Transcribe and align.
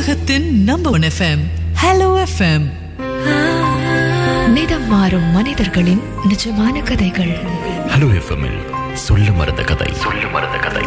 தமிழகத்தின் 0.00 0.62
number 0.62 0.92
one 0.92 1.00
FM 1.00 1.40
hello 1.82 2.26
FM 2.26 2.64
நிறம் 4.48 4.88
மாறும் 4.88 5.32
மனிதர்களின் 5.32 6.00
நிஜமான 6.28 6.82
கதைகள். 6.82 7.36
ஹலோ 7.86 8.08
எஃப்எம்மில் 8.12 8.92
சொல்ல 8.92 9.30
மறந்த 9.30 9.62
கதை. 9.62 9.86
சொல்ல 9.92 10.26
மறந்த 10.26 10.56
கதை. 10.56 10.82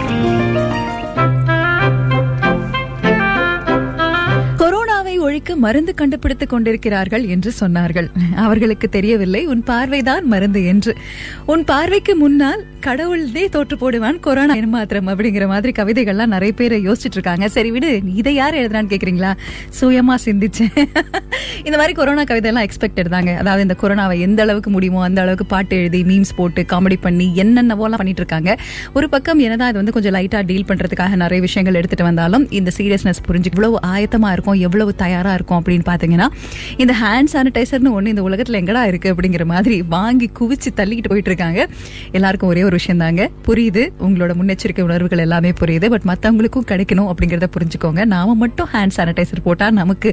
கொரோனாவை 4.57 5.19
ஒழிக்க 5.19 5.55
மருந்து 5.55 5.93
கண்டுபிடித்துக் 5.93 6.49
கொண்டிருக்கிறார்கள் 6.49 7.25
என்று 7.25 7.53
சொன்னார்கள். 7.59 8.35
அவர்களுக்கு 8.35 8.89
தெரியவில்லை. 8.89 9.45
உன் 9.45 9.63
பார்வைதான் 9.67 10.23
மருந்து 10.23 10.65
என்று. 10.65 10.97
உன் 11.45 11.63
பார்வைக்கு 11.63 12.15
முன்னால் 12.15 12.65
கடவுள்தே 12.83 13.49
தோற்று 13.49 13.75
போடுவான் 13.77 14.19
கொரோனா 14.19 14.53
ஏமாத்திரம் 14.55 15.07
அப்படிங்கிற 15.07 15.47
மாதிரி 15.47 15.71
கவிதைகள்லாம் 15.77 16.31
நிறைய 16.35 16.53
பேர் 16.53 16.73
யோசிச்சுட்டு 16.81 17.17
இருக்காங்க 17.17 17.47
சரி 17.47 17.71
விடு 17.71 18.01
இதை 18.15 18.35
யார் 18.35 18.53
எழுதுறான்னு 18.53 18.91
கேக்குறீங்களா? 18.93 19.31
சுயமா 19.79 20.15
சிந்திச்சேன் 20.25 20.73
இந்த 21.63 21.77
மாதிரி 21.77 21.93
கொரோனா 21.93 22.23
கவிதை 22.23 22.49
எல்லாம் 22.51 22.65
எக்ஸ்பெக்டட் 22.67 23.09
தாங்க. 23.09 23.31
அதாவது 23.37 23.61
இந்த 23.61 23.75
கொரோனாவை 23.81 24.19
எந்த 24.19 24.41
அளவுக்கு 24.41 24.69
முடியுமோ 24.69 25.03
அந்த 25.03 25.21
அளவுக்கு 25.21 25.45
பாட்டு 25.45 25.75
எழுதி 25.75 26.03
மீம்ஸ் 26.03 26.33
போட்டு 26.35 26.65
காமெடி 26.73 26.97
பண்ணி 27.01 27.31
என்னென்னவோலாம் 27.35 28.01
பண்ணிட்டு 28.01 28.21
இருக்காங்க 28.21 28.51
ஒரு 28.93 29.09
பக்கம் 29.09 29.39
என்னதான் 29.39 29.69
இது 29.69 29.77
வந்து 29.77 29.91
கொஞ்சம் 29.91 30.13
லைட்டா 30.13 30.45
டீல் 30.45 30.65
பண்றதுக்காக 30.65 31.15
நிறைய 31.15 31.41
விஷயங்கள் 31.41 31.73
எடுத்துட்டு 31.73 32.03
வந்தாலும் 32.03 32.51
இந்த 32.51 32.71
சீரியஸ்னஸ் 32.77 33.23
புரிஞ்சு 33.27 33.45
இவ்வளவு 33.45 33.79
ஆயத்தமா 33.87 34.31
இருக்கும் 34.31 34.59
எவ்வளவு 34.59 34.95
தயாரா 34.95 35.33
இருக்கும் 35.33 35.59
அப்படின்னு 35.61 35.85
பாத்தீங்கன்னா 35.85 36.29
இந்த 36.77 36.95
ஹேண்ட் 37.01 37.33
சானிடைசர்னு 37.33 37.95
ஒண்ணு 37.97 38.13
இந்த 38.15 38.21
உலகத்துல 38.21 38.61
எங்கடா 38.63 38.83
இருக்கு 38.83 39.15
அப்படிங்கிற 39.15 39.45
மாதிரி 39.45 39.81
வாங்கி 39.87 40.29
குவிச்சு 40.39 40.69
தள்ளிக்கிட்டு 40.75 41.09
போயிட்டு 41.09 41.29
இருக்காங்க 41.29 41.59
எல்லாருக்கும் 42.11 42.49
ஒரே 42.49 42.63
ஒரு 42.63 42.72
விஷயம் 42.77 43.01
தாங்க 43.03 43.21
புரியுது. 43.47 43.83
உங்களோட 44.05 44.31
முன்னெச்சரிக்கை 44.39 44.83
உணர்வுகள் 44.87 45.23
எல்லாமே 45.25 45.51
புரியுது. 45.61 45.87
பட் 45.93 46.07
மத்தவங்களுக்கும் 46.11 46.67
கிடைக்கணும் 46.71 47.09
அப்படிங்கறத 47.11 47.47
புரிஞ்சுக்கோங்க. 47.55 48.01
நாம 48.13 48.35
மட்டும் 48.43 48.69
ஹேண்ட் 48.73 48.95
சானிடைசர் 48.97 49.41
போட்டா 49.47 49.67
நமக்கு 49.81 50.09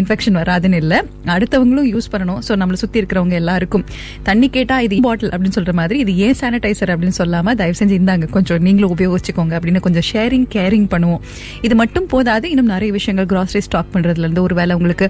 இன்ஃபெக்ஷன் 0.00 0.38
வராதுன்னு 0.40 0.78
இல்ல. 0.82 0.94
அடுத்தவங்களும் 1.36 1.88
யூஸ் 1.94 2.10
பண்ணணும். 2.14 2.40
சோ 2.48 2.58
நம்மள 2.62 2.78
சுத்தி 2.82 3.00
இருக்கிறவங்க 3.02 3.36
எல்லாருக்கும். 3.42 3.84
தண்ணி 4.28 4.48
கேட்டா 4.56 4.78
இது 4.86 5.00
பாட்டில் 5.08 5.32
அப்படின்னு 5.34 5.56
சொல்ற 5.58 5.74
மாதிரி 5.80 5.98
இது 6.04 6.14
ஏன் 6.26 6.38
சானிடைசர் 6.40 6.92
அப்படின்னு 6.94 7.16
சொல்லாம 7.20 7.54
தயவு 7.60 7.78
செஞ்சு 7.80 7.96
இந்தாங்க. 8.00 8.28
கொஞ்சம் 8.36 8.62
நீங்களும் 8.66 8.92
உபயோகிச்சுக்கோங்க 8.96 9.54
அப்படின்னு 9.58 9.80
கொஞ்சம் 9.86 10.06
ஷேரிங் 10.12 10.46
கேரிங் 10.56 10.88
பண்ணுவோம். 10.94 11.22
இது 11.66 11.74
மட்டும் 11.82 12.06
போதாது. 12.14 12.46
இன்னும் 12.52 12.70
நிறைய 12.74 12.90
விஷயங்கள் 12.98 13.28
கிராசரி 13.32 13.64
ஸ்டாக் 13.68 13.92
பண்றதுல 13.94 14.26
இருந்து 14.26 14.42
ஒருவேளை 14.46 14.72
உங்களுக்கு 14.78 15.08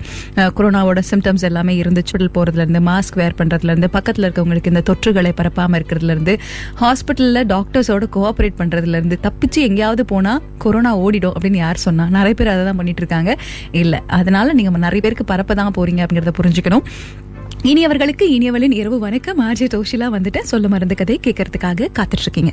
கொரோனாவோட 0.59 1.01
சிம்டம்ஸ் 1.11 1.45
எல்லாமே 1.49 1.75
இருந்து 1.83 2.03
சுடல் 2.11 2.33
போறதுல 2.37 2.65
இருந்து 2.65 2.81
மாஸ்க் 2.91 3.19
வேர் 3.21 3.39
பண்றதுல 3.41 3.73
இருந்து 3.73 3.91
பக்கத்துல 3.97 4.27
இருக்கவங்களுக்கு 4.29 4.71
இந்த 4.73 4.83
தொற்றுகளை 4.91 5.33
பரப்பாம 5.41 5.79
இருக்கிறதுல 5.81 6.15
இருந்து 6.17 6.35
ஹாஸ்பிட்டல்ல 6.87 7.41
டாக்டர்ஸோட 7.47 8.05
கோஆபரேட் 8.17 8.59
பண்றதுல 8.59 8.89
இருந்து 8.89 9.19
தப்பிச்சு 9.23 9.57
எங்கேயாவது 9.57 10.05
போனா 10.05 10.41
கொரோனா 10.59 10.99
ஓடிடும் 10.99 11.33
அப்படின்னு 11.41 11.57
யார் 11.57 11.77
சொன்னா? 11.77 12.09
நிறைய 12.09 12.35
பேர் 12.35 12.49
அதை 12.49 12.65
தான் 12.65 12.77
பண்ணிட்டு 12.77 13.01
இருக்காங்க. 13.01 13.37
இல்ல 13.73 14.03
அதனால 14.07 14.53
நீங்க 14.53 14.79
நிறைய 14.79 15.01
பேருக்கு 15.01 15.35
பரப்பதான் 15.35 15.75
போறீங்க 15.77 16.07
அப்படிங்கறத 16.07 16.33
புரிஞ்சுக்கணும். 16.43 16.83
இனியவர்களுக்கு 17.67 18.25
இனியவளின் 18.31 18.73
இரவு 18.73 18.99
வணக்கம். 18.99 19.41
ஆர்ஜே 19.41 19.67
தோஷிலா 19.75 20.07
வந்துட்டு 20.17 20.41
சொல்ல 20.41 20.69
மருந்து 20.69 20.95
கதையை 20.95 21.21
கேட்கறதுக்காக 21.27 21.89
காத்துட்டு 21.99 22.23
இருக்கீங்க 22.23 22.53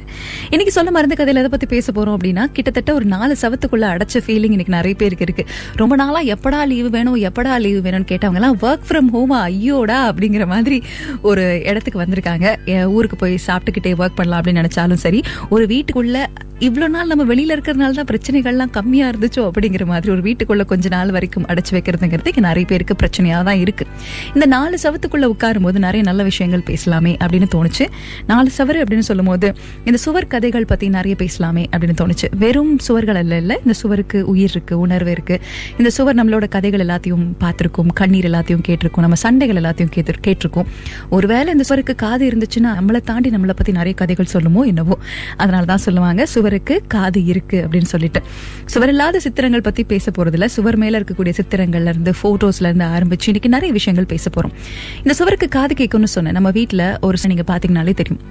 இன்னைக்கு 0.49 0.71
சொல்ல 0.71 0.91
மருந்து 0.91 1.15
கதையில 1.15 1.41
எதை 1.41 1.49
பத்தி 1.49 1.65
பேச 1.65 1.91
போறோம் 1.91 2.15
அப்படின்னா 2.17 2.45
கிட்டத்தட்ட 2.51 2.93
ஒரு 2.93 3.05
நாலு 3.05 3.35
சவத்துக்குள்ள 3.41 3.85
அடைச்ச 3.93 4.21
ஃபீலிங் 4.27 4.55
இன்னைக்கு 4.55 4.73
நிறைய 4.73 4.95
பேருக்கு 4.95 5.23
இருக்கு. 5.23 5.45
ரொம்ப 5.75 5.95
நாளா 5.95 6.21
எப்படா 6.21 6.67
லீவு 6.67 6.89
வேணும் 6.89 7.15
எப்படா 7.15 7.59
லீவு 7.59 7.89
வேணும்னு 7.89 8.09
கேட்டவங்க 8.09 8.33
எல்லாம் 8.33 8.59
ஒர்க் 8.59 8.87
ஃப்ரம் 8.89 9.11
ஹோமா 9.13 9.39
ஐயோடா! 9.49 10.11
அப்படிங்கிற 10.11 10.47
மாதிரி 10.47 10.83
ஒரு 11.21 11.61
இடத்துக்கு 11.65 12.01
வந்திருக்காங்க. 12.01 12.47
ஊருக்கு 12.87 13.15
போய் 13.15 13.39
சாப்பிட்டுக்கிட்டே 13.47 13.93
ஒர்க் 13.97 14.15
பண்ணலாம் 14.15 14.41
அப்படின்னு 14.41 14.63
நினைச்சாலும் 14.63 15.03
சரி 15.05 15.23
ஒரு 15.49 15.65
வீட்டுக்குள்ள 15.65 16.25
இவ்வளவு 16.59 16.91
நாள் 16.91 17.07
நம்ம 17.07 17.35
வெளியில 17.35 17.53
இருக்கிறதுனால 17.55 17.91
தான் 17.91 18.09
பிரச்சனைகள்லாம் 18.11 18.69
கம்மியா 18.69 19.09
இருந்துச்சோ 19.09 19.49
அப்படிங்கிற 19.49 19.85
மாதிரி 19.85 20.11
ஒரு 20.11 20.21
வீட்டுக்குள்ள 20.21 20.65
கொஞ்ச 20.65 20.89
நாள் 20.89 21.11
வரைக்கும் 21.11 21.45
அடைச்சு 21.47 21.71
வைக்கிறதுங்கிறது 21.71 22.39
நிறைய 22.39 22.65
பேருக்கு 22.65 22.95
பிரச்சனையா 23.03 23.43
தான் 23.43 23.57
இருக்கு. 23.57 23.85
இந்த 24.33 24.45
நாலு 24.45 24.77
சவத்துக்குள்ள 25.03 25.25
உட்காரும் 25.25 25.61
போது 25.61 25.79
நிறைய 25.79 26.01
நல்ல 26.03 26.23
விஷயங்கள் 26.23 26.63
பேசலாமே 26.65 27.11
அப்படின்னு 27.23 27.47
தோணுச்சு. 27.55 27.87
நாலு 28.27 28.49
சவர் 28.57 28.77
அப்படின்னு 28.83 28.99
சொல்லும் 28.99 29.25
போது 29.25 29.53
இந்த 29.85 29.97
சுவர் 29.97 30.27
கதைகள் 30.27 30.65
பத்தி 30.65 30.89
நிறைய 30.89 31.15
பேசலாமே 31.19 31.65
அப்படின்னு 31.71 31.95
தோணுச்சு. 32.01 32.35
வெறும் 32.37 32.79
சுவர்கள் 32.79 33.15
அல்ல 33.15 33.37
இல்ல 33.37 33.57
இந்த 33.57 33.73
சுவருக்கு 33.73 34.27
உயிர் 34.27 34.49
இருக்கு 34.49 34.79
உணர்வு 34.79 35.11
இருக்கு. 35.11 35.41
இந்த 35.77 35.89
சுவர் 35.89 36.15
நம்மளோட 36.15 36.47
கதைகள் 36.47 36.85
எல்லாத்தையும் 36.85 37.25
பார்த்திருக்கும் 37.37 37.87
கண்ணீர் 37.93 38.25
எல்லாத்தையும் 38.25 38.63
கேட்டிருக்கும் 38.67 38.99
நம்ம 38.99 39.15
சண்டைகள் 39.15 39.55
எல்லாத்தையும் 39.55 39.89
கேட்டு 39.89 40.11
கேட்டிருக்கோம். 40.27 40.65
ஒருவேளை 41.09 41.51
இந்த 41.51 41.63
சுவருக்கு 41.63 41.95
காது 41.95 42.29
இருந்துச்சுன்னா 42.29 42.71
நம்மளை 42.79 43.01
தாண்டி 43.01 43.29
நம்மளை 43.29 43.55
பத்தி 43.55 43.71
நிறைய 43.71 43.93
கதைகள் 43.93 44.27
சொல்லுமோ 44.33 44.65
என்னவோ. 44.65 44.97
அதனால 45.37 45.65
தான் 45.65 45.77
சொல்லுவாங்க 45.77 46.25
சுவருக்கு 46.25 46.83
காது 46.87 47.25
இருக்கு 47.25 47.67
அப்படின்னு 47.67 47.81
சொல்லிட்டு. 47.81 48.21
சுவர் 48.65 48.89
இல்லாத 48.89 49.19
சித்திரங்கள் 49.19 49.61
பத்தி 49.61 49.83
பேச 49.83 50.11
போறதுல 50.17 50.45
சுவர் 50.45 50.77
மேல 50.77 50.99
இருக்கக்கூடிய 50.99 51.33
சித்திரங்கள்ல 51.39 51.87
இருந்து 51.87 52.13
போட்டோஸ்ல 52.23 52.63
இருந்து 52.63 52.85
ஆரம்பிச்சு 52.85 53.25
இன்னைக்கு 53.25 53.49
நிறைய 53.49 53.73
விஷயங்கள் 53.73 54.05
பேச 54.05 54.29
போறோம். 54.35 54.53
இந்த 54.97 55.13
சுவருக்கு 55.13 55.47
காது 55.47 55.75
கேட்கும்னு 55.77 56.03
சொன்னேன். 56.03 56.33
நம்ம 56.33 56.51
வீட்டில் 56.51 56.85
ஒரு 57.01 57.17
நீங்கள் 57.17 57.31
நீங்க 57.33 57.43
பாத்தீங்கன்னாலே 57.51 57.93
தெரியும். 57.93 58.21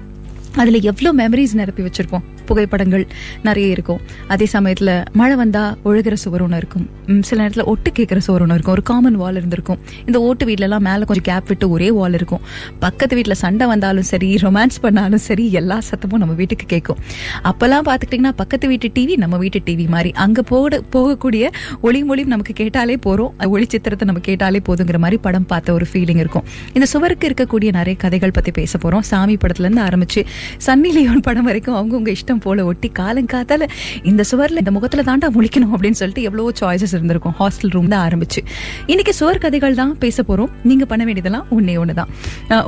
அதுல 0.55 0.77
எவ்வளவு 0.77 1.17
மெமரிஸ் 1.19 1.53
நிரப்பி 1.53 1.83
வச்சிருப்போம். 1.83 2.23
புகைப்படங்கள் 2.45 3.07
நிறைய 3.43 3.69
இருக்கும். 3.69 4.01
அதே 4.27 4.47
சமயத்துல 4.53 5.05
மழை 5.13 5.35
வந்தா 5.35 5.77
ஒழுகிற 5.85 6.13
சுவர் 6.13 6.41
ஒன்று 6.41 6.57
இருக்கும். 6.57 6.89
சில 7.23 7.47
நேரத்துல 7.47 7.63
ஒட்டு 7.63 7.91
கேட்கிற 7.91 8.19
சுவர் 8.19 8.41
ஒன்று 8.41 8.53
இருக்கும். 8.53 8.73
ஒரு 8.73 8.83
காமன் 8.83 9.15
வால் 9.15 9.35
இருந்திருக்கும். 9.35 9.79
இந்த 10.05 10.21
ஓட்டு 10.21 10.45
வீட்ல 10.45 10.63
எல்லாம் 10.63 10.81
மேல 10.81 11.05
கொஞ்சம் 11.05 11.35
கேப் 11.35 11.47
விட்டு 11.47 11.69
ஒரே 11.69 11.91
வால் 11.91 12.13
இருக்கும். 12.13 12.39
பக்கத்து 12.79 13.15
வீட்டில் 13.15 13.33
சண்டை 13.33 13.67
வந்தாலும் 13.67 14.03
சரி 14.03 14.35
ரொமான்ஸ் 14.35 14.79
பண்ணாலும் 14.81 15.19
சரி 15.19 15.51
எல்லா 15.51 15.77
சத்தமும் 15.77 16.17
நம்ம 16.17 16.33
வீட்டுக்கு 16.33 16.65
கேட்கும். 16.65 16.97
அப்பெல்லாம் 17.43 17.85
பாத்துக்கிட்டீங்கன்னா 17.85 18.31
பக்கத்து 18.35 18.67
வீட்டு 18.67 18.87
டிவி 18.87 19.17
நம்ம 19.17 19.37
வீட்டு 19.37 19.61
டிவி 19.65 19.87
மாதிரி. 19.87 20.11
அங்க 20.11 20.41
போட 20.41 20.81
போகக்கூடிய 20.91 21.49
ஒளி 21.81 22.03
மொழி 22.03 22.23
நமக்கு 22.23 22.53
கேட்டாலே 22.53 22.95
போறோம். 22.95 23.47
ஒளி 23.47 23.65
சித்திரத்தை 23.69 24.07
நம்ம 24.07 24.21
கேட்டாலே 24.21 24.61
போதுங்கிற 24.67 24.97
மாதிரி 24.97 25.17
படம் 25.17 25.45
பார்த்த 25.45 25.73
ஒரு 25.73 25.85
ஃபீலிங் 25.93 26.21
இருக்கும். 26.23 26.43
இந்த 26.73 26.85
சுவருக்கு 26.85 27.29
இருக்கக்கூடிய 27.29 27.71
நிறைய 27.71 27.95
கதைகள் 27.95 28.31
பத்தி 28.31 28.51
பேச 28.51 28.77
போறோம். 28.77 28.99
சாமி 28.99 29.35
படத்துல 29.35 29.59
இருந்து 29.59 29.81
ஆரம்பிச்சு 29.81 30.25
சன்னி 30.65 30.91
லியோன் 30.97 31.23
படம் 31.27 31.47
வரைக்கும் 31.49 31.77
அவங்கவுங்க 31.79 32.11
இஷ்டம் 32.17 32.41
போல 32.45 32.65
ஒட்டி 32.71 32.91
காலங்காத்தால 32.99 33.69
இந்த 34.11 34.21
சுவர்ல 34.31 34.61
இந்த 34.63 34.73
முகத்துல 34.77 35.03
தாண்டா 35.09 35.29
முழிக்கணும் 35.37 35.73
அப்படின்னு 35.75 35.99
சொல்லிட்டு 36.01 36.25
எவ்வளோ 36.29 36.49
சாய்ஸஸ் 36.61 36.95
இருந்திருக்கும். 36.97 37.35
ஹாஸ்டல் 37.41 37.73
ரூம் 37.75 37.89
தான் 37.93 38.03
ஆரம்பிச்சு. 38.07 38.43
இன்னைக்கு 38.91 39.15
சுவர் 39.19 39.41
கதைகள் 39.45 39.79
தான் 39.81 39.93
பேச 40.03 40.23
போறோம். 40.29 40.51
நீங்க 40.69 40.85
பண்ண 40.91 41.03
வேண்டியதெல்லாம் 41.09 41.47
ஒன்றே 41.57 41.77
ஒன்று 41.83 41.97
தான் 42.01 42.09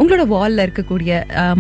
உங்களோட 0.01 0.25
வால்ல 0.33 0.65
இருக்கக்கூடிய 0.67 1.11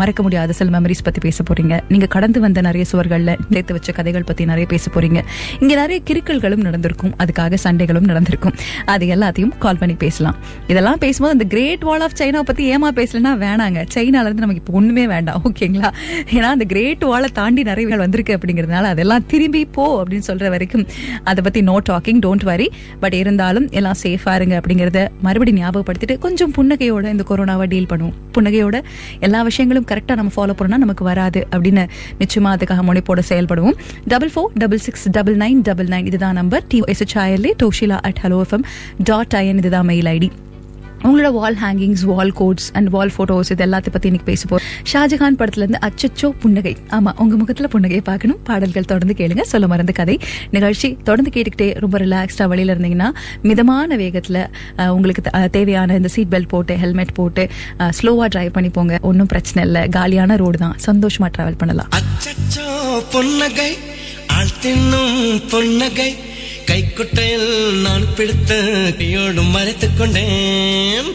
மறக்க 0.01 0.21
முடியாத 0.25 0.53
சில 0.59 0.69
மெமரிஸ் 0.77 1.03
பத்தி 1.07 1.21
பேச 1.27 1.43
போறீங்க. 1.49 1.75
நீங்க 1.93 2.07
கடந்து 2.15 2.39
வந்த 2.45 2.59
நிறைய 2.67 2.85
சுவர்கள்ல 2.91 3.33
சேர்த்து 3.53 3.75
வச்ச 3.77 3.91
கதைகள் 3.99 4.27
பத்தி 4.29 4.49
நிறைய 4.51 4.65
பேச 4.73 4.91
போறீங்க. 4.95 5.19
இங்க 5.61 5.73
நிறைய 5.81 5.99
கிறுக்கல்களும் 6.09 6.63
நடந்திருக்கும். 6.67 7.13
அதுக்காக 7.23 7.57
சண்டைகளும் 7.65 8.07
நடந்திருக்கும். 8.11 8.55
அது 8.93 9.05
எல்லாத்தையும் 9.15 9.53
கால் 9.65 9.79
பண்ணி 9.81 9.95
பேசலாம். 10.05 10.37
இதெல்லாம் 10.71 10.99
பேசும்போது 11.03 11.35
அந்த 11.37 11.47
கிரேட் 11.53 11.83
வால் 11.89 12.03
ஆஃப் 12.07 12.17
சைனா 12.19 12.41
பத்தி 12.49 12.63
ஏமா 12.75 12.89
பேசலன்னா 12.99 13.33
வேணாங்க. 13.45 13.79
சைனால 13.95 14.25
இருந்து 14.29 14.43
நமக்கு 14.45 14.61
இப்போ 14.63 14.73
ஒண்ணுமே 14.79 15.05
வேண்டாம். 15.13 15.39
ஓகேங்களா 15.49 15.91
ஏன்னா 16.31 16.49
அந்த 16.55 16.65
கிரேட் 16.65 17.03
வாலை 17.03 17.29
தாண்டி 17.33 17.63
நிறைய 17.63 17.97
வந்திருக்கு 17.97 18.37
அப்படிங்கிறதுனால 18.37 18.83
அதெல்லாம் 18.83 19.25
திரும்பி 19.25 19.65
போ 19.65 20.03
அப்படின்னு 20.03 20.21
சொல்ற 20.27 20.49
வரைக்கும் 20.49 20.85
அதை 21.23 21.43
பத்தி 21.43 21.61
no 21.61 21.77
talking 21.89 22.19
don't 22.25 22.43
worry 22.43 22.71
but 22.99 23.13
இருந்தாலும் 23.13 23.69
எல்லாம் 23.69 23.95
சேஃபா 24.03 24.35
இருங்க 24.35 24.59
அப்படிங்கிறத 24.59 25.07
மறுபடியும் 25.21 25.69
ஞாபகப்படுத்திட்டு 25.69 26.17
கொஞ்சம் 26.17 26.53
புன்னகையோட 26.57 27.09
இந்த 27.09 27.23
கொரோனாவை 27.29 27.67
டீல் 27.67 27.85
பண்ணுவோம். 27.85 28.13
புன்னகையோட 28.37 28.83
எல்லா 29.19 29.41
விஷயங்களும் 29.41 29.85
கரெக்டாக 29.91 30.15
நம்ம 30.15 30.31
ஃபாலோ 30.35 30.51
பண்ணா 30.51 30.77
நமக்கு 30.77 31.03
வராது 31.03 31.47
அப்படின்னு 31.51 31.87
நிச்சயமா 32.19 32.53
அதுக்காக 32.55 32.81
முனைப்போட 32.81 33.19
செயல்படுவோம். 33.29 33.75
Double 34.07 34.29
four 34.35 34.47
double 34.53 34.77
six 34.77 35.09
double 35.09 35.37
nine 35.37 35.61
double 35.61 35.85
nine 35.85 36.05
இதுதான் 36.05 36.33
number 36.33 36.63
T 36.67 36.81
S 36.85 37.03
Toshila 37.63 37.97
at 38.01 38.19
hello 38.23 38.41
FM 38.49 38.63
dot 39.03 39.33
IN 39.35 39.57
இதுதான் 39.57 39.85
மெயில் 39.85 40.05
ஐடி 40.05 40.29
உங்களோட 41.05 41.31
wall 41.31 41.55
hangings 41.55 42.03
wall 42.03 42.31
quotes 42.31 42.71
and 42.71 42.89
wall 42.89 43.11
photos 43.17 43.51
இது 43.51 43.65
எல்லாத்தையும் 43.65 43.91
பத்தி 43.91 44.11
இன்னைக்கு 44.11 44.23
பேச 44.23 44.45
போறோம். 44.49 44.63
ஷாஜகான் 44.93 45.37
படத்துல 45.39 45.57
இருந்து 45.57 45.79
அச்சச்சோ 45.81 46.29
புன்னகை. 46.39 46.77
ஆமா 46.89 47.11
உங்க 47.17 47.35
முகத்துல 47.35 47.67
புன்னகை 47.67 48.01
பார்க்கணும். 48.01 48.39
பாடல்கள் 48.43 48.85
தொடர்ந்து 48.85 49.25
கேளுங்க. 49.25 49.41
சொல்ல 49.41 49.67
மறந்த 49.67 49.91
கதை. 49.91 50.19
நிகழ்ச்சி 50.51 50.97
தொடர்ந்து 51.03 51.31
கேட்டுக்கிட்டே 51.35 51.79
ரொம்ப 51.79 51.97
ரிலாக்ஸ்டா 51.97 52.47
வழியில 52.47 52.75
இருந்தீங்கன்னா 52.75 53.15
மிதமான 53.41 53.97
வேகத்துல 53.97 54.47
உங்களுக்கு 54.89 55.21
த- 55.21 55.47
தேவையான 55.47 55.95
இந்த 55.95 56.07
சீட் 56.07 56.33
பெல்ட் 56.33 56.47
போட்டு 56.47 56.77
ஹெல்மெட் 56.77 57.13
போட்டு 57.13 57.47
ஸ்லோவா 57.79 58.25
டிரைவ் 58.27 58.51
பண்ணி 58.51 58.69
போங்க. 58.69 58.99
ஒன்றும் 59.01 59.27
பிரச்சனை 59.27 59.71
இல்லை. 59.71 59.89
காலியான 59.89 60.35
ரோடு 60.35 60.57
தான். 60.57 60.75
சந்தோஷமா 60.85 61.29
டிராவல் 61.37 61.57
பண்ணலாம். 61.57 61.89
அச்சச்சோ 61.95 62.67
பொன்னகை 63.11 63.71
ஆள் 64.27 64.53
பொன்னகை. 65.51 66.15
கைக்குட்டையில் 66.65 67.81
நான் 67.81 68.13
பிடித்த 68.13 68.53
கையோடு 68.97 69.41
மறைத்துக் 69.41 69.97
கொண்டேன். 69.97 71.09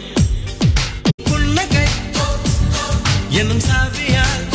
புன்னகை 1.23 1.87
என்னும் 3.29 3.59
சாவியால் 3.59 4.45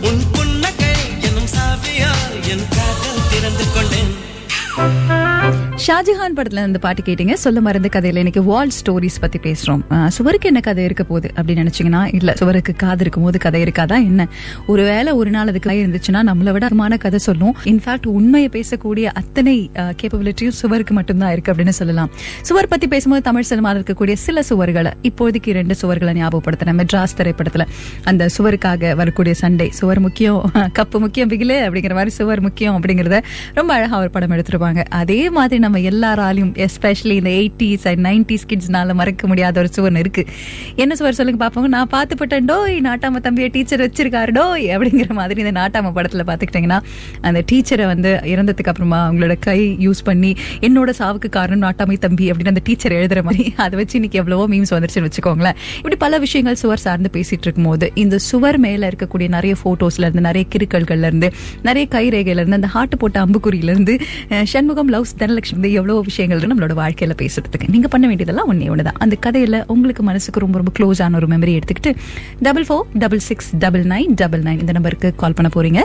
உன் 0.00 0.22
புன்னகை 0.32 0.94
என்னும் 1.20 1.50
சாவியால் 1.56 2.48
என் 2.48 2.66
காதல் 2.70 3.28
திறந்து 3.30 3.64
கொண்டேன். 3.74 4.12
ஷாஜஹான் 5.82 6.34
படத்துல 6.36 6.66
இந்த 6.66 6.78
பாட்டு 6.82 7.02
கேட்டீங்க. 7.02 7.32
சொல்ல 7.44 7.60
மறந்த 7.66 7.88
கதையில 7.94 8.20
இன்னைக்கு 8.22 8.42
வால் 8.44 8.70
ஸ்டோரிஸ் 8.78 9.16
பத்தி 9.20 9.38
பேசுறோம். 9.46 9.80
சுவருக்கு 10.16 10.46
என்ன 10.50 10.60
கதை 10.66 10.82
இருக்க 10.84 11.04
போகுது 11.04 11.28
அப்படின்னு 11.36 11.62
நினைச்சீங்கன்னா 11.62 12.14
இல்ல 12.18 12.32
சுவருக்கு 12.40 12.72
காது 12.82 13.02
இருக்கும் 13.04 13.24
போது 13.26 13.38
கதை 13.44 13.60
இருக்காதா 13.64 13.96
என்ன? 14.10 14.26
ஒருவேளை 14.66 15.12
ஒரு 15.20 15.30
நாள் 15.34 15.48
அதுக்கு 15.52 15.68
கதை 15.68 15.80
இருந்துச்சுன்னா 15.86 16.20
நம்மளை 16.30 16.52
விட 16.56 16.64
அதிகமான 16.68 16.98
கதை 17.04 17.18
சொல்லும். 17.18 17.54
இன்ஃபேக்ட் 17.64 18.06
உண்மையை 18.18 18.50
பேசக்கூடிய 18.56 19.04
அத்தனை 19.20 19.56
கேப்பபிலிட்டியும் 20.02 20.56
சுவருக்கு 20.60 20.94
மட்டும்தான் 20.98 21.32
இருக்கு 21.32 21.52
அப்படின்னு 21.52 21.74
சொல்லலாம். 21.80 22.10
சுவர் 22.50 22.70
பத்தி 22.74 22.88
பேசும்போது 22.94 23.24
தமிழ் 23.28 23.48
சினிமாவில் 23.50 23.82
இருக்கக்கூடிய 23.82 24.16
சில 24.26 24.44
சுவர்களை 24.50 24.92
இப்போதைக்கு 25.10 25.56
ரெண்டு 25.58 25.76
சுவர்களை 25.82 26.14
ஞாபகப்படுத்தின 26.20 26.76
மெட்ராஸ் 26.82 27.18
திரைப்படத்துல 27.20 27.66
அந்த 28.04 28.30
சுவருக்காக 28.36 28.94
வரக்கூடிய 29.02 29.34
சண்டை 29.42 29.68
சுவர் 29.80 30.02
முக்கியம் 30.06 30.40
கப்பு 30.78 30.98
முக்கியம் 31.06 31.30
பிகிலே 31.34 31.58
அப்படிங்கிற 31.66 31.94
மாதிரி 32.00 32.14
சுவர் 32.20 32.44
முக்கியம் 32.48 32.78
அப்படிங்கறத 32.78 33.18
ரொம்ப 33.54 33.70
அழகா 33.74 33.98
ஒரு 34.04 34.10
படம் 34.10 34.36
எடுத்திருப்பாங்க. 34.38 34.80
அதே 35.02 35.20
மாதிரி 35.30 35.62
நம்ம 35.64 35.78
எல்லாராலையும் 35.90 36.52
எஸ்பெஷலி 36.64 37.14
இந்த 37.20 37.30
எயிட்டிஸ் 37.30 37.84
அண்ட் 37.90 38.02
நைன்டிஸ் 38.06 38.46
கிட்ஸ்னால 38.48 38.94
மறக்க 38.94 39.26
முடியாத 39.26 39.60
ஒரு 39.60 39.68
சுவர் 39.68 39.98
இருக்கு. 39.98 40.22
என்ன 40.76 40.96
சுவர் 40.96 41.14
சொல்லுங்க 41.14 41.38
பார்ப்போங்க 41.44 41.68
நான் 41.68 41.88
பார்த்து 41.88 42.40
டோய் 42.40 42.76
நாட்டாம 42.80 43.20
தம்பியை 43.20 43.50
டீச்சர் 43.50 43.80
வச்சிருக்காருடோ 43.80 44.44
அப்படிங்கிற 44.76 45.12
மாதிரி 45.12 45.42
இந்த 45.44 45.52
நாட்டாம 45.60 45.92
படத்துல 45.96 46.22
பாத்துக்கிட்டீங்கன்னா 46.26 46.78
அந்த 47.20 47.42
டீச்சரை 47.52 47.86
வந்து 47.86 48.20
இறந்ததுக்கு 48.22 48.70
அப்புறமா 48.72 49.10
அவங்களோட 49.10 49.38
கை 49.40 49.58
யூஸ் 49.78 50.02
பண்ணி 50.04 50.30
என்னோட 50.60 50.92
சாவுக்கு 50.98 51.28
காரணம் 51.28 51.64
நாட்டாமை 51.66 51.98
தம்பி 51.98 52.30
அப்படின்னு 52.30 52.52
அந்த 52.54 52.60
டீச்சர் 52.64 52.92
எழுதுற 52.92 53.22
மாதிரி 53.22 53.54
அதை 53.56 53.78
வச்சு 53.78 53.94
இன்னைக்கு 53.94 54.18
எவ்வளவோ 54.18 54.48
மீம்ஸ் 54.48 54.72
வந்துருச்சுன்னு 54.74 55.08
வச்சுக்கோங்களேன். 55.08 55.58
இப்படி 55.76 55.96
பல 55.96 56.18
விஷயங்கள் 56.18 56.54
சுவர் 56.54 56.78
சார்ந்து 56.78 57.10
பேசிட்டு 57.12 57.44
இருக்கும்போது 57.46 57.92
இந்த 57.94 58.18
சுவர் 58.18 58.58
மேல 58.58 58.88
இருக்கக்கூடிய 58.88 59.28
நிறைய 59.28 59.56
போட்டோஸ்ல 59.64 60.04
இருந்து 60.06 60.20
நிறைய 60.20 60.46
கிருக்கல்கள்ல 60.54 61.10
இருந்து 61.10 61.30
நிறைய 61.62 61.88
கைரேகையில 61.90 62.42
இருந்து 62.42 62.58
அந்த 62.60 62.70
ஹாட்டு 62.74 62.96
போட்ட 62.98 63.26
அம்புக்குறியில 63.26 63.72
இருந்து 63.74 63.94
சண்முகம் 64.44 64.92
லவ்ஸ் 64.92 65.16
தனலட்சுமி 65.18 65.53
இருந்து 65.54 65.72
எவ்வளவு 65.72 66.02
விஷயங்கள் 66.02 66.40
நம்மளோட 66.40 66.74
வாழ்க்கையில 66.82 67.14
பேசுறதுக்கு 67.22 67.68
நீங்க 67.74 67.88
பண்ண 67.88 68.06
வேண்டியதெல்லாம் 68.06 68.48
ஒன்னே 68.52 68.66
ஒண்ணுதான். 68.72 68.98
அந்த 69.04 69.16
கதையில 69.26 69.62
உங்களுக்கு 69.66 70.02
மனசுக்கு 70.02 70.40
ரொம்ப 70.40 70.60
ரொம்ப 70.60 70.72
க்ளோஸ் 70.78 71.02
ஆன 71.02 71.16
ஒரு 71.16 71.26
மெமரி 71.26 71.52
எடுத்துக்கிட்டு 71.56 71.90
double 72.40 72.64
four 72.68 72.86
double 72.94 73.22
six 73.28 73.50
double 73.56 73.84
nine 73.84 74.14
double 74.14 74.42
nine 74.42 74.60
இந்த 74.60 74.72
நம்பருக்கு 74.72 75.14
கால் 75.14 75.36
பண்ண 75.38 75.50
போறீங்க. 75.56 75.80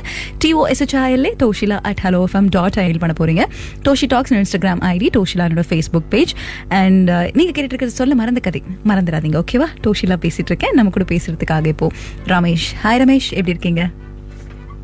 T O 0.46 0.62
S H I L A 0.72 1.32
Toshila 1.44 1.80
at 1.90 2.02
hello 2.04 2.24
FM 2.32 2.48
dot 2.50 2.80
ஐல் 2.86 3.02
பண்ண 3.04 3.14
போறீங்க. 3.20 3.46
டோஷி 3.88 4.08
டாக்ஸ் 4.08 4.34
இன்ஸ்டாகிராம் 4.34 4.84
ஐடி 4.94 5.10
டோஷிலானோட 5.18 5.64
ஃபேஸ்புக் 5.70 6.10
பேஜ் 6.10 6.34
அண்ட் 6.70 7.12
நீங்க 7.34 7.62
கேட்டுட்டு 7.62 7.86
சொல்ல 7.86 8.16
மறந்த 8.16 8.40
கதை. 8.40 8.64
மறந்துடாதீங்க 8.86 9.44
ஓகேவா 9.44 9.68
டோஷிலா 9.88 10.18
பேசிட்டு 10.26 10.50
இருக்கேன். 10.52 10.74
நம்ம 10.74 10.92
கூட 10.92 11.06
பேசுறதுக்காக 11.16 11.66
இப்போ 11.66 11.92
ரமேஷ். 12.26 12.68
ஹாய் 12.84 13.02
ரமேஷ் 13.04 13.30
எப்படி 13.30 13.56
இருக்கீங்க? 13.56 13.90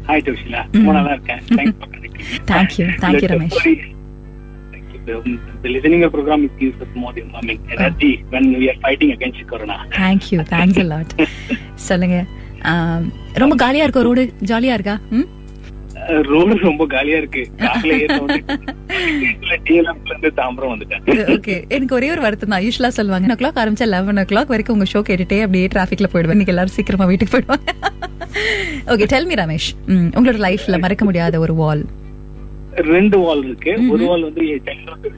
ஹாய் 0.07 0.23
ரொம்ப 0.71 0.91
நல்லா 0.91 1.11
இருக்கேன். 1.11 1.41
Thanks 2.47 2.75
for 2.79 2.93
connecting. 3.03 3.93
The 5.07 5.15
Thank 5.15 5.27
you. 5.63 5.71
Listening 5.75 6.03
of 6.03 6.11
program 6.11 6.41
gives 6.59 6.79
us 6.81 6.91
more 6.95 7.11
I 7.39 7.41
mean, 7.47 7.59
energy 7.75 8.11
when 8.29 8.45
we 8.59 8.69
are 8.71 8.77
fighting 8.85 9.11
against 9.15 9.41
corona. 9.51 9.77
Thank you 9.97 10.39
thanks 10.53 10.81
a 10.83 10.87
lot. 10.93 11.09
சொல்லுங்க. 11.87 12.17
ரொம்ப 13.43 13.55
காலியா 13.63 13.85
இருக்கோ? 13.85 14.03
ரோடு 14.09 14.23
ஜாலியா 14.51 14.75
இருக்கா? 14.77 14.95
ம்? 15.11 15.27
ரோடு 16.29 16.55
ரொம்ப 16.59 16.83
காலியா 16.87 17.17
இருக்கு. 17.17 17.43
ஓகே 21.35 21.55
எனக்கு 21.75 21.95
ஒரே 21.95 22.11
ஒரு 22.11 22.21
வருத்தம் 22.21 22.49
தான். 22.49 22.63
யூஸ்வலா 22.65 22.91
சொல்லுவாங்க 22.97 23.33
ஓ 23.33 23.37
கிளாக் 23.41 23.59
ஆரம்பிச்சா 23.63 23.87
லெவன் 23.93 24.21
ஓ 24.23 24.25
கிளாக் 24.31 24.51
வரைக்கும் 24.53 24.75
உங்க 24.77 24.87
ஷோ 24.93 25.01
கேட்டுட்டே 25.09 25.39
அப்படியே 25.45 25.67
டிராஃபிக்ல 25.75 26.09
போயிடுவேன். 26.13 26.37
இன்னைக்கு 26.37 26.53
எல்லாரும் 26.55 26.75
சீக்கிரமா 26.77 27.05
வீட்டுக்கு 27.05 27.35
போயிடுவாங்க. 27.35 27.67
ஓகே 28.93 29.07
டெல் 29.13 29.29
ரமேஷ் 29.43 29.69
உங்களோட 30.17 30.39
லைஃப்ல 30.47 30.79
மறக்க 30.85 31.05
முடியாத 31.05 31.39
ஒரு 31.39 31.55
வால் 31.61 31.83
ரெண்டு 32.89 33.18
வால் 33.19 33.44
இருக்கு. 33.44 33.74
ஒரு 33.89 34.04
வால் 34.06 34.24
வந்து 34.24 34.44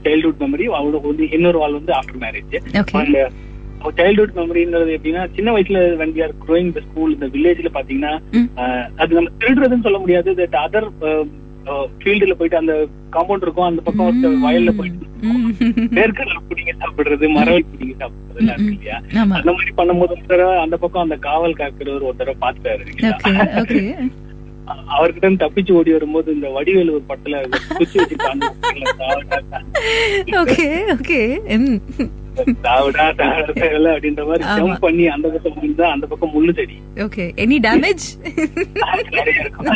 சைல்ட்ஹுட் 0.04 0.40
மெமரி 0.40 0.66
அவரோட 0.74 1.02
வந்து 1.04 1.32
இன்னொரு 1.32 1.58
வால் 1.58 1.74
வந்து 1.74 1.94
ஆஃப்டர் 1.94 2.22
மேரேஜ். 2.22 2.56
அண்ட் 3.02 3.18
சைல்ட்ஹுட் 3.98 4.36
மெமரின்றது 4.36 4.96
எப்படின்னா 4.96 5.24
சின்ன 5.36 5.52
வயசுல 5.52 5.82
when 5.98 6.14
we 6.14 6.22
are 6.22 6.34
growing 6.44 6.70
the 6.72 6.82
school 6.82 7.12
இந்த 7.14 7.28
வில்லேஜ்ல 7.28 7.72
பாத்தீங்கன்னா. 7.74 8.14
அஹ், 8.58 8.88
அது 8.98 9.16
நம்ம 9.16 9.34
திருடுறதுன்னு 9.40 9.84
சொல்ல 9.84 10.00
முடியாது. 10.00 10.32
தட் 10.40 10.58
அதர் 10.64 10.90
ஃபீல்டுல 11.98 12.34
போயிட்டு 12.34 12.58
அந்த 12.58 12.74
காம்பவுண்ட் 13.12 13.42
இருக்கும் 13.42 13.68
அந்த 13.68 13.82
பக்கம் 13.82 14.12
வயல்ல 14.44 14.72
போயிட்டு 14.72 15.06
வேர்க்கடலை 15.98 16.42
பிடிங்க 16.50 16.74
சாப்பிடுறது 16.80 17.26
மரவள்ளி 17.36 17.66
பிடிங்க 17.72 17.96
சாப்பிடுறது 18.02 18.42
இல்லையா? 18.68 18.98
அந்த 19.38 19.52
மாதிரி 19.52 19.72
பண்ணும்போது 19.78 20.12
ஒரு 20.12 20.26
தடவை 20.28 20.56
அந்த 20.58 20.78
பக்கம் 20.78 21.02
அந்த 21.02 21.18
காவல் 21.20 21.54
காக்கிறவர் 21.54 22.08
ஒரு 22.10 22.18
தடவை 22.18 22.38
பாத்துட்டாரு 22.44 22.84
அவர்கிட்ட 24.90 25.34
தப்பிச்சு 25.38 25.72
ஓடி 25.72 25.92
வரும்போது 25.92 26.30
இந்த 26.34 26.48
வடிவேலு 26.50 26.94
ஒரு 26.94 27.06
படத்துல 27.10 27.42
குச்சி 27.72 28.00
வச்சு 28.00 28.18
ஓகே 30.42 30.68
ஓகே 30.96 31.22
தாவடா 32.66 33.06
தாவடா 33.20 33.56
அப்படின்ற 33.92 34.24
மாதிரி. 34.28 34.44
ஜம்ப் 34.58 34.80
பண்ணி 34.80 35.06
அந்த 35.08 35.28
பக்கம் 35.36 35.58
விழுந்தா 35.58 35.88
அந்த 35.92 36.06
பக்கம் 36.08 36.34
முள்ளு 36.34 36.54
செடி. 36.54 36.76
ஓகே 37.06 37.26
எனி 37.38 37.58
டேமேஜ் 37.64 38.06
நிறைய 39.12 39.36
இருக்கும். 39.38 39.68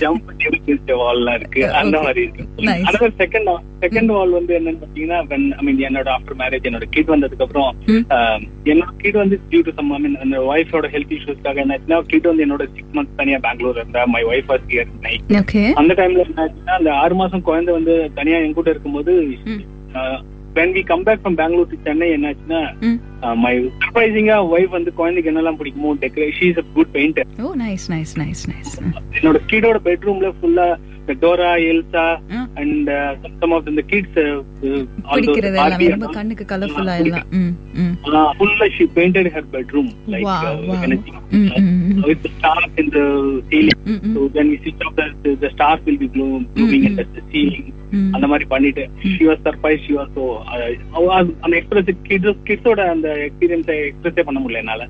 ஜம்ப் 0.00 0.24
பண்ணி 0.26 0.44
வச்சிருக்க 0.46 0.96
வால் 0.96 1.18
எல்லாம் 1.18 1.36
இருக்கு. 1.36 1.62
அந்த 1.80 1.96
மாதிரி 2.02 2.22
இருக்கு. 2.22 2.44
அதாவது 2.88 3.12
செகண்ட் 3.20 3.50
செகண்ட் 3.84 4.10
வால் 4.10 4.30
வந்து 4.30 4.52
என்னன்னு 4.56 4.80
பாத்தீங்கன்னா 4.80 5.18
I 5.58 5.64
mean 5.66 5.78
என்னோட 5.88 6.08
ஆஃப்டர் 6.10 6.38
மேரேஜ் 6.38 6.66
என்னோட 6.68 6.86
கிட் 6.90 7.12
வந்ததுக்கு 7.12 7.44
அப்புறம். 7.46 7.70
ஆஹ், 8.10 8.40
என்னோட 8.66 8.90
கிட் 8.98 9.20
வந்து 9.20 9.38
due 9.50 9.62
to 9.62 9.74
some 9.76 9.90
I 9.90 10.00
mean 10.00 10.16
அந்த 10.20 10.38
ஒய்ஃபோட 10.50 10.88
ஹெல்த் 10.92 11.14
இஷ்யூஸ்க்காக 11.18 11.62
என்னாச்சுன்னா 11.64 12.00
கிட் 12.06 12.26
வந்து 12.26 12.44
என்னோட 12.46 12.66
சிக்ஸ் 12.74 12.96
மந்த்ஸ் 12.96 13.16
தனியா 13.16 13.38
பெங்களூர் 13.46 13.78
இருந்தா 13.78 14.04
my 14.08 14.22
wife 14.30 14.50
was 14.50 14.66
here 14.70 14.90
night 15.00 15.24
அந்த 15.76 15.94
டைம்ல 15.94 16.24
என்ன 16.26 16.42
ஆச்சுன்னா 16.44 16.74
அந்த 16.76 16.92
ஆறு 17.00 17.16
மாசம் 17.16 17.42
குழந்தை 17.42 17.72
வந்து 17.72 17.94
தனியா 18.14 18.38
என் 18.40 18.54
கூட 18.54 18.68
இருக்கும்போது 18.70 19.14
ம். 19.48 19.62
When 20.56 20.74
we 20.76 20.82
come 20.84 21.02
back 21.02 21.22
from 21.22 21.38
Bangalore 21.40 21.70
to 21.70 21.78
Chennai 21.82 22.08
என்னாச்சுன்னா 22.10 22.60
ம். 22.82 22.98
சர்ப்ரைசிங்கா 23.80 24.36
ஒய்ஃப் 24.50 24.76
வந்து 24.76 24.92
குழந்தைக்கு 24.92 25.30
என்னெல்லாம் 25.32 25.58
பிடிக்குமோ 25.58 25.96
decorate 26.02 26.36
she 26.38 26.46
is 26.52 26.58
a 26.58 26.66
good 26.76 26.92
painter 26.94 27.28
oh 27.42 27.50
nice 27.62 27.86
nice 27.92 28.14
nice 28.18 28.44
nice 28.52 28.72
என்னோட 29.16 29.40
கிடோட 29.46 29.78
பெட்ரூம்ல 29.84 30.30
ஃபுல்லா 30.38 30.68
Dora 31.22 31.52
Elsa. 31.68 32.02
And 32.56 32.88
some 33.40 33.52
of 33.52 33.68
இந்த 33.68 33.82
கிட்ஸ் 33.82 34.18
பிடிக்கிறது 35.08 35.56
எல்லாமே 35.60 35.88
ரொம்ப 35.94 36.08
கண்ணுக்கு 36.08 36.44
கலர்ஃபுல்லா 36.52 36.94
எல்லாம் 37.02 37.26
ஃபுல்லா 38.38 38.68
she 38.76 38.86
painted 38.98 39.30
her 39.36 39.48
bedroom 39.56 39.90
like 40.08 40.26
Wow, 40.28 40.52
wow. 40.68 40.78
anything 40.86 41.16
ம், 41.32 41.48
ம், 41.60 41.72
ம். 41.88 42.04
with 42.04 42.22
the 42.22 42.32
stars 42.36 42.70
in 42.76 42.88
the 42.90 43.04
ceiling. 43.50 43.80
ம், 43.86 44.00
ம். 44.02 44.14
so 44.14 44.28
when 44.36 44.48
we 44.50 44.58
switch 44.58 44.82
off 44.82 44.94
அந்த 48.12 48.26
மாதிரி 48.26 48.44
பண்ணிட்டு 48.44 48.84
she 49.12 49.24
was 49.26 49.44
surprise 49.44 49.84
she 49.86 49.92
was 49.92 50.12
so 50.16 50.24
அந்த 51.40 51.56
எக்ஸ்பிரஸ் 51.56 51.90
கிட்ஸ் 52.02 52.42
கிட்ஸோட 52.46 52.80
அந்த 52.88 53.08
எக்ஸ்பீரியன்ஸை 53.26 53.78
எக்ஸ்பிரஸே 53.90 54.22
பண்ண 54.22 54.40
முடியல 54.40 54.58
என்னால. 54.58 54.82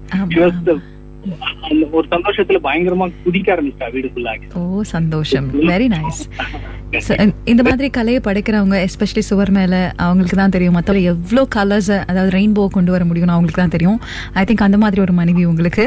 அந்த 1.63 1.87
ஒரு 1.91 2.07
சந்தோஷத்துல 2.11 2.59
பயங்கரமா 2.63 3.11
குதிக்க 3.25 3.55
ஆரம்பிச்சிட்டா 3.55 3.89
வீடுக்குள்ள 3.93 4.31
ஓ 4.55 4.83
சந்தோஷம். 4.83 5.49
வெரி 5.73 5.89
நைஸ் 5.89 6.21
இந்த 7.51 7.63
மாதிரி 7.67 7.89
கலையை 7.97 8.21
படைக்கிறவங்க 8.27 8.77
எஸ்பெஷலி 8.87 9.23
சுவர் 9.27 9.51
மேல 9.57 9.75
அவங்களுக்கு 10.05 10.37
தான் 10.41 10.55
தெரியும். 10.55 10.75
மத்தவங்க 10.77 11.11
எவ்வளோ 11.13 11.43
கலர்ஸ் 11.57 11.91
அதாவது 12.11 12.31
ரெயின்போ 12.37 12.63
கொண்டு 12.77 12.91
வர 12.95 13.03
முடியும்னு 13.09 13.35
அவங்களுக்கு 13.35 13.61
தான் 13.63 13.75
தெரியும். 13.75 13.99
ஐ 14.41 14.43
திங்க் 14.49 14.65
அந்த 14.67 14.79
மாதிரி 14.83 15.01
ஒரு 15.05 15.13
மனைவி 15.19 15.43
உங்களுக்கு. 15.51 15.85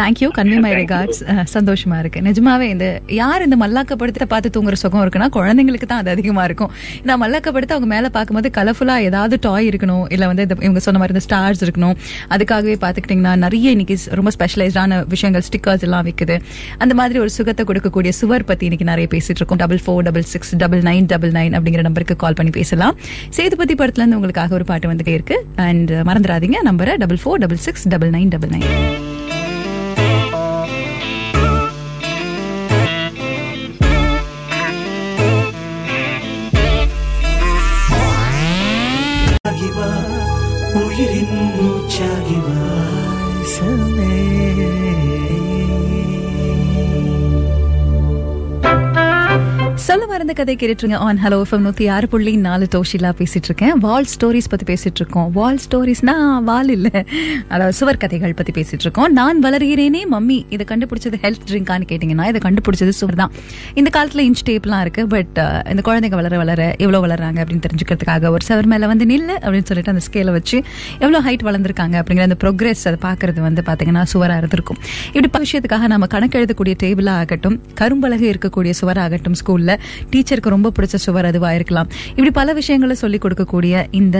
தேங்க்யூ 0.00 0.28
கன்வே 0.36 0.58
மை 0.64 0.70
ரிகார்ட்ஸ் 0.80 1.20
சந்தோஷமா 1.54 1.96
இருக்கு. 2.02 2.20
நிஜமாவே 2.28 2.66
இந்த 2.74 2.86
யார் 3.20 3.44
இந்த 3.46 3.56
மல்லாக்கப்படுத்த 3.64 4.28
பார்த்து 4.34 4.52
தூங்குற 4.56 4.78
சுகம் 4.82 5.02
இருக்குன்னா 5.04 5.28
குழந்தைங்களுக்கு 5.38 5.88
தான் 5.92 6.02
அது 6.02 6.12
அதிகமா 6.14 6.44
இருக்கும். 6.48 6.70
இந்த 7.02 7.16
மல்லாக்கப்படுத்த 7.24 7.76
அவங்க 7.76 7.88
மேல 7.94 8.08
பார்க்கும்போது 8.16 8.50
கலர்ஃபுல்லா 8.58 8.96
ஏதாவது 9.08 9.38
டாய் 9.48 9.68
இருக்கணும் 9.72 10.06
இல்ல 10.16 10.30
வந்து 10.32 10.46
இவங்க 10.66 10.82
சொன்ன 10.86 11.02
மாதிரி 11.02 11.16
இந்த 11.16 11.24
ஸ்டார்ஸ் 11.28 11.64
இருக்கணும். 11.66 11.96
அதுக்காகவே 12.36 12.76
பாத்துக்கிட்டீங்கன்னா 12.86 13.34
நிறைய 13.46 13.74
இன்னைக்கு 13.76 13.98
ரொம்ப 14.20 14.32
ஸ்பெஷலைஸ்டான 14.38 15.02
விஷயங்கள் 15.16 15.46
ஸ்டிக்கர்ஸ் 15.50 15.86
எல்லாம் 15.88 16.06
விக்குது. 16.10 16.38
அந்த 16.84 16.94
மாதிரி 17.02 17.18
ஒரு 17.24 17.32
சுகத்தை 17.38 17.64
கொடுக்கக்கூடிய 17.72 18.14
சுவர் 18.22 18.48
பத்தி 18.52 18.66
இன்னைக்கு 18.70 18.90
நிறைய 18.92 19.08
பேசிட்டு 19.16 19.40
இருக்கோம். 19.42 19.62
Double 19.64 19.84
four 19.86 20.02
double 20.08 20.26
six 20.32 20.43
double 20.56 20.82
nine 20.82 21.06
double 21.06 21.30
nine 21.30 21.54
அப்படிங்கிற 21.56 21.80
நம்பருக்கு 21.80 22.16
கால் 22.16 22.34
பண்ணி 22.34 22.50
பேசலாம். 22.50 22.96
சேதுபதி 23.30 23.74
படத்துல 23.74 24.02
இருந்து 24.02 24.14
உங்களுக்காக 24.14 24.54
ஒரு 24.54 24.64
பாட்டு 24.64 24.88
வந்துட்டே 24.88 25.08
இருக்கு 25.08 25.46
அண்ட் 25.56 25.90
மறந்துடாதீங்க 25.90 26.60
நம்பரை 26.64 26.96
double 26.96 27.16
four 27.24 27.42
double 27.44 27.56
six 27.56 27.88
double 27.88 28.10
nine 28.10 28.28
double 28.28 28.48
nine 28.48 29.13
சொல்ல 50.04 50.16
மறந்த 50.16 50.34
கதை 50.38 50.54
கேட்டுருங்க 50.56 50.96
ஆன் 51.06 51.18
ஹலோ 51.24 51.36
எஃப்எம் 51.42 51.62
நூத்தி 51.66 51.84
ஆறு 51.90 52.08
புள்ளி 52.08 52.32
நாலு 52.36 52.66
டோஷிலா 52.74 53.10
பேசிட்டு 53.18 53.48
இருக்கேன் 53.48 53.78
வால் 53.84 54.06
ஸ்டோரிஸ் 54.14 54.48
பத்தி 54.48 54.64
பேசிட்டு 54.70 55.00
இருக்கோம் 55.00 55.28
வால் 55.32 55.58
ஸ்டோரிஸ்னா 55.64 56.14
வால் 56.48 56.68
இல்ல. 56.68 56.88
அதாவது 57.48 57.76
சுவர் 57.78 57.98
கதைகள் 58.02 58.34
பத்தி 58.34 58.52
பேசிட்டு 58.58 58.84
இருக்கோம் 58.86 59.12
நான் 59.12 59.38
வளர்கிறேனே 59.44 60.02
மம்மி. 60.14 60.38
இதை 60.54 60.66
கண்டுபிடிச்சது 60.70 61.18
ஹெல்த் 61.24 61.46
ட்ரிங்கான்னு 61.50 61.86
கேட்டீங்கன்னா 61.92 62.26
இதை 62.32 62.40
கண்டுபிடிச்சது 62.46 62.88
சுவர் 62.88 63.14
தான். 63.14 63.32
இந்த 63.74 63.90
காலத்துல 63.96 64.24
இன்ச் 64.28 64.44
டேப்லாம் 64.50 64.80
இருக்கு 64.80 65.04
பட் 65.14 65.40
இந்த 65.72 65.84
குழந்தைங்க 65.88 66.18
வளர 66.20 66.36
வளர 66.42 66.74
எவ்வளவு 66.78 67.06
வளர்றாங்க 67.06 67.38
அப்படின்னு 67.44 67.64
தெரிஞ்சுக்கிறதுக்காக 67.68 68.32
ஒரு 68.36 68.44
செவர் 68.50 68.66
மேல 68.66 68.90
வந்து 68.92 69.06
நில்லு 69.12 69.36
அப்படின்னு 69.44 69.70
சொல்லிட்டு 69.70 69.94
அந்த 69.94 70.04
ஸ்கேலை 70.08 70.34
வச்சு 70.38 70.60
எவ்வளவு 70.98 71.24
ஹைட் 71.28 71.46
வளர்ந்துருக்காங்க 71.48 71.96
அப்படிங்கிற 72.02 72.26
அந்த 72.28 72.38
ப்ரோக்ரஸ் 72.44 72.84
அதை 72.92 72.98
பாக்குறது 73.06 73.40
வந்து 73.48 73.64
பாத்தீங்கன்னா 73.70 74.04
சுவரா 74.14 74.36
இருந்திருக்கும். 74.36 74.80
இப்படி 75.12 75.50
விஷயத்துக்காக 75.50 75.86
நம்ம 75.94 76.06
கணக்கு 76.06 76.38
எழுதக்கூடிய 76.38 76.74
டேபிளா 76.82 77.16
ஆகட்டும் 77.22 77.58
கரும்பலகை 77.80 78.28
இருக்கக்கூடிய 78.34 78.72
சுவராகட்டும் 78.82 79.38
ஸ்கூல்ல 79.40 79.72
டீச்சருக்கு 80.12 80.54
ரொம்ப 80.56 80.72
பிடிச்ச 80.78 81.00
சுவர் 81.06 81.28
அதுவா 81.30 81.52
இருக்கலாம். 81.58 81.88
இப்படி 82.10 82.30
பல 82.40 82.52
விஷயங்களை 82.60 82.96
சொல்லிக் 83.02 83.24
கொடுக்கக்கூடிய 83.24 83.84
இந்த 84.00 84.18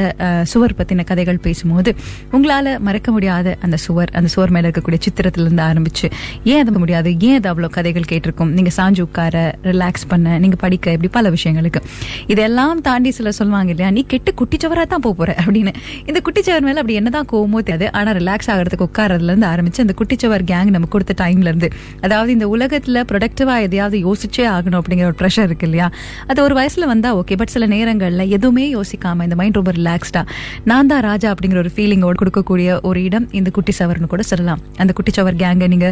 சுவர் 0.52 0.76
பத்தின 0.78 1.04
கதைகள் 1.04 1.40
பேசும்போது 1.46 1.90
உங்களால 2.32 2.76
மறக்க 2.88 3.10
முடியாத 3.16 3.56
அந்த 3.60 3.76
சுவர் 3.84 4.10
அந்த 4.18 4.28
சுவர் 4.34 4.52
மேல 4.56 4.68
இருக்கக்கூடிய 4.68 5.00
சித்திரத்துல 5.06 5.46
இருந்து 5.46 5.62
ஆரம்பிச்சு 5.62 6.06
ஏன் 6.52 6.60
அது 6.62 6.78
முடியாது? 6.82 7.10
ஏன் 7.28 7.36
அது 7.38 7.48
அவ்வளவு 7.52 7.74
கதைகள் 7.76 8.08
கேட்டிருக்கும்? 8.12 8.52
நீங்க 8.56 8.70
சாஞ்சு 8.76 9.00
உட்கார 9.00 9.36
ரிலாக்ஸ் 9.62 10.06
பண்ண 10.08 10.38
நீங்க 10.44 10.56
படிக்க 10.64 10.92
இப்படி 10.96 11.10
பல 11.18 11.30
விஷயங்களுக்கு. 11.36 11.80
இதெல்லாம் 12.26 12.80
தாண்டி 12.80 13.10
சிலர் 13.10 13.38
சொல்லுவாங்க 13.40 13.70
இல்லையா 13.74 13.90
நீ 13.96 14.04
கெட்டு 14.12 14.32
குட்டிச்சவரா 14.40 14.84
தான் 14.92 15.04
போக 15.06 15.14
போற 15.20 15.34
அப்படின்னு. 15.44 15.72
இந்த 16.06 16.20
குட்டிச்சவர் 16.26 16.64
மேல 16.68 16.80
அப்படி 16.82 16.98
என்னதான் 17.00 17.28
கோவமோ 17.32 17.60
தெரியாது. 17.68 17.88
ஆனா 17.92 18.12
ரிலாக்ஸ் 18.20 18.50
ஆகிறதுக்கு 18.54 18.88
உட்காரதுல 18.88 19.30
இருந்து 19.32 19.48
ஆரம்பிச்சு 19.52 19.84
அந்த 19.84 19.94
குட்டிச்சவர் 20.00 20.44
கேங் 20.50 20.70
நம்ம 20.76 20.88
கொடுத்த 20.94 21.14
டைம்ல 21.22 21.50
இருந்து 21.52 21.68
அதாவது 22.00 22.30
இந்த 22.32 22.46
உலகத்துல 22.56 23.04
ப்ரொடக்டிவா 23.12 23.56
எதையாவது 23.66 23.98
யோசிச்சே 24.06 24.44
ஆகணும் 24.56 24.80
அப்படிங்கிற 24.80 25.06
ஒரு 25.12 25.18
ப்ரெஷர் 25.20 25.48
இருக்கு. 25.50 25.63
இல்லையா 25.68 25.88
அது 26.30 26.42
ஒரு 26.46 26.56
வயசுல 26.60 26.86
வந்தா 26.92 27.10
ஓகே 27.20 27.36
பட் 27.40 27.52
சில 27.54 27.66
நேரங்கள்ல 27.74 28.24
எதுவுமே 28.36 28.66
யோசிக்காம 28.74 29.22
இந்த 29.28 29.38
மைண்ட் 29.40 29.58
ரொம்ப 29.60 29.72
ரிலாக்ஸ்டா 29.80 30.22
நான் 30.70 30.90
தான் 30.92 31.02
ராஜா 31.08 31.28
அப்படிங்கிற 31.34 31.60
ஒரு 31.64 31.72
ஃபீலிங்கோடு 31.76 32.20
கொடுக்கக்கூடிய 32.22 32.80
ஒரு 32.88 33.02
இடம் 33.08 33.26
இந்த 33.38 33.50
குட்டி 33.56 33.72
சவர்னு 33.78 34.08
கூட 34.14 34.22
சொல்லலாம். 34.30 34.60
அந்த 34.82 34.92
குட்டி 34.98 35.12
சவர் 35.16 35.36
கேங்கை 35.42 35.66
நீங்க 35.72 35.88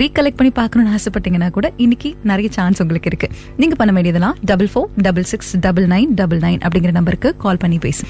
ரீகலெக்ட் 0.00 0.38
பண்ணி 0.40 0.52
பார்க்கணும்னு 0.60 0.94
ஆசைப்பட்டீங்கன்னா 0.96 1.48
கூட 1.56 1.66
இன்னைக்கு 1.84 2.10
நிறைய 2.30 2.48
சான்ஸ் 2.58 2.82
உங்களுக்கு 2.82 3.10
இருக்கு. 3.12 3.28
நீங்க 3.60 3.74
பண்ண 3.80 3.92
வேண்டியதெல்லாம் 3.96 4.36
double 4.50 4.70
four 4.74 4.88
double 5.06 5.26
six 5.32 5.52
double 5.66 5.86
nine 5.94 6.12
double 6.20 6.42
nine 6.46 6.60
அப்படிங்கிற 6.66 6.92
நம்பருக்கு 6.98 7.30
கால் 7.44 7.62
பண்ணி 7.64 7.78
பேசு. 7.86 8.04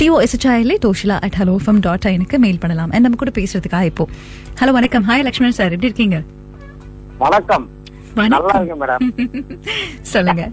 T O 0.00 0.16
S H I L A 0.26 0.78
Toshila 0.86 1.18
at 1.26 1.38
hello 1.40 1.56
FM 1.66 1.82
dot 1.86 2.08
எனக்கு 2.16 2.38
மெயில் 2.44 2.62
பண்ணலாம். 2.64 2.90
நம்ம 3.04 3.20
கூட 3.22 3.32
பேசுறதுக்காக 3.38 3.90
இப்போ. 3.92 4.06
ஹலோ 4.60 4.72
வணக்கம். 4.78 5.06
ஹாய் 5.08 5.24
லக்ஷ்மண் 5.28 5.56
சார் 5.58 5.72
எப்படி 5.76 5.90
இருக்கீங்க? 5.90 6.18
வணக்கம். 7.24 7.64
நல்லா 8.14 8.60
இருக்கு 8.60 8.86
மேடம். 8.86 9.28
சொல்லுங்க. 10.00 10.48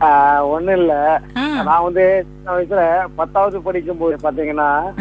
ஆஹ் 0.00 0.40
ஒண்ணும் 0.40 0.76
இல்ல. 0.76 1.20
நான் 1.64 1.82
வந்து 1.82 2.26
சின்ன 2.44 2.58
வயசுல 2.58 3.06
பத்தாவது 3.14 3.60
படிக்கும் 3.60 3.98
போது 3.98 4.16
பாத்தீங்கன்னா 4.22 4.92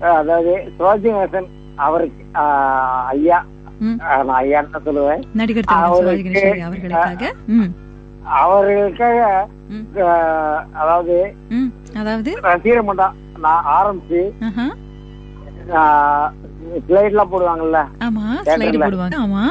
அதாவது 0.00 0.72
சிவாஜி 0.76 1.08
கணேசன் 1.08 1.48
அவருக்கு 1.74 2.40
ஐயா. 3.06 3.44
நான் 3.78 4.44
ஐயான்னு 4.44 4.76
சொல்லுவேன். 4.86 5.22
அவருக்கு- 5.66 6.58
அவர்களுக்காக. 8.22 9.48
அதாவது 10.72 11.34
அதாவது? 11.96 12.38
ரசிகர் 12.40 12.84
மன்றம் 12.84 13.14
நான் 13.38 13.64
ஆரம்பிச்சு 13.66 14.30
ஸ்லைட் 16.86 17.10
எல்லாம் 17.10 17.32
போடுவாங்கல்ல? 17.32 17.80
ஆமா 18.04 18.24
ஸ்லைடு. 18.48 18.80
போடுவாங்க. 18.82 19.18
ஆமா. 19.18 19.44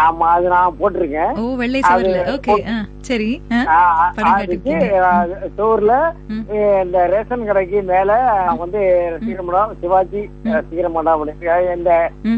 ஆமா 0.00 0.26
அது 0.30 0.48
நான் 0.48 0.76
போட்டிருக்கேன். 0.80 1.30
ஓ 1.36 1.54
வெள்ளை 1.54 1.80
சுவர்ல. 1.80 2.18
ஓகே 2.32 2.54
சரி. 3.00 3.30
அதுக்கு 4.32 4.74
ம். 6.28 6.44
இந்த 6.82 7.06
ரேஷன் 7.06 7.46
கடைக்கு 7.46 7.82
மேல 7.82 8.10
வந்து 8.58 8.80
ரசிகர் 9.14 9.42
மடம் 9.42 9.72
சிவாஜி 9.80 10.22
ரசிகர் 10.48 10.90
மடம் 10.90 11.16
அப்படின்னு. 11.16 11.34
இந்த. 11.74 11.90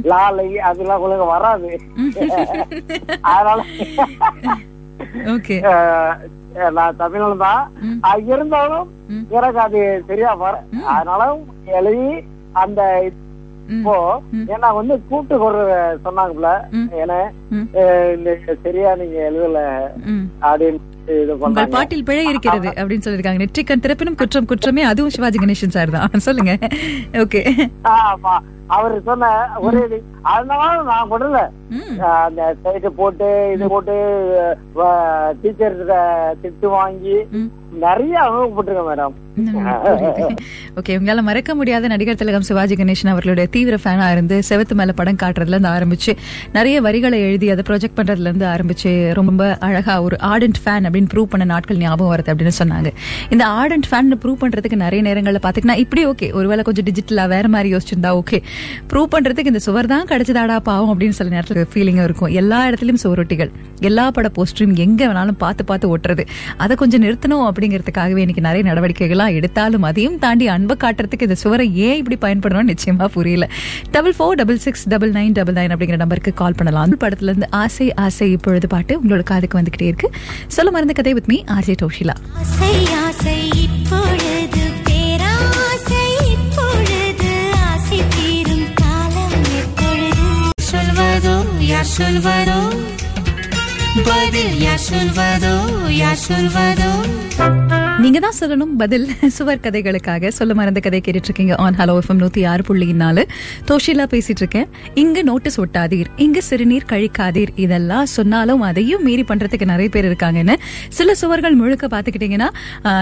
லாலை 0.04 0.46
அதெல்லாம் 0.62 0.98
உங்களுக்கு 0.98 1.26
வராது. 1.26 1.72
அதனால 3.28 3.60
நான் 6.72 6.98
தமிழ்ல 6.98 7.36
தான். 7.38 7.62
இருந்தாலும். 8.26 8.88
எனக்கு 9.30 9.60
அது 9.60 9.80
சரியா 10.06 10.32
வர 10.34 10.54
அதனால 10.88 11.22
எழுதி 11.72 12.08
அந்த 12.54 12.80
இப்போ. 13.68 14.22
ஏன்னா 14.46 14.74
வந்து 14.74 15.00
கூட்டு 15.08 15.38
ஒரு 15.40 15.58
சொன்னாங்கல்ல. 16.04 16.48
ஏன்னா 16.74 17.18
சரியா 18.62 18.94
நீங்க 18.94 19.30
எழுதல. 19.30 19.58
அப்படின்னு 20.42 20.78
உங்கள் 21.42 21.68
பாட்டில் 21.68 22.04
பிழை 22.04 22.24
இருக்கிறது 22.26 22.68
அப்படின்னு 22.72 23.04
சொல்லிருக்காங்க 23.04 23.42
நெற்றிக்கண் 23.42 23.84
திறப்பினும் 23.84 24.18
குற்றம் 24.20 24.46
குற்றமே. 24.46 24.84
அதுவும் 24.84 25.10
சிவாஜி 25.10 25.38
கணேசன் 25.38 25.76
சார் 25.76 25.94
தான். 25.96 26.24
சொல்லுங்க. 26.26 26.54
ஓகே. 27.22 27.42
ஆமா. 27.94 28.34
அவர் 28.68 28.92
சொன்ன 29.06 29.26
ஒரே 29.60 29.80
அதனால 30.30 30.60
நான் 30.82 31.08
கொண்டல 31.08 31.38
ம். 31.72 31.96
அந்த 32.18 32.42
சைட்டு 32.62 32.90
போட்டு 32.96 33.26
இது 33.54 33.64
போட்டு 33.68 33.94
டீச்சர் 35.42 35.76
திட்டு 36.42 36.68
வாங்கி. 36.72 37.16
நிறைய 37.82 38.14
அனுபவப்பட்டிருக்கேன் 38.22 38.88
மேடம். 38.88 39.14
ஓகே. 40.78 40.94
உங்களால 40.96 41.20
மறக்க 41.22 41.50
முடியாத 41.54 41.88
நடிகர் 41.88 42.18
திலகம் 42.18 42.46
சிவாஜி 42.48 42.74
கணேசன் 42.74 43.12
அவர்களுடைய 43.12 43.46
தீவிர 43.50 43.76
ஃபேனா 43.82 44.06
இருந்து 44.10 44.36
செவத்து 44.48 44.74
மேல 44.74 44.92
படம் 44.92 45.20
காட்டுறதுல 45.22 45.56
இருந்து 45.56 45.70
ஆரம்பிச்சு 45.70 46.12
நிறைய 46.52 46.76
வரிகளை 46.80 47.20
எழுதி 47.22 47.48
அதை 47.50 47.64
ப்ரொஜெக்ட் 47.68 47.98
பண்றதுல 47.98 48.30
இருந்து 48.30 48.46
ஆரம்பிச்சு 48.46 48.90
ரொம்ப 49.12 49.42
அழகா 49.60 49.94
ஒரு 50.02 50.16
ஆர்டன்ட் 50.30 50.60
ஃபேன் 50.62 50.88
அப்படின்னு 50.92 51.10
ப்ரூவ் 51.14 51.30
பண்ண 51.34 51.44
நாட்கள் 51.44 51.76
ஞாபகம் 51.76 52.12
வருது 52.14 52.30
அப்படின்னு 52.32 52.56
சொன்னாங்க. 52.58 52.92
இந்த 53.30 53.46
ஆர்ட் 53.46 53.72
அண்ட் 53.72 53.88
ஃபேன் 53.90 54.18
ப்ரூவ் 54.24 54.40
பண்றதுக்கு 54.44 54.76
நிறைய 54.76 55.02
நேரங்களில் 55.08 55.42
பாத்தீங்கன்னா 55.46 55.76
இப்படி 55.84 56.06
ஓகே 56.06 56.32
ஒருவேளை 56.32 56.64
கொஞ்சம் 56.64 56.86
டிஜிட்டலா 56.88 57.28
வேற 57.28 57.48
மாதிரி 57.48 57.68
யோசிச்சிருந்தா 57.74 58.10
ஓகே 58.20 58.38
ப்ரூவ் 58.92 59.08
பண்றதுக்கு 59.14 59.50
இந்த 59.52 59.58
சுவர் 59.58 59.86
தான் 59.86 60.06
கிடைச்சதாடா 60.06 60.56
பாவம் 60.68 60.90
அப்படின்னு 60.92 61.16
சில 61.18 61.30
நேரத்தில் 61.30 61.68
ஃபீலிங்கும் 61.72 62.06
இருக்கும். 62.08 62.30
எல்லா 62.40 62.58
இடத்துலயும் 62.68 63.00
சுவரொட்டிகள் 63.04 63.50
எல்லா 63.80 64.10
பட 64.10 64.30
போஸ்டரும் 64.36 64.74
எங்க 64.84 65.00
வேணாலும் 65.06 65.38
பார்த்து 65.44 65.64
பார்த்து 65.64 65.86
ஒட்டுறது. 65.96 66.24
அதை 66.56 66.76
கொஞ்சம் 66.76 67.02
நிறுத்தணும் 67.02 67.44
அப்படிங்கிறதுக்காகவே 67.48 68.22
இன்னைக்கு 68.24 68.44
நிறைய 68.48 68.62
நடவடிக்கைகள்லாம் 68.70 69.34
எடுத்தாலும் 69.38 69.82
அதையும் 69.82 70.18
தாண்டி 70.18 70.46
அன்பை 70.48 70.76
காட்டுறதுக்கு 70.84 71.22
இந்த 71.22 71.34
சுவரை 71.34 71.66
ஏன் 71.86 71.98
இப்படி 72.02 72.18
பயன்படணும்னு 72.24 72.72
நிச்சயமா 72.72 73.06
புரியல. 73.16 73.48
Double 73.90 74.14
four 74.18 74.36
double 74.40 74.58
six 74.58 74.84
double 74.88 75.12
nine 75.12 75.32
double 75.32 75.54
nine 75.54 75.72
அப்படிங்கிற 75.74 75.96
நம்பருக்கு 75.96 76.34
கால் 76.34 76.56
பண்ணலாம். 76.56 76.82
அந்த 76.82 76.96
படத்துல 77.02 77.32
இருந்து 77.32 77.48
ஆசை 77.50 77.94
ஆசை 77.94 78.30
இப்பொழுது 78.30 78.66
பாட்டு 78.66 79.00
உங்களோட 79.00 79.22
காதுக்கு 79.22 79.58
வந்துகிட்டே 79.60 79.88
இருக்கு. 79.92 80.10
சொல்ல 80.46 80.70
மறந்த 80.82 80.94
கதை 80.98 81.12
வித் 81.14 81.28
மீ 81.30 81.36
ஆர்ஜே 81.54 81.74
டோஷிலா 81.82 82.14
சொல்வதோ 90.70 91.34
யார் 91.62 91.90
சொல்வதோ? 91.96 92.58
பதில் 94.00 94.60
யார் 94.60 94.80
சொல்வதோ 94.90 95.54
யார் 95.90 96.22
சொல்வதோ? 96.28 96.90
நீங்க 98.02 98.18
தான் 98.18 98.36
சொல்லணும் 98.40 98.72
பதில். 98.78 99.10
சுவர் 99.36 99.60
கதைகளுக்காக 99.60 100.28
சொல்ல 100.28 100.54
மறந்த 100.54 100.80
கதை 100.80 101.00
கேட்டுட்டு 101.04 101.28
இருக்கீங்க 101.28 101.54
ஆன் 101.54 101.74
ஹலோ 101.74 101.98
எஃப்எம் 101.98 102.20
நூத்தி 102.22 102.46
ஆறு 102.46 102.62
புள்ளி 102.62 102.92
நாலு. 102.92 103.26
தோஷிலா 103.66 104.04
பேசிட்டு 104.14 104.42
இருக்கேன் 104.42 104.68
இங்க 104.94 105.22
நோட்டீஸ் 105.22 105.60
ஒட்டாதீர். 105.60 106.06
இங்க 106.16 106.40
சிறுநீர் 106.40 106.86
கழிக்காதீர். 106.88 107.48
இதெல்லாம் 107.56 108.06
சொன்னாலும் 108.06 108.60
அதையும் 108.60 109.02
மீறி 109.02 109.24
பண்றதுக்கு 109.28 109.64
நிறைய 109.64 109.88
பேர் 109.88 110.08
இருக்காங்கன்னு. 110.10 110.56
சில 110.88 111.14
சுவர்கள் 111.14 111.54
முழுக்க 111.54 111.86
பாத்துக்கிட்டீங்கன்னா 111.86 112.48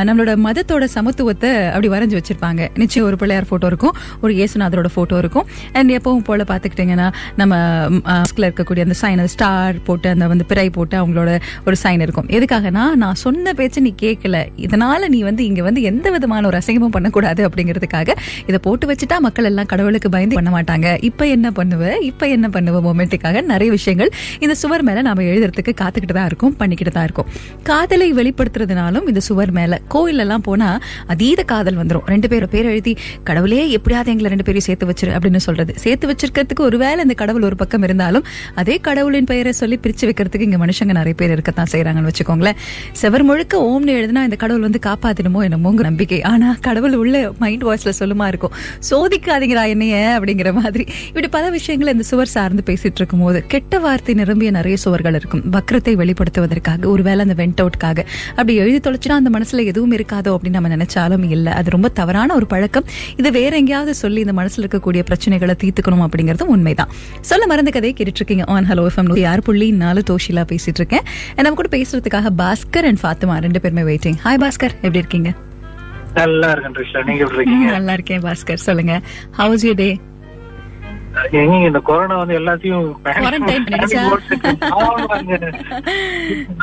நம்மளோட 0.08 0.34
மதத்தோட 0.46 0.84
சமத்துவத்தை 0.94 1.66
அப்படி 1.66 1.88
வரைஞ்சு 1.88 2.20
வச்சிருப்பாங்க. 2.20 2.68
நிச்சயம் 2.74 3.08
ஒரு 3.08 3.16
பிள்ளையார் 3.16 3.48
போட்டோ 3.48 3.66
இருக்கும். 3.66 3.96
ஒரு 4.20 4.34
இயேசுநாதரோட 4.34 4.86
போட்டோ 4.94 5.18
இருக்கும். 5.18 5.46
அண்ட் 5.72 5.90
எப்பவும் 5.90 6.24
போல 6.24 6.44
பாத்துக்கிட்டீங்கன்னா 6.48 7.12
நம்ம 7.36 7.56
மாஸ்க்ல 7.90 8.50
இருக்கக்கூடிய 8.50 8.88
அந்த 8.88 8.98
சைன் 9.02 9.24
ஸ்டார் 9.24 9.82
போட்டு 9.82 10.08
அந்த 10.08 10.26
வந்து 10.26 10.44
பிறை 10.44 10.70
போட்டு 10.70 10.78
அவங்களோட 10.88 11.40
ஒரு 11.66 11.76
சைன் 11.82 12.00
இருக்கும். 12.00 12.26
எதுக்காகனா 12.26 12.94
நான் 12.94 13.14
சொன்ன 13.14 13.52
பேச்சு 13.52 13.80
நீ 13.80 13.94
கேட்கல 14.02 14.46
இதனால 14.56 15.08
நீ 15.08 15.22
வந்து 15.22 15.44
இங்க 15.44 15.62
வந்து 15.62 15.82
எந்த 15.82 16.10
விதமான 16.10 16.46
ஒரு 16.46 16.58
அசிங்கமும் 16.58 16.86
பண்ணக்கூடாது 16.86 17.48
அப்படிங்கிறதுக்காக 17.48 18.16
இதை 18.46 18.58
போட்டு 18.62 18.92
வச்சுட்டா 18.92 19.18
மக்கள் 19.18 19.44
எல்லாம் 19.44 19.66
கடவுளுக்கு 19.66 20.08
பயந்து 20.08 20.34
பண்ண 20.34 20.50
மாட்டாங்க. 20.50 21.04
இப்ப 21.04 21.26
என்ன 21.26 21.50
பண்ணுவ? 21.50 22.00
இப்ப 22.00 22.28
என்ன 22.28 22.48
பண்ணுவ? 22.48 22.80
மொமெண்ட்டுக்காக 22.88 23.42
நிறைய 23.42 23.70
விஷயங்கள் 23.70 24.10
இந்த 24.38 24.54
சுவர் 24.54 24.82
மேல 24.82 25.02
நாம 25.02 25.22
எழுதுறதுக்கு 25.22 25.72
காத்துக்கிட்டு 25.80 26.12
தான் 26.12 26.26
இருக்கும் 26.26 26.56
பண்ணிக்கிட்டு 26.56 26.92
தான் 26.92 27.04
இருக்கும். 27.04 27.26
காதலை 27.62 28.12
வெளிப்படுத்துறதுனாலும் 28.12 29.08
இந்த 29.08 29.20
சுவர் 29.20 29.50
மேல. 29.50 29.80
கோயில் 29.88 30.18
எல்லாம் 30.18 30.40
போனா 30.40 30.80
அதீத 31.06 31.42
காதல் 31.42 31.76
வந்துரும். 31.76 32.04
ரெண்டு 32.06 32.28
பேரும் 32.28 32.48
பேர் 32.48 32.64
எழுதி 32.64 32.96
கடவுளே 33.22 33.70
எப்படியாவது 33.70 34.10
எங்களை 34.10 34.30
ரெண்டு 34.30 34.44
பேரையும் 34.44 34.68
சேர்த்து 34.68 34.86
வச்சிரு 34.90 35.10
அப்படின்னு 35.16 35.36
சொல்றது. 35.36 35.74
சேர்த்து 35.76 36.08
வச்சிருக்கிறதுக்கு 36.10 36.60
ஒருவேளை 36.60 37.02
இந்த 37.02 37.14
கடவுள் 37.14 37.42
ஒரு 37.42 37.56
பக்கம் 37.56 37.82
இருந்தாலும் 37.82 38.24
அதே 38.54 38.76
கடவுளின் 38.76 39.24
பெயரை 39.24 39.52
சொல்லி 39.52 39.78
பிரிச்சு 39.82 40.04
வைக்கிறதுக்கு 40.10 40.40
இங்க 40.40 40.56
மனுஷன் 40.56 40.69
மனுஷங்க 40.70 40.84
நிறைய 40.84 41.14
பேர் 41.14 41.30
இருக்கத்தான் 41.30 41.70
செய்யறாங்கன்னு 41.72 42.10
வச்சுக்கோங்களேன். 42.10 42.58
செவர் 42.92 43.22
முழுக்க 43.22 43.54
ஓம்னு 43.70 43.92
எழுதுனா 44.00 44.22
இந்த 44.28 44.36
கடவுள் 44.36 44.60
வந்து 44.60 44.80
காப்பாத்தினுமோ 44.86 45.40
என்னமோங்க 45.48 45.80
நம்பிக்கை. 45.88 46.22
ஆனா 46.22 46.56
கடவுள் 46.60 46.94
உள்ள 46.94 47.32
மைண்ட் 47.38 47.64
வாய்ஸ்ல 47.64 47.92
சொல்லுமா 47.98 48.26
இருக்கும். 48.26 48.52
சோதிக்காதீங்கடா 48.90 49.66
என்னைய 49.66 50.18
அப்படிங்கிற 50.18 50.52
மாதிரி. 50.52 50.86
இப்படி 51.06 51.28
பல 51.28 51.50
விஷயங்கள் 51.50 51.92
இந்த 51.92 52.02
சுவர் 52.02 52.26
சார்ந்து 52.26 52.62
பேசிட்டு 52.66 53.00
இருக்கும்போது 53.02 53.44
கெட்ட 53.46 53.78
வார்த்தை 53.78 54.14
நிரம்பிய 54.14 54.50
நிறைய 54.50 54.76
சுவர்கள் 54.76 55.14
இருக்கும். 55.14 55.42
வக்கரத்தை 55.52 55.94
வெளிப்படுத்துவதற்காக 56.02 56.86
ஒருவேளை 56.86 57.20
அந்த 57.28 57.36
வெண்ட் 57.42 57.60
அவுட்காக 57.64 57.98
அப்படி 58.30 58.54
எழுதி 58.54 58.90
தொலைச்சுனா 58.90 59.18
அந்த 59.20 59.38
மனசுல 59.38 59.64
எதுவும் 59.64 59.92
இருக்காதோ 59.92 60.30
அப்படின்னு 60.36 60.58
நம்ம 60.58 60.68
நினைச்சாலும் 60.76 61.30
இல்லை. 61.30 61.52
அது 61.52 61.70
ரொம்ப 61.70 61.88
தவறான 61.88 62.34
ஒரு 62.34 62.46
பழக்கம். 62.46 62.84
இது 63.16 63.30
வேற 63.30 63.56
எங்கேயாவது 63.56 63.94
சொல்லி 63.94 64.20
இந்த 64.20 64.32
மனசுல 64.42 64.64
இருக்கக்கூடிய 64.64 65.02
பிரச்சனைகளை 65.10 65.56
தீர்த்துக்கணும் 65.64 66.04
அப்படிங்கறதும் 66.06 66.52
உண்மைதான். 66.56 66.88
சொல்ல 67.20 67.46
மறந்த 67.46 67.70
கதையை 67.70 67.94
கேட்டுட்டு 67.98 68.22
இருக்கீங்க. 68.22 68.44
ஆன் 68.46 68.66
ஹலோ 68.70 68.86
எஃப்எம் 68.90 69.18
யார் 69.18 69.42
புள்ளி 69.42 69.70
நாலு 69.70 70.02
தோஷிலா 70.10 70.44
பேசிட்டு 70.60 70.76
இருக்கேன் 70.76 71.04
நம்ம 71.36 71.54
கூட 71.54 71.76
பேசுறதுக்காக 71.76 72.30
பாஸ்கர் 72.36 72.84
அண்ட் 72.84 73.00
ஃபாத்திமா 73.02 73.40
ரெண்டு 73.40 73.60
பேருமே 73.60 73.82
வெயிட்டிங் 73.82 74.18
ஹாய் 74.24 74.40
பாஸ்கர். 74.40 74.74
எப்படி 74.82 74.98
இருக்கீங்க? 74.98 75.34
நல்லா 76.14 76.50
இருக்கேன் 76.50 77.66
நல்லா 77.76 77.92
இருக்கேன் 77.92 78.20
பாஸ்கர். 78.20 78.54
சொல்லுங்க. 78.54 79.00
ஹவுஸ் 79.30 79.64
யூ 79.64 79.72
டே 79.72 80.00
எங்க 81.34 81.54
இந்த 81.66 81.80
கொரோனா 81.80 82.16
வந்து 82.16 82.34
எல்லாத்தையும். 82.38 82.84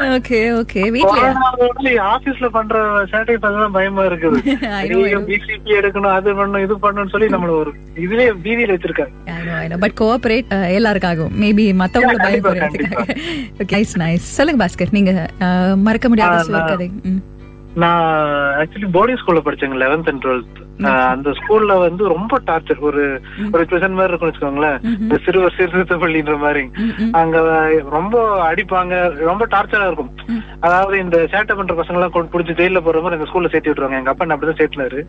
ஓகே 0.10 0.40
ஓகே 0.54 0.82
வந்து 0.88 1.92
ஆபீஸ்ல 2.08 2.48
பண்ற 2.50 2.76
சானிடைசர் 3.12 3.42
தான் 3.58 3.72
பயமா 3.72 4.04
இருக்குது. 4.06 4.38
பிசிபி 5.30 5.76
எடுக்கணும் 5.78 6.14
அது 6.14 6.34
பண்ணணும் 6.34 6.64
இது 6.64 6.76
பண்ணணும்னு 6.78 7.14
சொல்லி 7.14 7.28
நம்மள 7.28 7.54
ஒரு 7.58 7.72
இதுலயே 7.98 8.30
பீதியில 8.44 8.76
வச்சிருக்காங்க. 8.76 9.14
பட் 9.78 9.98
கோஆபரேட் 10.00 10.50
எல்லாருக்காகவும். 10.72 11.36
மேபி 11.42 11.66
மத்தவங்கள 11.78 12.18
போறதுக்காக 12.20 13.18
ஓகே 13.60 13.76
நைஸ் 13.76 13.96
நைஸ் 14.00 14.28
சொல்லுங்க 14.36 14.62
பாஸ்கர். 14.64 14.92
நீங்க 14.92 15.14
அஹ், 15.42 15.76
மறக்க 15.82 16.08
முடியாத. 16.10 16.88
நான் 17.76 18.06
ஆக்சுவலி 18.60 18.88
போர்டிங் 18.94 19.20
ஸ்கூல்ல 19.20 19.42
படிச்சேங்க 19.44 19.78
லெவன்த் 19.78 20.10
அண்ட் 20.10 20.24
டுவெல்த் 20.24 20.62
அந்த 21.12 21.30
ஸ்கூல்ல 21.40 21.74
வந்து 21.86 22.04
ரொம்ப 22.14 22.40
டார்ச்சர் 22.50 22.82
ஒரு 22.90 23.04
ஒரு 23.54 23.64
பிரசன் 23.70 23.98
மாதிரி 23.98 24.12
இருக்கும்னு 24.12 24.32
வச்சுக்கோங்களேன். 24.32 24.80
இந்த 25.04 25.18
சிறுவர் 25.26 25.56
சீர்திருத்த 25.58 25.96
பள்ளின்ற 26.04 26.36
மாதிரி. 26.46 26.64
அங்க 27.22 27.38
ரொம்ப 27.96 28.16
அடிப்பாங்க. 28.50 28.96
ரொம்ப 29.30 29.48
டார்ச்சரா 29.54 29.88
இருக்கும். 29.90 30.12
அதாவது 30.68 30.96
இந்த 31.04 31.18
சேட்டை 31.32 31.54
பண்ற 31.58 31.74
பசங்க 31.80 31.98
எல்லாம் 32.00 32.32
பிடிச்சி 32.34 32.54
ஜெயில 32.60 32.80
போற 32.86 33.02
மாதிரி 33.02 33.20
இந்த 33.20 33.30
ஸ்கூல்ல 33.30 33.52
சேர்த்து 33.52 33.72
விட்டுருவாங்க. 33.72 34.00
எங்க 34.02 34.14
அப்பா 34.14 34.26
அப்படிதான் 34.36 34.60
சேர்த்துனாரு. 34.62 35.00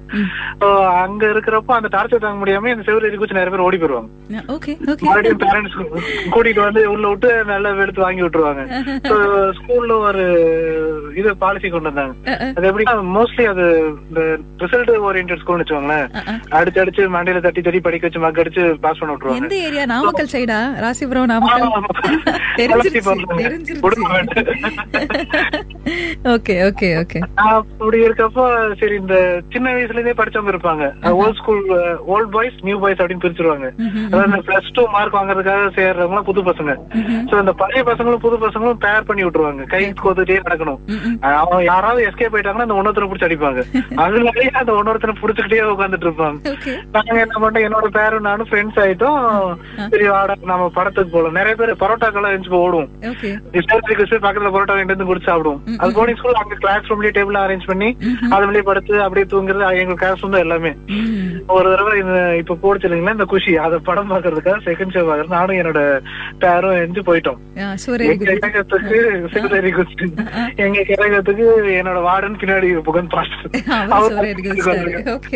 அங்க 1.05 1.23
இருக்கிறப்போ 1.33 1.75
அந்த 1.79 1.91
டார்ச்சர் 1.97 2.25
தாங்க 2.25 2.41
முடியாம 2.43 2.73
இந்த 2.75 2.87
செவ்வறு 2.89 3.11
எரிக்குச்சு 3.11 3.39
நிறைய 3.39 3.53
பேர் 3.55 3.67
ஓடி 3.67 3.79
போயிருவாங்க 3.83 4.11
மறுபடியும் 5.09 5.43
பேரண்ட்ஸ் 5.45 5.79
கூட்டிட்டு 6.35 6.63
வந்து 6.67 6.83
உள்ள 6.95 7.05
விட்டு 7.13 7.31
நல்லா 7.53 7.71
எடுத்து 7.85 8.07
வாங்கி 8.07 8.25
விட்டுருவாங்க. 8.25 8.65
ஸ்கூல்ல 9.59 9.93
ஒரு 10.09 10.25
இது 11.21 11.31
பாலிசி 11.45 11.69
கொண்டு 11.69 11.91
வந்தாங்க. 11.91 12.15
அது 12.57 12.69
எப்படி 12.71 12.85
மோஸ்ட்லி 13.19 13.47
அது 13.53 13.65
ரிசல்ட் 14.65 14.93
ஓரியன்டட் 15.09 15.47
ஸ்கூல்னு 15.59 15.65
வச்சுக்கோங்களேன். 15.65 16.07
அடிச்சு 16.59 16.83
அடிச்சு 16.83 17.03
மண்டையில 17.15 17.41
தட்டி 17.41 17.61
தட்டி 17.61 17.81
படிக்க 17.81 18.07
வச்சு 18.07 18.21
மக்க 18.21 18.43
அடிச்சு 18.43 18.65
பாஸ் 18.85 18.99
பண்ண 18.99 19.15
விட்டுருவாங்க. 19.15 19.43
எந்த 19.43 19.55
ஏரியா 19.55 19.85
நாமக்கல் 19.85 20.33
சைடா 20.33 20.59
Rasipuram 20.85 21.31
Namakkal? 21.33 21.69
Okay 26.35 26.55
okay 26.69 26.89
okay. 27.03 27.19
அப்படி 27.37 27.99
இருக்கப்போ 28.07 28.45
சரி 28.81 28.95
இந்த 28.95 29.17
சின்ன 29.53 29.73
வயசுல 29.75 29.99
இருந்தே 29.99 30.15
படிச்சவங்க 30.23 30.53
இருப்பாங்க. 30.55 30.85
Old 31.11 31.39
school 31.41 31.63
old 32.15 32.31
boys 32.31 32.59
new 32.61 32.79
boys 32.79 33.01
அப்படின்னு 33.03 33.25
பிரிச்சிருவாங்க. 33.25 33.69
அதாவது 34.07 34.43
பிளஸ் 34.49 34.73
டூ 34.73 34.85
மார்க் 34.95 35.17
வாங்குறதுக்காக 35.19 35.71
சேர்றவங்க 35.79 36.23
புது 36.23 36.43
பசங்க. 36.43 36.75
சோ 37.31 37.39
இந்த 37.39 37.53
பழைய 37.53 37.83
பசங்களும் 37.85 38.25
புது 38.27 38.37
பசங்களும் 38.47 38.83
பேர் 38.87 39.05
பண்ணி 39.05 39.25
விட்டுருவாங்க. 39.25 39.65
கை 39.65 39.93
கோத்துட்டே 40.03 40.39
நடக்கணும். 40.49 40.81
அவன் 41.43 41.65
யாராவது 41.65 42.07
எஸ்கேப் 42.09 42.35
போயிட்டாங்கன்னா 42.35 42.67
அந்த 42.69 42.79
ஒன்னொருத்தரை 42.81 43.09
பிடிச்சி 43.11 43.29
அடிப்பாங்க. 43.29 43.63
அதனாலயே 44.03 44.51
அந்த 44.63 44.73
ஒன்னொருத்தரை 44.73 45.15
புடிச்சுக்கிட்டே 45.49 45.75
உட்காந்துட்டு 45.75 46.07
இருப்பாங்க 46.09 46.53
ஓகே 46.55 46.73
நாங்க 46.95 47.17
என்ன 47.25 47.37
பண்ணோம் 47.43 47.67
என்னோட 47.67 47.87
பேரும் 47.99 48.27
நானும் 48.29 48.49
ஃப்ரெண்ட்ஸ் 48.51 48.81
ஆயிட்டோம். 48.85 49.21
சரி 49.93 50.07
வாடா 50.13 50.35
நம்ம 50.51 50.69
படத்துக்கு 50.79 51.13
போலாம். 51.15 51.37
நிறைய 51.39 51.55
பேர் 51.61 51.73
பரோட்டாக்கெல்லாம் 51.83 52.35
எழுந்து 52.35 52.63
ஓடுவோம். 52.65 52.91
பக்கத்துல 54.25 54.53
பரோட்டா 54.55 54.79
ரெண்டு 54.81 54.95
இருந்து 54.95 55.09
குடிச்சு 55.11 55.31
சாப்பிடுவோம். 55.31 55.61
அது 55.81 55.97
போர்டிங் 55.99 56.19
ஸ்கூல் 56.21 56.41
அங்க 56.43 56.59
கிளாஸ் 56.65 56.89
ரூம்லயே 56.91 57.15
டேபிள் 57.19 57.41
அரேஞ்ச் 57.45 57.69
பண்ணி 57.71 57.89
அதுலயே 58.35 58.65
படுத்து 58.71 58.95
அப்படியே 59.07 59.27
தூங்குறது 59.33 59.83
எங்க 59.85 59.97
கிளாஸ் 60.03 60.23
ரூம் 60.23 60.35
தான் 60.37 60.47
எல்லாமே. 60.47 60.73
ஒரு 61.57 61.67
தடவை 61.73 61.93
இப்ப 62.43 62.59
போடுச்சு 62.65 62.87
இல்லைங்களா 62.89 63.17
இந்த 63.19 63.29
குஷி 63.35 63.53
அத 63.67 63.79
படம் 63.89 64.11
பாக்குறதுக்காக 64.13 64.59
செகண்ட் 64.69 64.95
ஷோ 64.97 65.05
பாக்குறது 65.11 65.37
நானும் 65.37 65.59
என்னோட 65.61 65.81
பேரும் 66.45 66.79
எஞ்சி 66.85 67.03
போயிட்டோம். 67.09 67.41
எங்க 70.67 70.81
கிழக்கத்துக்கு 70.91 71.47
என்னோட 71.81 71.99
வார்டன் 72.09 72.41
பின்னாடி 72.43 72.69
புகழ் 72.89 73.13
பாஸ்டர். 73.15 73.51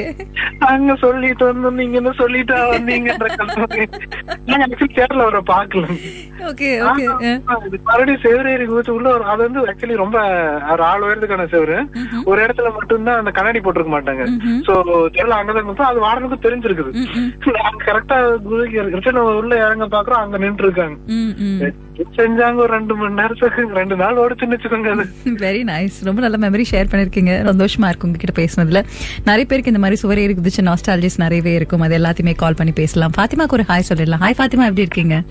சுவர் 0.02 0.70
அங்க 0.72 0.94
சொல்லிட்டு 1.04 1.44
வந்து 1.50 1.70
நீங்க 1.78 1.96
என்ன 2.00 2.12
சொல்லிட்டா 2.20 2.58
வந்தீங்கன்ற 2.72 3.28
கல்வி 3.40 3.84
நாங்க 4.48 4.64
ஆக்சுவலி 4.66 4.90
தேட்டர்ல 4.98 5.26
வர 5.28 5.40
பாக்கல. 5.52 5.84
ஓகே 6.50 6.70
ஓகே 6.88 7.04
இது 7.66 7.78
மறுபடியும் 7.88 8.22
செவரேறி 8.24 8.64
குதிச்சு 8.70 8.96
உள்ள 8.96 9.14
அது 9.32 9.40
வந்து 9.46 9.60
ஆக்சுவலி 9.70 9.96
ரொம்ப 10.02 10.18
ஒரு 10.74 10.84
ஆள் 10.90 11.04
உயரத்துக்கான 11.06 11.48
செவரு. 11.54 11.78
ஒரு 12.30 12.38
இடத்துல 12.44 12.70
மட்டும்தான் 12.78 13.20
அந்த 13.22 13.32
கண்ணாடி 13.38 13.62
போட்டிருக்க 13.66 13.92
மாட்டாங்க. 13.96 14.24
சோ 14.68 14.74
தெரியல 15.16 15.38
அங்கதான் 15.40 15.68
குதிச்சா 15.68 15.90
அது 15.92 16.06
வாடனுக்கும் 16.06 16.44
தெரிஞ்சிருக்குது. 16.46 16.92
நாங்க 17.60 17.82
கரெக்டா 17.88 18.18
ரிட்டர்ன் 18.96 19.22
உள்ள 19.40 19.54
இறங்க 19.66 19.88
பாக்குறோம் 19.96 20.22
அங்க 20.24 20.38
நின்று 20.44 20.68
இருக்காங்க 20.68 20.98
செஞ்சாங்க 22.18 22.58
ஒரு 22.64 22.72
ரெண்டு 22.74 22.94
மணி 22.98 23.18
நேரத்துக்கு. 23.18 23.62
ரெண்டு 23.78 23.96
நாள் 24.00 24.20
ஓடிச்சுன்னு 24.22 24.54
வச்சுக்கோங்க 24.54 24.92
வெரி 25.42 25.60
நைஸ் 25.70 25.96
ரொம்ப 26.08 26.20
நல்ல 26.24 26.36
மெமரி 26.44 26.64
ஷேர் 26.70 26.90
பண்ணிருக்கீங்க. 26.92 27.32
சந்தோஷமா 27.50 27.88
இருக்கு 27.90 28.06
உங்ககிட்ட 28.08 28.34
பேசுனதுல. 28.40 28.80
நிறைய 29.28 29.44
பேருக்கு 29.50 29.72
இந்த 29.72 29.82
மாதிரி 29.84 29.91
சுவரே 30.02 30.26
இருக்குதுச்சு. 30.28 30.62
நாஸ்டாலஜிஸ் 30.62 31.16
நிறையவே 31.16 31.54
இருக்கும். 31.54 31.80
அது 31.80 31.98
எல்லாத்தையுமே 31.98 32.34
கால் 32.34 32.54
பண்ணி 32.54 32.72
பேசலாம். 32.72 33.12
ஃபாத்திமாக்கு 33.16 33.52
ஒரு 33.52 33.64
ஹாய் 33.68 33.82
சொல்லிடலாம். 33.88 34.22
ஹாய் 34.22 34.38
ஃபாத்திமா 34.38 34.64
எப்படி 34.64 34.80
இருக்கீங்க? 34.80 35.22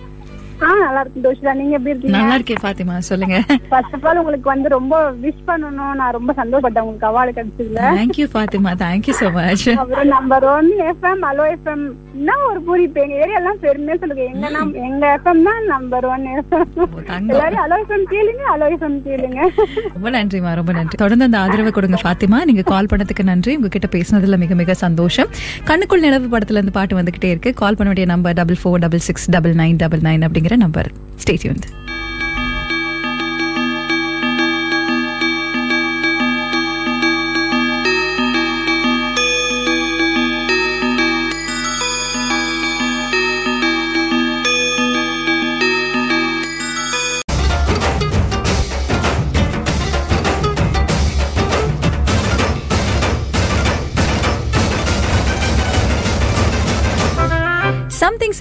நல்லா 0.61 1.01
இருக்கு 1.03 1.25
தோஷிதா 1.25 1.53
நீங்க 1.59 1.73
எப்படி 1.77 1.91
இருக்கீங்க? 1.93 2.17
நல்லா 2.17 2.35
இருக்கேன் 2.39 2.61
ஃபாத்திமா. 2.63 2.95
சொல்லுங்க. 3.09 3.37
ஃபர்ஸ்ட் 3.71 3.95
ஆஃப் 3.97 4.05
ஆல் 4.09 4.19
உங்களுக்கு 4.21 4.47
வந்து 4.53 4.69
ரொம்ப 4.77 4.95
விஷ் 5.23 5.41
பண்ணணும். 5.49 5.93
நான் 6.01 6.15
ரொம்ப 6.17 6.31
சந்தோஷப்பட்டேன். 6.41 6.85
உங்களுக்கு 6.85 7.09
award 7.11 7.31
கிடைச்சதுல 7.37 7.81
thank you 7.99 8.27
Fathima. 8.33 8.73
Thank you 8.85 9.15
so 9.21 9.29
much 9.37 9.65
அப்புறம் 9.83 10.11
number 10.15 10.45
one 10.55 10.69
FM 10.91 11.23
hello 11.31 11.45
FM 11.55 11.85
என்ன 12.19 12.33
ஒரு 12.47 12.59
பூரிப்பு 12.67 13.01
எங்க 13.03 13.15
ஏரியா 13.23 13.37
எல்லாம் 13.41 13.59
பெருமையா 13.63 13.95
சொல்லுங்க. 14.01 14.23
எங்க 14.33 14.49
நம் 14.55 14.73
எங்க 14.87 15.03
எஃப்எம் 15.17 15.43
தான் 15.49 15.61
நம்பர் 15.73 16.05
ஒன் 16.13 16.25
எஃப்எம் 16.37 16.67
தங்கம். 17.11 17.29
எல்லாரும் 17.35 17.63
அலோ 17.65 17.77
எஃப்எம் 17.83 18.05
கேளுங்க 18.13 18.43
அலோ 18.53 18.67
எஃப்எம் 18.75 18.99
கேளுங்க. 19.07 19.39
ரொம்ப 19.95 20.09
நன்றிமா 20.17 20.53
ரொம்ப 20.61 20.71
நன்றி. 20.79 20.97
தொடர்ந்து 21.03 21.27
அந்த 21.29 21.39
ஆதரவை 21.43 21.71
கொடுங்க 21.71 21.99
ஃபாத்திமா. 22.03 22.39
நீங்க 22.49 22.65
கால் 22.73 22.89
பண்ணதுக்கு 22.93 23.23
நன்றி. 23.31 23.55
உங்ககிட்ட 23.59 23.89
பேசுனதுல 23.97 24.37
மிக 24.43 24.55
மிக 24.61 24.73
சந்தோஷம். 24.85 25.29
கண்ணுக்குள் 25.69 26.05
நிலவு 26.07 26.27
படத்துல 26.33 26.59
இருந்து 26.59 26.77
பாட்டு 26.79 26.99
வந்துகிட்டே 27.01 27.31
இருக்கு. 27.33 27.53
கால் 27.53 27.75
பண்ண 27.75 27.89
வேண்டிய 27.91 28.07
number 28.13 28.37
double 28.41 28.61
four 28.63 28.81
double 28.85 29.03
six 29.09 29.27
double 29.35 29.55
nine 29.63 29.79
double 29.83 30.03
nine 30.09 30.25
அப்படிங்கிற 30.27 30.50
நம்பர் 30.57 30.89
ஸ்டேட்யூன் 31.15 31.61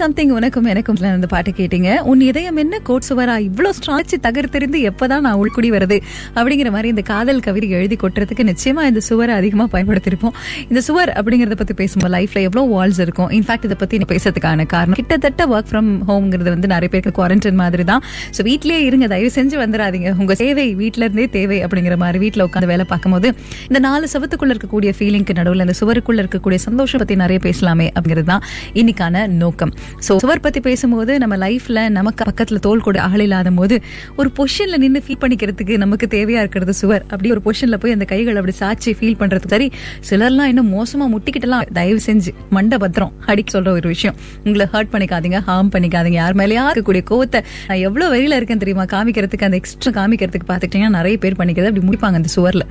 சம்திங் 0.01 0.31
உனக்கும் 0.37 0.67
எனக்கும் 0.71 0.97
அந்த 1.15 1.27
பாட்டு 1.31 1.51
கேட்டீங்க. 1.57 1.89
உன் 2.11 2.21
இதயம் 2.27 2.59
என்ன 2.61 2.75
கோட் 2.87 3.05
சுவரா? 3.07 3.33
இவ்வளவு 3.47 3.75
ஸ்ட்ராச்சு 3.77 4.17
தகர்த்தெறிந்து 4.25 4.79
எப்பதான் 4.89 5.23
நான் 5.25 5.39
உள்குடி 5.41 5.69
வருது? 5.75 5.97
அப்படிங்கிற 6.37 6.69
மாதிரி 6.75 6.87
இந்த 6.93 7.03
காதல் 7.09 7.41
கவிதை 7.45 7.67
எழுதி 7.77 7.95
கொட்டுறதுக்கு 8.03 8.43
நிச்சயமா 8.49 8.83
இந்த 8.91 9.01
சுவரை 9.07 9.33
அதிகமா 9.41 9.65
பயன்படுத்திருப்போம் 9.73 10.35
இந்த 10.69 10.81
சுவர் 10.87 11.11
அப்படிங்கறத 11.19 11.57
பத்தி 11.61 11.73
பேசும்போது 11.81 12.13
லைஃப்ல 12.15 12.41
எவ்வளவு 12.47 12.71
வால்ஸ் 12.75 13.01
இருக்கும்? 13.05 13.29
இன்ஃபேக்ட் 13.37 13.67
இதை 13.69 13.77
பத்தி 13.83 13.99
நான் 14.01 14.11
பேசுறதுக்கான 14.13 14.65
காரணம். 14.73 14.97
கிட்டத்தட்ட 15.01 15.47
ஒர்க் 15.53 15.69
ஃப்ரம் 15.71 15.91
ஹோம்ங்கிறது 16.09 16.49
வந்து 16.55 16.69
நிறைய 16.73 16.89
பேருக்கு 16.93 17.13
குவாரண்டைன் 17.19 17.59
மாதிரி 17.63 17.85
தான் 17.91 18.01
ஸோ 18.37 18.43
வீட்லயே 18.49 18.79
இருங்க 18.89 19.07
தயவு 19.13 19.31
செஞ்சு 19.37 19.57
வந்துடாதீங்க. 19.63 20.09
உங்க 20.23 20.35
தேவை 20.43 20.67
வீட்ல 20.81 21.03
இருந்தே 21.07 21.27
தேவை 21.37 21.59
அப்படிங்கிற 21.65 21.97
மாதிரி 22.03 22.21
வீட்டில் 22.25 22.45
உட்காந்து 22.47 22.71
வேலை 22.73 22.87
பார்க்கும்போது 22.93 23.29
இந்த 23.69 23.81
நாலு 23.87 24.07
சவத்துக்குள்ள 24.15 24.55
இருக்கக்கூடிய 24.55 24.93
ஃபீலிங்க்கு 24.99 25.37
நடுவில் 25.41 25.65
இந்த 25.67 25.77
சுவருக்குள்ள 25.81 26.25
இருக்கக்கூடிய 26.25 26.61
சந்தோஷம் 26.67 27.03
பத்தி 27.03 27.19
நிறைய 27.23 27.41
பேசலாமே 27.47 27.89
அப்படிங்கிறது 27.95 28.29
தான் 28.33 28.45
இன்னைக்கான 28.81 29.25
நோக்கம். 29.43 29.73
ஸோ 29.99 30.17
சுவர் 30.17 30.39
பத்தி 30.39 30.59
பேசும்போது 30.59 31.17
நம்ம 31.17 31.37
லைஃப்ல 31.37 31.89
நமக்கு 31.89 32.23
பக்கத்துல 32.23 32.55
தோல் 32.55 32.81
கூட 32.81 32.99
அகலில்லாத 33.01 33.19
இல்லாத 33.21 33.51
போது 33.51 33.81
ஒரு 34.15 34.31
பொஷனில் 34.37 34.77
நின்று 34.77 35.03
ஃபீல் 35.07 35.19
பண்ணிக்கிறதுக்கு 35.21 35.77
நமக்கு 35.77 36.07
தேவையா 36.11 36.39
இருக்கிறது 36.39 36.73
சுவர். 36.73 37.01
அப்படி 37.01 37.31
ஒரு 37.31 37.41
பொஷனில் 37.45 37.77
போய் 37.77 37.91
அந்த 37.91 38.05
கைகள் 38.05 38.35
அப்படி 38.35 38.51
சாட்சி 38.51 38.91
ஃபீல் 38.93 39.17
பண்ணுறது 39.19 39.47
சரி 39.47 39.71
சிலர்லாம் 40.09 40.43
இன்னும் 40.43 40.71
மோசமா 40.73 41.05
முட்டிக்கிட்டலாம் 41.13 41.65
தயவு 41.73 41.99
செஞ்சு 42.05 42.31
மண்ட 42.51 42.77
பத்திரம் 42.77 43.13
அடிக்க 43.25 43.59
சொல்ற 43.59 43.67
ஒரு 43.67 43.87
விஷயம். 43.87 44.15
உங்களை 44.43 44.67
ஹர்ட் 44.73 44.91
பண்ணிக்காதீங்க 44.91 45.41
ஹார்ம் 45.47 45.71
பண்ணிக்காதீங்க. 45.73 46.09
யார் 46.09 46.35
மேலேயா 46.35 46.63
இருக்கக்கூடிய 46.67 47.03
கோவத்தை 47.09 47.43
நான் 47.67 47.77
எவ்வளவு 47.77 48.15
வெளியில 48.15 48.35
இருக்கேன் 48.35 48.57
தெரியுமா? 48.57 48.83
காமிக்கிறதுக்கு 48.83 49.43
அந்த 49.43 49.55
எக்ஸ்ட்ரா 49.55 50.03
காமிக்கிறதுக்கு 50.03 50.47
பார்த்துக்கிட்டீங்கன்னா 50.47 50.89
நிறைய 50.89 51.17
பேர் 51.17 51.33
பண்ணிக்கிறது 51.33 51.65
அப்படி 51.65 51.85
முடிப்பாங்க 51.87 52.13
அந்த 52.13 52.29
சுவர்ல. 52.35 52.61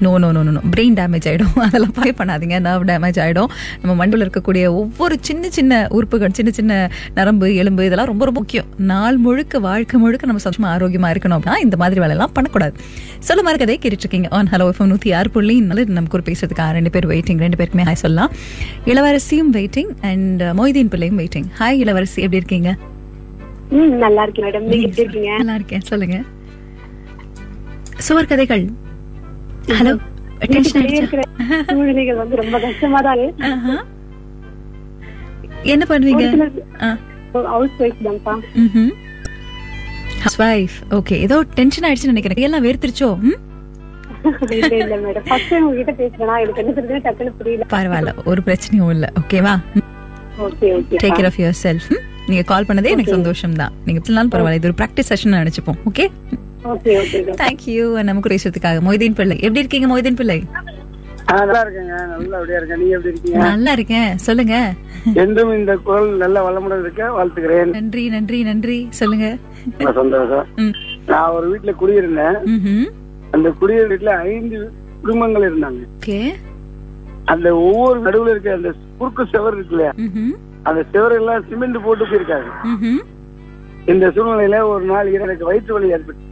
No 0.00 0.18
no 0.18 0.32
no 0.32 0.42
no 0.42 0.60
brain 0.76 0.96
damage 1.00 1.28
ஆயிடும். 1.30 1.54
அதெல்லாம் 1.68 1.92
பய 1.94 2.14
பண்ணாதீங்க. 2.18 2.56
நர்வ் 2.60 2.86
டேமேஜ் 2.86 3.20
ஆயிடும். 3.24 3.50
நம்ம 3.82 3.94
மண்டல 3.94 4.24
இருக்கக்கூடிய 4.24 4.72
ஒவ்வொரு 4.72 5.16
சின்ன 5.20 5.48
சின்ன 5.48 5.86
உறுப்புகள் 5.90 6.30
சின்ன 6.30 6.50
சின்ன 6.50 6.67
நரம்பு 7.18 7.54
எலும்பு 7.54 7.84
இதெல்லாம் 7.84 8.10
ரொம்ப 8.10 8.24
ரொம்ப 8.24 8.40
முக்கியம். 8.40 8.68
நாள் 8.92 9.16
முழுக்க 9.16 9.58
வாழ்க்கை 9.58 10.00
முழுக்க 10.00 10.26
நம்ம 10.26 10.42
சந்தோஷமா 10.44 10.68
ஆரோக்கியமா 10.74 11.10
இருக்கணும் 11.14 11.38
அப்படின்னா 11.38 11.56
இந்த 11.66 11.76
மாதிரி 11.76 12.00
வேலையெல்லாம் 12.00 12.34
பண்ணக்கூடாது. 12.36 12.74
சொல்ல 13.28 13.42
மாதிரி 13.42 13.60
கதையை 13.62 13.78
கேட்டுட்டு 13.82 14.04
இருக்கீங்க 14.06 14.28
ஆன் 14.38 14.50
ஹலோ 14.52 14.66
எஃப்எம் 14.72 14.90
நூத்தி 14.92 15.14
ஆறு 15.20 15.30
புள்ளி 15.30 15.56
நல்ல 15.60 15.84
நமக்கு 15.98 16.18
ஒரு 16.18 16.26
பேசுறதுக்கு 16.30 16.70
ரெண்டு 16.78 16.92
பேர் 16.96 17.08
வெயிட்டிங் 17.12 17.42
ரெண்டு 17.46 17.58
பேருக்குமே 17.60 17.86
ஹாய் 17.90 18.02
சொல்லலாம். 18.04 18.32
இளவரசியும் 18.92 19.52
வெயிட்டிங் 19.58 19.90
அண்ட் 20.10 20.42
மொய்தீன் 20.60 20.92
பிள்ளையும் 20.94 21.18
வெயிட்டிங் 21.22 21.48
ஹாய் 21.60 21.80
இளவரசி. 21.84 22.22
எப்படி 22.22 22.40
இருக்கீங்க? 22.42 22.72
ம் 23.78 23.94
நல்லா 24.04 24.22
இருக்கேன் 24.22 24.46
மேடம். 24.46 24.66
நீங்க 24.72 24.86
எப்படி 24.88 25.04
இருக்கீங்க? 25.04 25.32
நல்லா 25.36 25.54
இருக்கேன். 25.54 25.80
சொல்லுங்க. 25.80 26.18
சுவர் 28.06 28.30
கதைகள். 28.32 28.64
ஹலோ 29.78 29.92
டென்ஷன் 30.52 30.88
சூழ்நிலைகள் 31.70 32.18
வந்து 32.22 32.36
ரொம்ப 32.40 32.56
கஷ்டமா 32.64 33.00
தான் 33.06 33.22
என்ன 35.62 35.86
பண்ணுவீங்க? 35.88 36.50
ஹவுஸ் 37.32 37.70
ஒய்ஃப் 37.78 38.04
தான்ப்பா 38.04 38.40
ஹவுஸ் 40.18 40.40
வைஃப் 40.40 40.70
ஓகே 40.90 41.12
ஏதோ 41.12 41.44
டென்ஷன் 41.54 41.90
ஆயிடுச்சுன்னு 41.90 42.04
நினைக்கிறேன். 42.04 42.44
எல்லாம் 42.44 42.64
வேர்த்திருச்சோ? 42.64 43.36
பரவாயில்ல. 47.72 48.14
ஒரு 48.24 48.42
பிரச்சனையும் 48.46 48.90
இல்ல. 48.90 49.12
ஓகேவா 49.20 49.60
okay 50.38 50.78
okay 50.78 50.96
take 51.02 51.18
care 51.18 51.24
of 51.24 51.36
yourself 51.62 51.98
நீங்க 52.26 52.42
கால் 52.42 52.64
பண்ணதே 52.64 52.90
எனக்கு 52.90 53.10
சந்தோஷம் 53.10 53.52
தான். 53.52 53.72
நீங்க 53.84 54.02
நாளும் 54.08 54.30
பரவாயில்ல. 54.30 54.54
இது 54.54 54.68
ஒரு 54.68 54.76
ப்ராக்டிஸ் 54.80 55.08
செஷன் 55.08 55.24
நினைச்சுப்போம். 55.24 55.92
ஓகே 55.92 56.10
தேங்க்யூ 57.42 58.02
நமக்கு 58.02 58.34
பேசுறதுக்காக. 58.34 58.88
மொய்தீன் 58.88 59.14
பிள்ளை. 59.14 59.40
எப்படி 59.40 59.58
இருக்கீங்க 59.58 59.92
மொய்தீன் 59.92 60.14
பிள்ளை? 60.14 60.42
நல்லா 61.32 61.60
இருக்கேங்க. 61.64 61.94
நல்லா 62.06 62.36
அப்படியே 62.36 62.58
இருக்கேன். 62.58 62.80
நீங்க 62.80 62.94
எப்படி 62.96 63.12
இருக்கீங்க? 63.14 63.38
நல்லா 63.38 63.72
இருக்கேன். 63.72 64.18
சொல்லுங்க. 64.18 64.56
என்றும் 65.14 65.52
இந்த 65.58 65.76
குரல் 65.76 66.16
நல்ல 66.16 66.36
வளமுடன் 66.46 66.80
இருக்க 66.80 67.08
வாழ்த்துக்கிறேன் 67.18 67.70
நன்றி 67.70 68.08
நன்றி 68.08 68.42
நன்றி. 68.42 68.78
சொல்லுங்க. 68.90 69.36
சந்தோஷம். 69.94 70.46
நான் 71.06 71.30
ஒரு 71.30 71.46
வீட்டுல 71.52 71.72
குடியிருந்தேன். 71.82 72.38
அந்த 73.30 73.50
குடியிருந்த 73.50 73.94
வீட்டுல 73.94 74.14
ஐந்து 74.32 74.70
குடும்பங்கள் 75.00 75.46
இருந்தாங்க. 75.50 75.82
அந்த 77.24 77.56
ஒவ்வொரு 77.56 77.98
நடுவுல 78.02 78.30
இருக்க 78.30 78.52
அந்த 78.52 78.72
குறுக்கு 78.98 79.26
செவர் 79.32 79.54
இருக்கு 79.54 79.70
இல்லையா. 79.70 79.92
அந்த 80.62 80.84
செவர் 80.92 81.12
எல்லாம் 81.12 81.44
சிமெண்ட் 81.48 81.84
போட்டு 81.84 82.06
போயிருக்காங்க. 82.06 82.50
இந்த 83.86 84.06
சூழ்நிலையில 84.08 84.62
ஒரு 84.72 84.84
நாள் 84.84 85.12
எனக்கு 85.12 85.44
வயிற்று 85.44 85.72
வலி 85.74 85.88
ஏற்பட்டு 85.90 86.24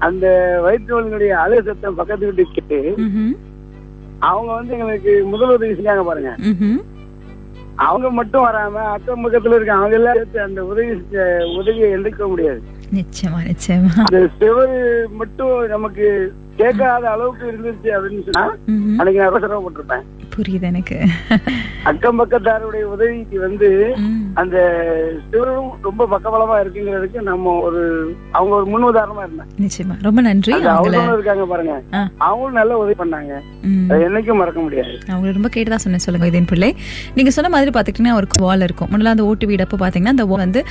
அந்த 0.00 0.26
வயிற்று 0.62 0.94
வலியினுடைய 0.96 1.32
சத்தம் 1.64 1.94
பக்கத்து 1.94 2.26
வீட்டுக்கு 2.26 2.54
கேட்டு. 2.58 2.78
அவங்க 4.30 4.50
வந்து 4.52 4.72
எங்களுக்கு 4.74 5.12
முதல் 5.24 5.54
உதவி 5.54 5.72
செஞ்சாங்க 5.72 6.04
பாருங்க. 6.04 6.32
அவங்க 7.84 8.10
மட்டும் 8.10 8.44
வராம 8.46 8.82
அக்கம் 8.94 9.22
பக்கத்துல 9.24 9.56
இருக்க 9.56 9.74
அவங்க 9.74 9.96
எல்லாம் 9.96 10.16
சேர்த்து 10.16 10.40
அந்த 10.42 10.60
உதவி 10.64 10.90
உதவியை 11.58 11.88
எந்திரிக்க 11.92 12.26
முடியாது 12.28 12.60
நிச்சயமா 12.92 13.40
நிச்சயமா 13.48 13.90
அந்த 14.02 14.20
செவரு 14.40 14.78
மட்டும் 15.12 15.54
நமக்கு 15.66 16.06
கேட்காத 16.60 17.04
அளவுக்கு 17.14 17.46
இருந்துச்சு 17.52 17.88
அப்படின்னு 17.96 18.24
சொன்னா. 18.28 18.46
அன்னைக்கு 19.00 19.20
நான் 19.22 19.44
சிரமப்பட்டிருப்பேன். 19.44 20.06
புரியுது 20.34 20.66
எனக்கு. 20.72 20.96
அக்கம் 21.90 22.18
பக்கத்தாருடைய 22.20 22.82
உதவிக்கு 22.94 23.38
வந்து. 23.40 23.70
அந்த 24.40 24.58
சிவரும் 25.30 25.70
ரொம்ப 25.86 26.02
பக்கபலமா 26.12 26.56
இருக்குங்கிறதுக்கு 26.64 27.20
நம்ம 27.30 27.54
ஒரு 27.66 27.80
அவங்க 28.38 28.54
ஒரு 28.58 28.66
முன் 28.72 28.86
உதாரணமா 28.90 29.22
இருந்தாங்க 29.24 29.64
நிச்சயமா. 29.64 29.94
ரொம்ப 30.06 30.20
நன்றி. 30.26 30.52
அவங்களும் 30.52 31.12
இருக்காங்க 31.12 31.44
பாருங்க. 31.52 31.74
அவங்களும் 32.28 32.58
நல்ல 32.60 32.76
உதவி 32.82 32.96
பண்ணாங்க. 33.02 33.32
அதை 33.90 34.02
என்னைக்கும் 34.06 34.40
மறக்க 34.42 34.60
முடியாது. 34.60 34.94
அவங்கள 35.06 35.32
ரொம்ப 35.38 35.50
கேட்டுதான் 35.56 35.82
சொன்னேன் 35.84 36.04
சொல்லுங்க 36.06 36.28
இதன் 36.30 36.48
பிள்ளை. 36.52 36.70
நீங்க 37.14 37.30
சொன்ன 37.30 37.50
மாதிரி 37.56 37.70
பாத்துக்கிட்டீங்கன்னா 37.76 38.18
ஒரு 38.20 38.26
வால் 38.38 38.64
இருக்கும். 38.68 38.88
முன்னாடி 38.92 39.12
அந்த 39.14 39.24
ஓட்டு 39.24 39.46
வீடு 39.46 39.66
அப்போ 39.66 39.78
பாத்தீங்கன்னா 39.82 40.14
அந்த 40.14 40.24
வந்து 40.24 40.62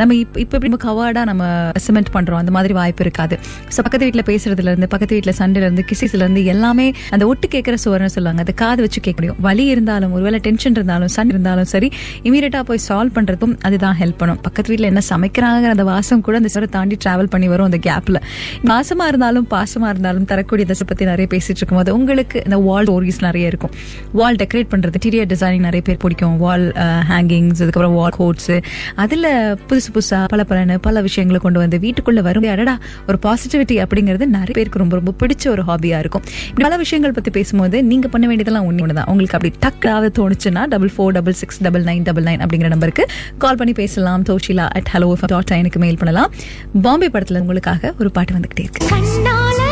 நம்ம 0.00 0.14
இப்ப 0.14 0.40
இப்ப 0.44 0.58
எப்படி 0.60 0.76
கவாடா 0.86 1.24
நம்ம 1.30 1.44
சிமெண்ட் 1.86 2.14
பண்றோம். 2.14 2.40
அந்த 2.42 2.54
மாதிரி 2.58 2.72
வாய்ப்பு 2.80 3.04
இருக்காது. 3.06 3.38
பக்கத்து 3.76 4.06
வீட்டுல 4.06 4.22
பேசுறதுல 4.30 4.71
இருந்து 4.72 4.88
பக்கத்து 4.94 5.16
வீட்டுல 5.16 5.34
சண்டையில 5.40 5.66
இருந்து 5.68 5.84
கிசிஸ்ல 5.90 6.22
இருந்து 6.24 6.42
எல்லாமே 6.54 6.86
அந்த 7.14 7.26
ஒட்டு 7.30 7.48
கேட்குற 7.54 7.76
சுவர்னு 7.84 8.12
சொல்லுவாங்க. 8.16 8.42
அந்த 8.46 8.54
காது 8.62 8.80
வச்சு 8.86 9.00
கேட்க 9.06 9.16
முடியும். 9.20 9.40
வலி 9.46 9.66
இருந்தாலும் 9.74 10.14
ஒருவேளை 10.18 10.40
டென்ஷன் 10.48 10.76
இருந்தாலும் 10.78 11.12
சண்டை 11.16 11.34
இருந்தாலும் 11.36 11.70
சரி 11.74 11.90
இமீடியட்டா 12.28 12.62
போய் 12.70 12.82
சால்வ் 12.88 13.16
பண்றதும் 13.18 13.54
அதுதான் 13.68 13.96
ஹெல்ப் 14.02 14.18
பண்ணும். 14.22 14.40
பக்கத்து 14.46 14.70
வீட்டுல 14.72 14.90
என்ன 14.92 15.04
சமைக்கிறாங்க 15.12 15.74
அந்த 15.74 15.86
வாசம் 15.92 16.24
கூட 16.28 16.36
அந்த 16.42 16.52
சுவரை 16.54 16.70
தாண்டி 16.78 16.98
டிராவல் 17.04 17.32
பண்ணி 17.34 17.50
வரும் 17.54 17.68
அந்த 17.70 17.80
கேப்ல 17.88 18.18
மாசமா 18.72 19.06
இருந்தாலும் 19.12 19.48
பாசமா 19.54 19.88
இருந்தாலும் 19.94 20.28
தரக்கூடிய 20.32 20.66
தசை 20.72 20.86
பத்தி 20.90 21.04
நிறைய 21.12 21.28
பேசிட்டு 21.34 21.60
இருக்கும்போது 21.60 21.96
உங்களுக்கு 21.98 22.38
இந்த 22.46 22.58
வால் 22.68 22.86
ஸ்டோரிஸ் 22.86 23.20
நிறைய 23.26 23.50
இருக்கும். 23.52 23.72
வால் 24.18 24.38
டெக்கரேட் 24.42 24.70
பண்றது 24.72 24.98
இன்டீரியர் 24.98 25.28
டிசைனிங் 25.32 25.64
நிறைய 25.68 25.82
பேர் 25.88 26.00
பிடிக்கும். 26.04 26.36
வால் 26.44 26.64
ஹேங்கிங்ஸ் 27.10 27.58
uh, 27.58 27.64
அதுக்கப்புறம் 27.64 27.94
வால் 28.00 28.14
கோட்ஸ் 28.18 28.52
அதுல 29.04 29.26
புதுசு 29.68 29.90
புதுசா 29.94 30.18
பல 30.32 30.44
பலன்னு 30.50 30.76
பல 30.86 31.00
விஷயங்களை 31.06 31.38
கொண்டு 31.44 31.58
வந்து 31.62 31.78
வீட்டுக்குள்ள 31.84 32.20
வரும் 32.28 32.48
அடடா 32.54 32.74
ஒரு 33.08 33.18
பாசிட்டிவிட்டி 33.26 33.76
அப்படிங்கிறது 33.84 34.26
நிறைய 34.38 34.51
பேருக்கு 34.52 34.78
ரொம்ப 34.78 34.96
ரொம்ப 34.96 35.12
பிடிச்ச 35.22 35.48
ஒரு 35.48 35.62
ஹாபியா 35.62 35.98
இருக்கும். 35.98 36.22
பல 36.54 36.76
விஷயங்கள் 36.76 37.12
பத்தி 37.12 37.30
பேசும்போது 37.30 37.84
நீங்க 37.84 38.08
பண்ண 38.08 38.26
வேண்டியதெல்லாம் 38.26 38.70
ஒண்ணு 38.70 38.80
ஒண்ணுதான். 38.80 39.08
உங்களுக்கு 39.08 39.38
அப்படி 39.38 39.52
டக்காவது 39.64 40.10
தோணுச்சுன்னா 40.18 40.66
double 40.66 40.90
four 40.96 41.08
double 41.08 41.32
six 41.32 41.62
double 41.62 41.84
nine 41.84 42.02
double 42.02 42.22
nine 42.22 42.42
அப்படிங்கிற 42.44 42.68
நம்பருக்கு 42.68 43.06
கால் 43.38 43.56
பண்ணி 43.56 43.72
பேசலாம். 43.72 44.22
தோஷிலா 44.22 44.68
அட் 44.68 44.88
ஹலோ 44.92 45.14
டாட் 45.26 45.50
எனக்கு 45.50 45.78
மெயில் 45.78 45.96
பண்ணலாம். 45.96 46.32
பாம்பே 46.82 47.08
படத்துல 47.08 47.40
உங்களுக்காக 47.40 47.94
ஒரு 48.00 48.10
பாட்டு 48.10 48.34
வந்துகிட்டே 48.34 48.60
இருக்கு. 48.60 49.71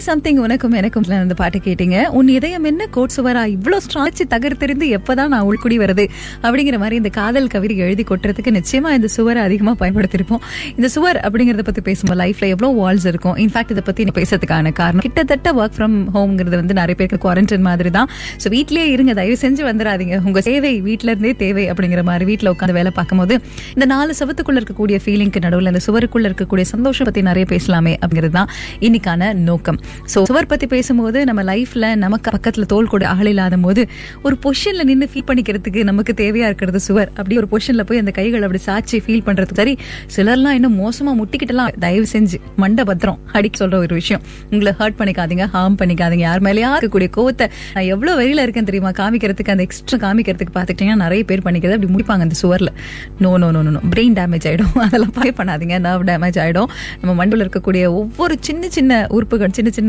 சம்திங் 0.00 0.18
சம்திங் 0.20 0.44
உனக்கும் 0.44 0.74
எனக்கும் 0.78 1.04
அந்த 1.16 1.34
பாட்டு 1.40 1.58
கேட்டீங்க. 1.64 1.96
உன் 2.18 2.28
இதயம் 2.28 2.66
என்ன 2.70 2.86
கோட் 2.94 3.12
சுவரா? 3.16 3.42
இவ்வளோ 3.54 3.76
ஸ்ட்ராச்சு 3.84 4.24
தகர்த்தெறிந்து 4.32 4.86
எப்போதான் 4.96 5.30
நான் 5.34 5.46
உள்குடி 5.48 5.76
வருது 5.82 6.04
அப்படிங்கிற 6.42 6.76
மாதிரி 6.82 6.96
இந்த 7.00 7.10
காதல் 7.18 7.48
கவிதை 7.54 7.76
எழுதி 7.84 8.04
கொட்டுறதுக்கு 8.10 8.50
நிச்சயமா 8.56 8.90
இந்த 8.98 9.08
சுவரை 9.14 9.42
அதிகமாக 9.42 9.76
பயன்படுத்திருப்போம் 9.82 10.42
இந்த 10.76 10.88
சுவர் 10.94 11.18
அப்படிங்கிறத 11.26 11.64
பற்றி 11.68 11.82
பேசும்போது 11.88 12.18
லைஃப்ல 12.22 12.48
எவ்வளோ 12.54 12.70
வால்ஸ் 12.80 13.06
இருக்கும். 13.12 13.36
இன்ஃபேக்ட் 13.44 13.72
இதை 13.74 13.84
பற்றி 13.88 14.06
பேசுறதுக்கான 14.18 14.72
காரணம் 14.80 15.04
கிட்டத்தட்ட 15.06 15.52
ஒர்க் 15.60 15.76
ஃப்ரம் 15.78 15.96
ஹோம்ங்கிறது 16.16 16.56
வந்து 16.62 16.76
நிறைய 16.80 16.96
பேருக்கு 17.00 17.20
குவாரண்டைன் 17.26 17.64
மாதிரி 17.68 17.92
தான் 17.98 18.10
ஸோ 18.44 18.52
வீட்லேயே 18.56 18.86
இருங்க 18.94 19.14
தயவு 19.20 19.38
செஞ்சு 19.44 19.64
வந்துடாதீங்க. 19.70 20.18
உங்க 20.30 20.42
சேவை 20.48 20.74
வீட்ல 20.88 21.10
இருந்தே 21.14 21.34
தேவை 21.44 21.66
அப்படிங்கிற 21.72 22.04
மாதிரி 22.10 22.26
வீட்டில் 22.32 22.52
உட்காந்து 22.54 22.78
வேலை 22.80 22.92
பார்க்கும்போது 23.00 23.36
இந்த 23.74 23.88
நாலு 23.94 24.14
சவத்துக்குள்ள 24.20 24.62
இருக்கக்கூடிய 24.62 24.98
ஃபீலிங்க்கு 25.06 25.44
நடுவில் 25.46 25.72
இந்த 25.72 25.84
சுவருக்குள்ள 25.88 26.32
இருக்கக்கூடிய 26.32 26.68
சந்தோஷம் 26.74 27.08
பற்றி 27.10 27.26
நிறைய 27.30 27.46
பேசலாமே 27.54 27.94
அப்படிங்கிறது 28.02 28.36
தான் 28.40 28.52
இன்னைக்கான 28.88 29.32
நோக்கம். 29.50 29.80
ஸோ 30.14 30.22
சுவர் 30.22 30.46
பத்தி 30.46 30.66
பேசும்போது 30.66 31.24
நம்ம 31.24 31.42
லைஃப்ல 31.42 31.94
நமக்கு 31.94 32.30
பக்கத்துல 32.30 32.66
தோல் 32.66 32.86
கூட 32.86 33.08
ஆள் 33.08 33.26
இல்லாத 33.26 33.56
போது 33.56 33.88
ஒரு 34.22 34.36
பொஷனில் 34.44 34.84
நின்று 34.84 35.08
ஃபீல் 35.14 35.26
பண்ணிக்கிறதுக்கு 35.26 35.84
நமக்கு 35.84 36.12
தேவையா 36.16 36.46
இருக்கிறது 36.50 36.80
சுவர். 36.80 37.08
அப்படி 37.08 37.36
ஒரு 37.36 37.48
பொஷனில் 37.50 37.80
போய் 37.80 37.98
அந்த 37.98 38.10
கைகள் 38.10 38.42
அப்படி 38.42 38.58
சாட்சி 38.58 39.02
ஃபீல் 39.06 39.24
பண்ணுறது 39.26 39.54
சரி 39.54 39.78
சிலர்லாம் 40.16 40.50
இன்னும் 40.50 40.78
மோசமா 40.80 41.12
முட்டிக்கிட்டலாம் 41.20 41.78
தயவு 41.78 42.06
செஞ்சு 42.12 42.38
மண்ட 42.58 42.84
பத்திரம் 42.84 43.18
அடிக்க 43.32 43.66
சொல்ற 43.66 43.74
ஒரு 43.74 43.94
விஷயம். 43.94 44.22
உங்களை 44.50 44.72
ஹர்ட் 44.78 44.98
பண்ணிக்காதீங்க 44.98 45.46
ஹார்ம் 45.52 45.76
பண்ணிக்காதீங்க. 45.78 46.24
யார் 46.28 46.42
மேலேயா 46.42 46.70
இருக்கக்கூடிய 46.80 47.10
கோவத்தை 47.16 47.46
நான் 47.74 47.84
எவ்வளவு 47.84 48.16
வெளியில் 48.16 48.42
இருக்கேன் 48.42 48.64
தெரியுமா? 48.64 48.90
காமிக்கிறதுக்கு 48.90 49.50
அந்த 49.50 49.62
எக்ஸ்ட்ரா 49.62 49.98
காமிக்கிறதுக்கு 49.98 50.54
பார்த்துக்கிட்டீங்கன்னா 50.54 50.94
நிறைய 50.94 51.24
பேர் 51.24 51.42
பண்ணிக்கிறது 51.44 51.72
அப்படி 51.72 51.92
முடிப்பாங்க 51.92 52.20
அந்த 52.20 52.34
சுவர்ல. 52.42 52.70
No 53.18 53.38
no 53.38 53.50
no 53.50 53.62
no 53.62 53.80
brain 53.96 54.16
damage 54.20 54.46
ஆயிடும். 54.50 54.74
அதெல்லாம் 54.86 55.14
பய 55.14 55.32
பண்ணாதீங்க. 55.36 55.76
நர்வ் 55.86 56.06
டேமேஜ் 56.10 56.38
ஆயிடும். 56.44 56.70
நம்ம 57.00 57.14
மண்டல 57.14 57.44
இருக்கக்கூடிய 57.44 57.84
ஒவ்வொரு 57.92 58.36
சின்ன 58.40 58.68
சின்ன 58.68 59.06
உறுப்புகள் 59.08 59.50
சின்ன 59.50 59.70
சின்ன 59.70 59.79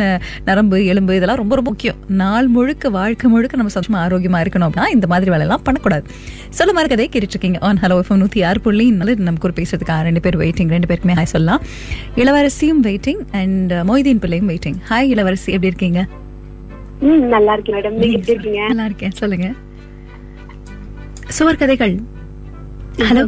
நரம்பு 0.49 0.85
எலும்பு 0.85 1.15
இதெல்லாம் 1.15 1.39
ரொம்ப 1.41 1.55
ரொம்ப 1.55 1.69
முக்கியம். 1.69 1.95
நாள் 2.21 2.47
முழுக்க 2.47 2.89
வாழ்க்கை 2.89 3.29
முழுக்க 3.29 3.57
நம்ம 3.57 3.71
சந்தோஷமா 3.75 3.99
ஆரோக்கியமா 4.05 4.39
இருக்கணும் 4.43 4.67
அப்படின்னா 4.67 4.87
இந்த 4.87 5.07
மாதிரி 5.07 5.31
வேலையெல்லாம் 5.31 5.63
பண்ணக்கூடாது. 5.63 6.05
சொல்ல 6.49 6.73
மாதிரி 6.73 6.89
கதையை 6.93 7.09
கேட்டுட்டு 7.13 7.35
இருக்கீங்க 7.35 7.59
ஆன் 7.59 7.79
ஹலோ 7.83 7.97
எஃப்எம் 8.01 8.21
நூத்தி 8.23 8.45
ஆறு 8.45 8.61
புள்ளி 8.61 8.91
நல்ல 8.91 9.15
நமக்கு 9.29 9.47
ஒரு 9.49 9.55
பேசுறதுக்காக 9.59 10.01
ரெண்டு 10.01 10.21
பேர் 10.21 10.37
வெயிட்டிங் 10.37 10.71
ரெண்டு 10.75 10.89
பேருக்குமே 10.91 11.17
ஹாய் 11.19 11.33
சொல்லலாம். 11.35 11.61
இளவரசியும் 12.15 12.81
வெயிட்டிங் 12.87 13.21
அண்ட் 13.31 13.73
மொய்தீன் 13.73 14.19
பிள்ளையும் 14.19 14.49
வெயிட்டிங் 14.49 14.79
ஹாய் 14.89 15.11
இளவரசி. 15.15 15.51
எப்படி 15.51 15.71
இருக்கீங்க? 15.73 16.01
நல்லா 17.35 17.53
இருக்கேன் 17.53 17.75
மேடம். 17.75 17.95
நீங்க 18.01 18.17
எப்படி 18.17 18.33
இருக்கீங்க? 18.33 18.63
நல்லா 18.67 18.85
இருக்கேன். 18.85 19.11
சொல்லுங்க. 19.11 19.49
சுவர் 21.37 21.59
கதைகள். 21.63 21.95
ஹலோ 23.09 23.23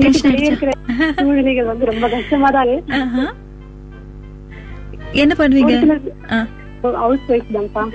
டென்ஷன் 0.00 0.36
சூழ்நிலைகள் 1.20 1.64
வந்து 1.64 1.84
ரொம்ப 1.84 2.08
கஷ்டமா 2.08 2.50
தான் 2.56 2.68
என்ன 5.12 5.34
பண்ணுவீங்க? 5.38 6.00
ஹவுஸ் 6.82 7.18
ஒய்ஃப் 7.28 7.42
தான்ப்பா. 7.54 7.88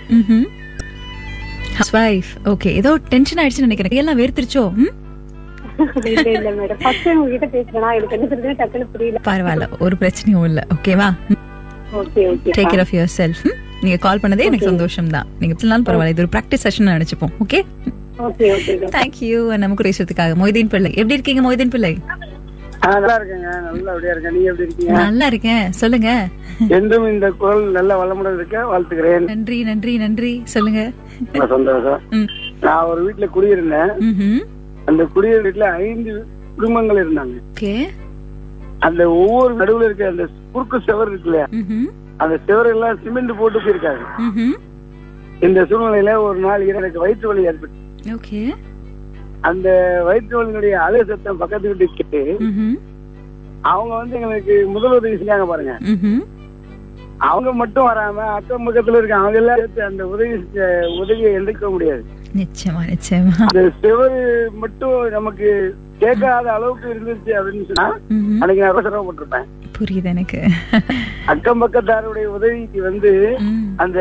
ஹவுஸ் 1.73 1.95
வைஃப் 1.95 2.25
ஓகே 2.45 2.67
ஏதோ 2.67 2.99
டென்ஷன் 3.09 3.45
ஆயிடுச்சுன்னு 3.45 3.59
நினைக்கிறேன். 3.59 3.97
எல்லாம் 3.97 4.19
வேர்த்திருச்சோ? 4.19 4.89
பரவாயில்ல. 9.29 9.69
ஒரு 9.79 9.95
பிரச்சனையும் 9.99 10.43
இல்ல. 10.43 10.67
ஓகேவா 10.75 11.13
okay 11.93 12.15
okay 12.15 12.53
take 12.57 12.73
care 12.73 12.79
of 12.79 12.91
yourself 13.17 13.53
நீங்க 13.81 13.97
கால் 13.97 14.17
பண்ணதே 14.17 14.39
எனக்கு 14.39 14.65
சந்தோஷம் 14.65 15.07
தான். 15.07 15.25
நீங்க 15.39 15.55
நாள் 15.63 15.81
பரவாயில்ல. 15.81 16.07
இது 16.07 16.21
ஒரு 16.21 16.29
ப்ராக்டிஸ் 16.35 16.63
செஷன் 16.63 16.79
நினைச்சுப்போம். 16.79 17.31
ஓகே 17.39 17.63
தேங்க்யூ 18.97 19.57
நமக்கு 19.57 19.89
பேசுறதுக்காக 19.89 20.15
மொய்தீன் 20.15 20.69
பிள்ளை. 20.69 20.91
எப்படி 20.91 21.13
இருக்கீங்க 21.13 21.41
மொய்தீன் 21.41 21.69
பிள்ளை? 21.69 21.97
நல்லா 22.85 23.13
இருக்கேங்க 23.19 23.49
நல்லா 23.65 23.91
அப்படியே 23.91 24.11
இருக்கேன். 24.13 24.33
நீங்க 24.35 24.49
எப்படி 24.49 24.67
இருக்கீங்க? 24.67 24.93
நல்லா 25.01 25.25
இருக்கேன் 25.31 25.71
சொல்லுங்க. 25.81 26.09
என்றும் 26.67 27.07
இந்த 27.13 27.27
குரல் 27.41 27.63
நல்ல 27.77 27.91
வளமுடன் 28.01 28.35
இருக்க 28.35 28.57
வாழ்த்துக்கிறேன் 28.71 29.25
நன்றி 29.31 29.57
நன்றி 29.63 29.93
நன்றி. 29.97 30.33
சொல்லுங்க. 30.55 30.81
சந்தோஷம். 31.53 32.01
நான் 32.61 32.85
ஒரு 32.85 33.01
வீட்டுல 33.07 33.27
குடியிருந்தேன். 33.35 33.91
அந்த 34.85 35.03
குடியிருந்த 35.13 35.49
வீட்டுல 35.49 35.71
ஐந்து 35.87 36.13
குடும்பங்கள் 36.55 36.99
இருந்தாங்க. 37.05 37.35
அந்த 38.79 39.01
ஒவ்வொரு 39.11 39.53
நடுவுல 39.55 39.85
இருக்க 39.85 40.07
அந்த 40.13 40.25
குறுக்கு 40.51 40.77
செவர் 40.85 41.09
இருக்கு 41.09 41.29
இல்லையா? 41.29 41.47
ம்ஹும். 41.59 41.87
அந்த 42.17 42.35
செவர் 42.45 42.69
எல்லாம் 42.73 42.99
சிமெண்ட் 43.03 43.37
போட்டு 43.39 43.59
போயிருக்காங்க. 43.59 44.05
இந்த 45.47 45.61
சூழ்நிலையில 45.69 46.11
ஒரு 46.27 46.39
நாள் 46.39 46.67
எனக்கு 46.67 46.99
வயிற்று 46.99 47.27
வலி 47.27 47.43
ஏற்பட்டு 47.49 48.11
அந்த 49.47 49.67
வயிற்று 50.07 50.37
வலியினுடைய 50.37 50.75
அலை 50.85 51.01
சத்தம் 51.09 51.41
பக்கத்து 51.41 51.71
வீட்டுக்கு 51.71 51.97
கேட்டு. 52.01 52.21
அவங்க 53.71 53.93
வந்து 53.95 54.17
எங்களுக்கு 54.17 54.55
முதல் 54.75 54.95
உதவி 54.97 55.15
செஞ்சாங்க 55.15 55.45
பாருங்க. 55.47 55.73
அவங்க 57.27 57.49
மட்டும் 57.53 57.87
வராம 57.87 58.23
அக்கம் 58.37 58.65
பக்கத்துல 58.67 58.99
இருக்க 58.99 59.15
அவங்க 59.17 59.39
எல்லாம் 59.41 59.59
சேர்த்து 59.59 59.81
அந்த 59.89 60.03
உதவி 60.13 60.33
உதவியை 61.01 61.31
எந்திரிக்க 61.37 61.69
முடியாது 61.69 62.03
நிச்சயமா 62.39 62.81
நிச்சயமா 62.91 63.33
அந்த 63.47 63.61
செவரு 63.83 64.21
மட்டும் 64.63 64.97
நமக்கு 65.09 65.49
கேட்காத 65.99 66.47
அளவுக்கு 66.53 66.87
இருந்துச்சு 66.93 67.31
அப்படின்னு 67.39 67.67
சொன்னா. 67.69 67.85
அன்னைக்கு 68.41 68.63
நான் 68.63 68.73
ரொம்ப 68.73 68.83
சிரமப்பட்டிருப்பேன் 68.87 69.47
புரியுது 69.77 70.09
எனக்கு. 70.13 70.39
அக்கம் 71.33 71.61
பக்கத்தாருடைய 71.63 72.25
உதவிக்கு 72.37 72.79
வந்து. 72.87 73.11
அந்த 73.83 73.99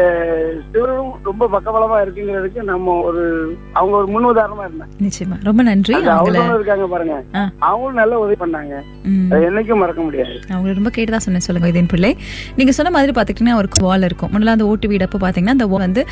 சிவரும் 0.72 1.12
ரொம்ப 1.28 1.48
பக்கபலமா 1.54 1.96
இருக்குங்கிறதுக்கு 2.04 2.60
நம்ம 2.70 2.96
ஒரு 3.08 3.22
அவங்க 3.78 3.94
ஒரு 4.00 4.08
முன் 4.14 4.28
உதாரணமா 4.32 4.64
இருந்தாங்க. 4.68 4.94
நிச்சயமா. 5.06 5.36
ரொம்ப 5.48 5.62
நன்றி. 5.70 5.94
அவங்களும் 6.16 6.54
இருக்காங்க 6.58 6.86
பாருங்க. 6.94 7.16
அவங்களும் 7.68 8.00
நல்ல 8.02 8.18
உதவி 8.24 8.38
பண்ணாங்க. 8.44 8.74
என்னைக்கும் 9.48 9.82
மறக்க 9.82 10.00
முடியாது. 10.06 10.34
அவங்கள 10.52 10.76
ரொம்ப 10.80 10.92
கேட்டதா 10.98 11.20
சொன்னேன் 11.26 11.46
சொல்லுங்க 11.46 11.72
இதன் 11.72 11.90
பிள்ளை. 11.94 12.10
நீங்க 12.58 12.74
சொன்ன 12.78 12.92
மாதிரி 12.96 13.14
பாத்துக்கிட்டீங்கன்னா 13.18 13.58
ஒரு 13.62 13.84
வால் 13.86 14.06
இருக்கும். 14.08 14.32
முன்னாடி 14.34 14.56
அந்த 14.56 14.68
ஓட்டு 14.72 14.92
வீடு 14.92 15.08
அப்போ 15.08 15.20
பாத்தீங்கன்னா 15.26 15.56
அந்த 15.56 15.68
வந்து 15.74 16.04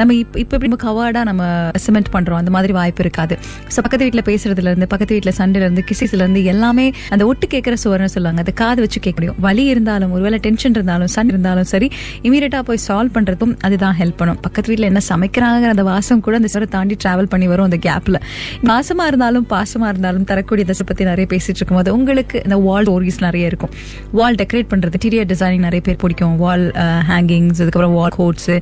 நம்ம 0.00 0.14
இப்ப 0.22 0.38
இப்ப 0.44 0.52
எப்படி 0.56 0.80
கவர்டா 0.86 1.22
நம்ம 1.30 1.42
சிமெண்ட் 1.86 2.12
பண்றோம் 2.14 2.40
அந்த 2.42 2.52
மாதிரி 2.56 2.72
வாய்ப்பு 2.78 3.02
இருக்காது. 3.06 3.34
ஸோ 3.74 3.78
பக்கத்து 3.84 4.06
வீட்டுல 4.06 4.24
பேசுறதுல 4.30 4.70
இருந்து 4.72 4.90
பக்கத்து 4.92 5.16
வீட்டுல 5.16 5.32
சண்டையில 5.40 5.66
இருந்து 5.68 5.84
கிசிஸ்ல 5.90 6.22
இருந்து 6.24 6.42
எல்லாமே 6.54 6.86
அந்த 7.14 7.24
ஒட்டு 7.30 7.46
கேட்கிற 7.54 7.76
சுவர்னு 7.84 8.14
சொல்லுவாங்க. 8.14 8.40
அது 8.44 8.54
காது 8.62 8.80
வச்சு 8.84 8.98
கேட்க 9.04 9.16
முடியும். 9.18 9.38
வலி 9.46 9.64
இருந்தாலும் 9.72 10.14
ஒருவேளை 10.16 10.38
டென்ஷன் 10.46 10.74
இருந்தாலும் 10.78 11.10
சண்டை 11.16 11.32
இருந்தாலும் 11.34 11.68
சரி 11.72 11.90
இமீடியட்டா 12.26 12.62
போய் 12.70 12.82
சால்வ் 12.88 13.14
பண்றதும் 13.16 13.54
அதுதான் 13.68 13.96
ஹெல்ப் 14.00 14.18
பண்ணும். 14.22 14.40
பக்கத்து 14.46 14.70
வீட்டுல 14.72 14.90
என்ன 14.92 15.02
சமைக்கிறாங்க 15.10 15.72
அந்த 15.74 15.84
வாசம் 15.90 16.24
கூட 16.28 16.34
அந்த 16.40 16.50
சுவரை 16.54 16.68
தாண்டி 16.76 16.96
டிராவல் 17.04 17.30
பண்ணி 17.34 17.46
வரும் 17.52 17.68
அந்த 17.70 17.80
கேப்ல 17.88 18.16
மாசமா 18.70 19.06
இருந்தாலும் 19.10 19.46
பாசமா 19.54 19.86
இருந்தாலும் 19.92 20.26
தரக்கூடிய 20.30 20.64
தசை 20.70 20.86
பத்தி 20.88 21.04
நிறைய 21.10 21.28
பேசிட்டு 21.34 21.60
இருக்கும்போது 21.60 21.92
உங்களுக்கு 21.98 22.36
இந்த 22.46 22.56
வால் 22.68 22.86
ஸ்டோரிஸ் 22.86 23.20
நிறைய 23.26 23.50
இருக்கும். 23.50 23.72
வால் 24.18 24.38
டெக்கரேட் 24.40 24.68
பண்றது 24.72 24.96
டீரியர் 25.04 25.28
டிசைனிங் 25.32 25.64
நிறைய 25.66 25.82
பேர் 25.86 25.98
பிடிக்கும். 26.02 26.34
வால் 26.42 26.64
ஹேங்கிங்ஸ் 27.10 27.58
uh, 27.58 27.64
அதுக்கப்புறம் 27.64 27.94
வால் 27.98 28.14
கோட்ஸ் 28.18 28.52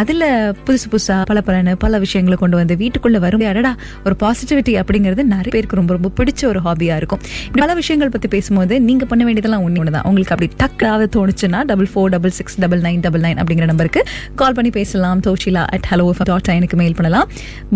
அதுல 0.00 0.24
புதுசு 0.66 0.86
புதுசா 0.92 1.16
பல 1.30 1.40
பலன்னு 1.46 1.72
பல 1.84 1.98
விஷயங்களை 2.04 2.36
கொண்டு 2.42 2.56
வந்து 2.60 2.74
வீட்டுக்குள்ள 2.82 3.18
வரும் 3.24 3.44
அடடா 3.50 3.72
ஒரு 4.06 4.14
பாசிட்டிவிட்டி 4.22 4.72
அப்படிங்கிறது 4.82 5.22
நிறைய 5.34 5.52
பேருக்கு 5.54 5.78
ரொம்ப 5.80 5.92
ரொம்ப 5.96 6.10
பிடிச்ச 6.18 6.40
ஒரு 6.52 6.60
ஹாபியா 6.66 6.96
இருக்கும். 7.00 7.20
பல 7.60 7.70
விஷயங்கள் 7.80 8.12
பத்தி 8.14 8.28
பேசும்போது 8.34 8.74
நீங்க 8.88 9.04
பண்ண 9.10 9.22
வேண்டியதெல்லாம் 9.32 9.66
ஒண்ணு 9.68 9.94
தான் 9.96 10.06
உங்களுக்கு 10.10 10.34
அப்படி 10.34 10.50
டக்காவது 10.62 11.06
தோணுச்சுன்னா 11.16 11.62
double 11.64 11.88
four 11.94 12.12
double 12.16 12.30
six 12.30 12.58
double 12.60 12.80
nine 12.80 13.00
double 13.00 13.20
nine 13.20 13.40
அப்படிங்கிற 13.42 13.64
நம்பருக்கு 13.64 14.04
கால் 14.34 14.54
பண்ணி 14.54 14.70
பேசலாம். 14.70 15.20
தோஷிலா 15.20 15.64
அட் 15.76 15.88
ஹலோ 15.90 16.10
டாட் 16.22 16.48
எனக்கு 16.48 16.76
மெயில் 16.76 16.94
பண்ணலாம். 16.94 17.28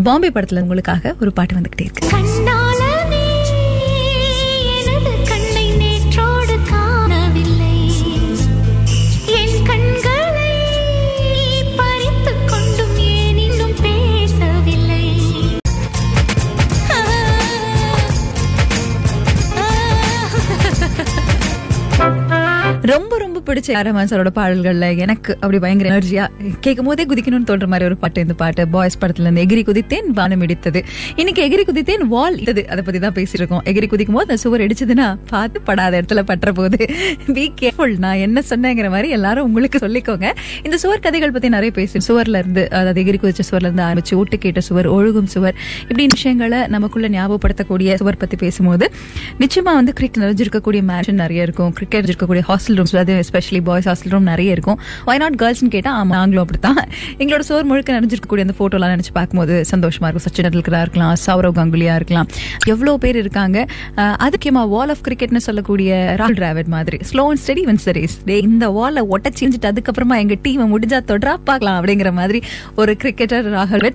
பாம்பே 0.03 0.31
படத்துல 0.31 0.61
உங்களுக்காக 0.61 1.15
ஒரு 1.21 1.33
பாட்டு 1.33 1.55
வந்துகிட்டே 1.55 1.87
இருக்கு. 1.87 2.66
ரொம்ப 22.87 23.13
ரொம்ப 23.19 23.26
பிடிச்ச 23.57 23.77
ஆரமான் 23.81 24.09
சாரோட 24.09 24.31
பாடல்கள்ல 24.39 24.87
எனக்கு 25.05 25.31
அப்படி 25.35 25.59
பயங்கர 25.59 25.89
எனர்ஜியா 25.91 26.25
கேட்கும் 26.65 26.89
போதே 26.89 27.05
குதிக்கணும்னு 27.11 27.47
தோன்ற 27.51 27.67
மாதிரி 27.73 27.85
ஒரு 27.89 27.97
பாட்டு 28.03 28.25
இந்த 28.25 28.35
பாட்டு. 28.41 28.63
பாய்ஸ் 28.75 28.97
படத்துல 29.03 29.27
இருந்து 29.27 29.43
எகிரி 29.45 29.63
குதித்தேன் 29.69 30.09
வானம் 30.19 30.43
இடித்தது. 30.47 30.81
இன்னைக்கு 31.21 31.41
எகிரி 31.47 31.63
குதித்தேன் 31.69 32.03
வால் 32.15 32.37
இட்டது 32.41 32.63
அதை 32.73 32.83
பத்தி 32.87 33.01
தான் 33.05 33.15
பேசியிருக்கோம் 33.19 33.63
எகிரி 33.71 33.87
குதிக்கும் 33.93 34.17
போது 34.19 34.27
அந்த 34.29 34.37
சுவர் 34.43 34.61
இடிச்சதுன்னா 34.61 35.07
பார்த்து 35.31 35.61
படாத 35.69 36.01
இடத்துல 36.01 36.23
பற்ற 36.31 36.53
போது. 36.59 36.79
பி 37.37 37.45
கேர்ஃபுல் 37.61 37.95
நான் 38.05 38.21
என்ன 38.27 38.43
சொன்னேங்கிற 38.51 38.91
மாதிரி 38.97 39.11
எல்லாரும் 39.19 39.47
உங்களுக்கு 39.49 39.81
சொல்லிக்கோங்க. 39.87 40.27
இந்த 40.63 40.79
சுவர் 40.85 41.03
கதைகள் 41.07 41.35
பத்தி 41.37 41.51
நிறைய 41.57 41.73
பேசி 41.79 42.03
சுவர்ல 42.09 42.43
இருந்து 42.43 42.65
அதாவது 42.71 43.05
எகிரி 43.05 43.21
குதிச்ச 43.25 43.47
சுவர்ல 43.51 43.71
இருந்து 43.71 43.85
ஆரம்பிச்சு 43.89 44.15
ஓட்டு 44.21 44.39
கேட்ட 44.45 44.61
சுவர் 44.69 44.91
ஒழுகும் 44.97 45.31
சுவர் 45.37 45.57
இப்படி 45.83 46.07
விஷயங்களை 46.17 46.61
நமக்குள்ள 46.77 47.09
ஞாபகப்படுத்தக்கூடிய 47.17 47.95
சுவர் 48.03 48.21
பத்தி 48.25 48.39
பேசும்போது 48.45 48.89
நிச்சயமா 49.41 49.75
வந்து 49.81 49.93
கிரிக்கெட் 49.93 50.23
நிறைஞ்சிருக்கக்கூடிய 50.25 50.83
மேட்ச் 50.93 51.11
நிறைய 51.25 51.49
இருக்கும். 51.49 51.73
கிரிக்கெட் 51.73 52.11
இருக்கக்கூடிய 52.11 52.45
ஹாஸ்டல் 52.51 52.79
ரூம்ஸ் 52.81 52.97
அது 53.05 53.15
எஸ்பெஷலி 53.47 53.63
பாய்ஸ் 53.63 53.89
ஹாஸ்டல் 53.89 54.09
ரூம் 54.09 54.23
நிறைய 54.23 54.53
இருக்கும். 54.53 54.79
ஒய் 55.07 55.19
நாட் 55.19 55.35
கேர்ள்ஸ்னு 55.35 55.69
கேட்டா 55.69 55.91
ஆமாம் 55.91 56.09
நாங்களும் 56.09 56.47
அப்படித்தான். 56.47 56.89
எங்களோட 57.19 57.41
சோர் 57.41 57.65
முழுக்க 57.65 58.01
நிறைஞ்சிருக்கக்கூடிய 58.01 58.41
அந்த 58.41 58.55
ஃபோட்டோலாம் 58.59 58.97
நினைச்சு 58.97 59.13
பார்க்கும்போது 59.13 59.65
சந்தோஷமா 59.71 60.07
இருக்கும். 60.07 60.25
சச்சின் 60.27 60.47
டெண்டுல்கராக 60.47 60.81
இருக்கலாம் 60.81 61.17
சௌரவ் 61.27 61.57
கங்குலியாக 61.57 61.95
இருக்கலாம். 61.95 62.27
எவ்வளோ 62.67 62.97
பேர் 62.97 63.17
இருக்காங்க. 63.17 63.67
அஹ், 63.97 64.67
வால் 64.69 64.89
ஆஃப் 64.89 64.99
கிரிக்கெட்னு 65.09 65.37
சொல்லக்கூடிய 65.37 66.15
ராகுல் 66.19 66.39
டிராவிட் 66.39 66.67
மாதிரி. 66.67 66.99
Slow 67.13 67.29
and 67.29 67.39
steady 67.47 67.65
wins 67.65 67.85
the 67.85 67.91
race 67.91 68.19
இந்த 68.29 68.71
வாலை 68.71 69.03
ஒட்ட 69.03 69.31
செஞ்சுட்டு 69.41 69.73
அதுக்கப்புறமா 69.73 70.19
எங்கள் 70.19 70.37
டீமை 70.43 70.75
முடிஞ்சா 70.75 71.01
தொடரா 71.07 71.37
பார்க்கலாம் 71.45 71.85
அப்படிங்கிற 71.85 72.13
மாதிரி 72.13 72.43
ஒரு 72.75 72.97
கிரிக்கெட்டர் 73.03 73.55
ராகுல் 73.55 73.95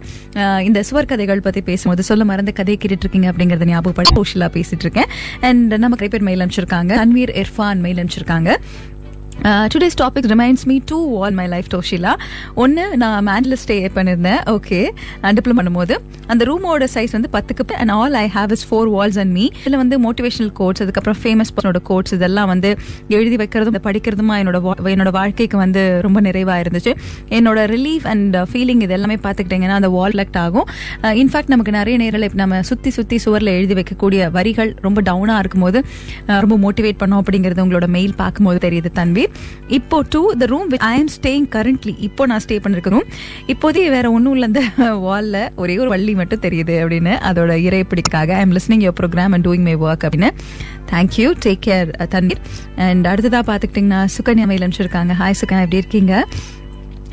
இந்த 0.59 0.83
சுவர் 0.83 1.05
கதைகள் 1.05 1.41
பற்றி 1.41 1.61
பேசும்போது 1.61 2.03
சொல்ல 2.03 2.25
மறந்த 2.25 2.51
கதையை 2.51 2.81
கேட்டுட்டு 2.81 2.99
இருக்கீங்க 2.99 3.31
அப்படிங்கறத 3.31 3.65
ஞாபகப்படி 3.65 4.09
சோஷியலாக 4.15 4.51
பேசிட்டு 4.53 4.79
இருக்கேன் 4.79 5.05
அண்ட் 5.41 5.73
நம்ம 5.73 5.95
நிறைய 5.95 6.09
பேர் 6.09 6.21
மெயில் 6.21 6.39
அனுப்பிச்சிருக்காங்க. 6.39 6.93
அன்வீர் 7.03 7.43
இர்ஃபான் 7.43 7.75
மெயில் 7.75 7.97
அனுப்பிச்சிருக்காங்க. 7.97 8.49
Today's 9.45 9.97
topic 10.01 10.27
reminds 10.27 10.65
me 10.65 10.79
to 10.85 11.23
all 11.23 11.31
my 11.31 11.47
life 11.47 11.65
Toshila 11.75 12.13
ஒன்று 12.53 12.97
நான் 12.97 13.27
மேண்டில் 13.27 13.57
ஸ்டே 13.65 13.89
பண்ணியிருந்தேன் 13.95 14.39
ஓகே 14.49 14.91
டிப்ளம் 15.23 15.59
பண்ணும்போது. 15.59 15.95
அந்த 16.27 16.45
ரூமோட 16.45 16.87
சைஸ் 16.93 17.11
வந்து 17.11 17.29
பத்துக்கு 17.33 17.73
and 17.73 17.91
all 17.91 18.13
I 18.13 18.29
have 18.33 18.51
is 18.51 18.67
four 18.69 18.89
walls 18.89 19.19
and 19.19 19.31
me 19.31 19.45
இதில் 19.45 19.77
வந்து 19.77 19.99
மோட்டிவேஷனல் 19.99 20.51
கோட்ஸ் 20.53 20.81
அதுக்கப்புறம் 20.81 21.19
ஃபேமஸ் 21.23 21.51
பர்சனோட 21.55 21.81
கோட்ஸ் 21.81 22.13
இதெல்லாம் 22.13 22.47
வந்து 22.47 22.77
எழுதி 23.07 23.35
வைக்கிறதும் 23.35 23.75
படிக்கிறதுமா 23.83 24.37
என்னோட 24.37 24.61
வா- 24.61 24.77
என்னோட 24.83 25.11
வாழ்க்கைக்கு 25.11 25.57
வந்து 25.57 26.01
ரொம்ப 26.01 26.19
நிறைவாக 26.19 26.61
இருந்துச்சு. 26.61 26.95
என்னோட 27.29 27.65
ரிலீஃப் 27.65 28.07
அண்ட் 28.07 28.35
ஃபீலிங் 28.35 28.81
இது 28.81 28.93
எல்லாமே 28.93 29.15
பார்த்துக்கிட்டிங்கன்னா 29.15 29.69
அந்த 29.69 29.89
வால் 29.89 30.11
லெக்ட் 30.11 30.37
ஆகும். 30.37 30.67
Uh, 31.03 31.11
இன்ஃபேக்ட் 31.11 31.47
நமக்கு 31.47 31.71
நிறைய 31.71 31.97
நேரில் 31.97 32.21
இப்போ 32.21 32.37
நம்ம 32.37 32.61
சுற்றி 32.61 32.89
சுற்றி 32.89 33.17
சுவரில் 33.17 33.47
எழுதி 33.47 33.73
வைக்கக்கூடிய 33.73 34.31
வரிகள் 34.31 34.75
ரொம்ப 34.81 35.01
டவுனாக 35.01 35.39
இருக்கும்போது 35.39 35.85
uh, 36.27 36.39
ரொம்ப 36.39 36.57
மோட்டிவேட் 36.57 36.99
பண்ணோம் 36.99 37.21
அப்படிங்கிறது 37.21 37.63
உங்களோட 37.63 37.87
மெயில் 37.87 38.15
பார்க்கும்போது 38.15 38.69
தெரியுது 38.69 38.85
தன்வீர் 38.93 39.30
இப்போ 39.67 39.97
to 40.09 40.21
the 40.41 40.45
room 40.45 40.69
I 40.77 40.93
am 40.99 41.11
staying 41.17 41.47
currently 41.55 41.93
இப்போ 42.07 42.25
நான் 42.25 42.43
ஸ்டே 42.45 42.55
பண்ணிருக்க 42.63 42.89
ரூம் 42.89 43.07
இப்போதைக்கு 43.47 43.91
வேற 43.97 44.11
ஒன்றும் 44.11 44.35
இல்லை 44.37 44.47
அந்த 44.51 44.61
வாலில் 45.05 45.51
ஒரே 45.55 45.77
ஒரு 45.77 45.89
வள்ளி 45.89 46.13
மட்டும் 46.13 46.43
தெரியுது 46.45 46.75
அப்படின்னு 46.83 47.13
அதோட 47.29 47.51
இறைப்பிடிக்காக 47.67 48.31
I 48.39 48.41
am 48.45 48.55
listening 48.57 48.83
your 48.87 48.97
programme 49.01 49.33
and 49.37 49.47
doing 49.47 49.65
my 49.67 49.75
work 49.75 50.05
அப்படின்னு. 50.07 50.31
தேங்க்யூ 50.91 51.27
டேக் 51.45 51.61
கேர் 51.65 51.89
தண்ணீர். 52.07 52.41
அண்ட் 52.75 53.07
அடுத்ததாக 53.07 53.43
பார்த்துக்கிட்டிங்கன்னா 53.49 53.99
சுகன்யா 54.17 54.47
மெயில் 54.51 54.65
அனுப்பிச்சிருக்காங்க. 54.67 55.13
ஹாய் 55.21 55.39
சுகன்யா 55.41 55.65
எப்படி 55.67 55.81
இருக்கீங்க? 55.83 56.25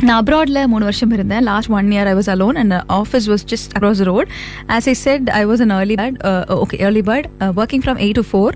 நான் 0.06 0.18
அப்ராட்ல 0.22 0.58
மூணு 0.66 0.84
வருஷம் 0.84 1.10
இருந்தேன். 1.10 1.42
Last 1.42 1.70
one 1.70 1.88
year 1.90 2.08
I 2.10 2.12
was 2.14 2.28
alone 2.34 2.58
and 2.60 2.74
office 2.96 3.24
was 3.30 3.44
just 3.52 3.70
across 3.78 4.02
road 4.08 4.28
as 4.74 4.86
I 4.92 4.92
said 5.00 5.30
I 5.38 5.40
was 5.46 5.62
an 5.64 5.72
early 5.76 5.94
bird 6.00 6.18
okay 6.56 6.76
early 6.86 7.02
bird 7.08 7.26
working 7.60 7.82
from 7.84 7.98
eight 8.04 8.18
to 8.20 8.22
four 8.30 8.54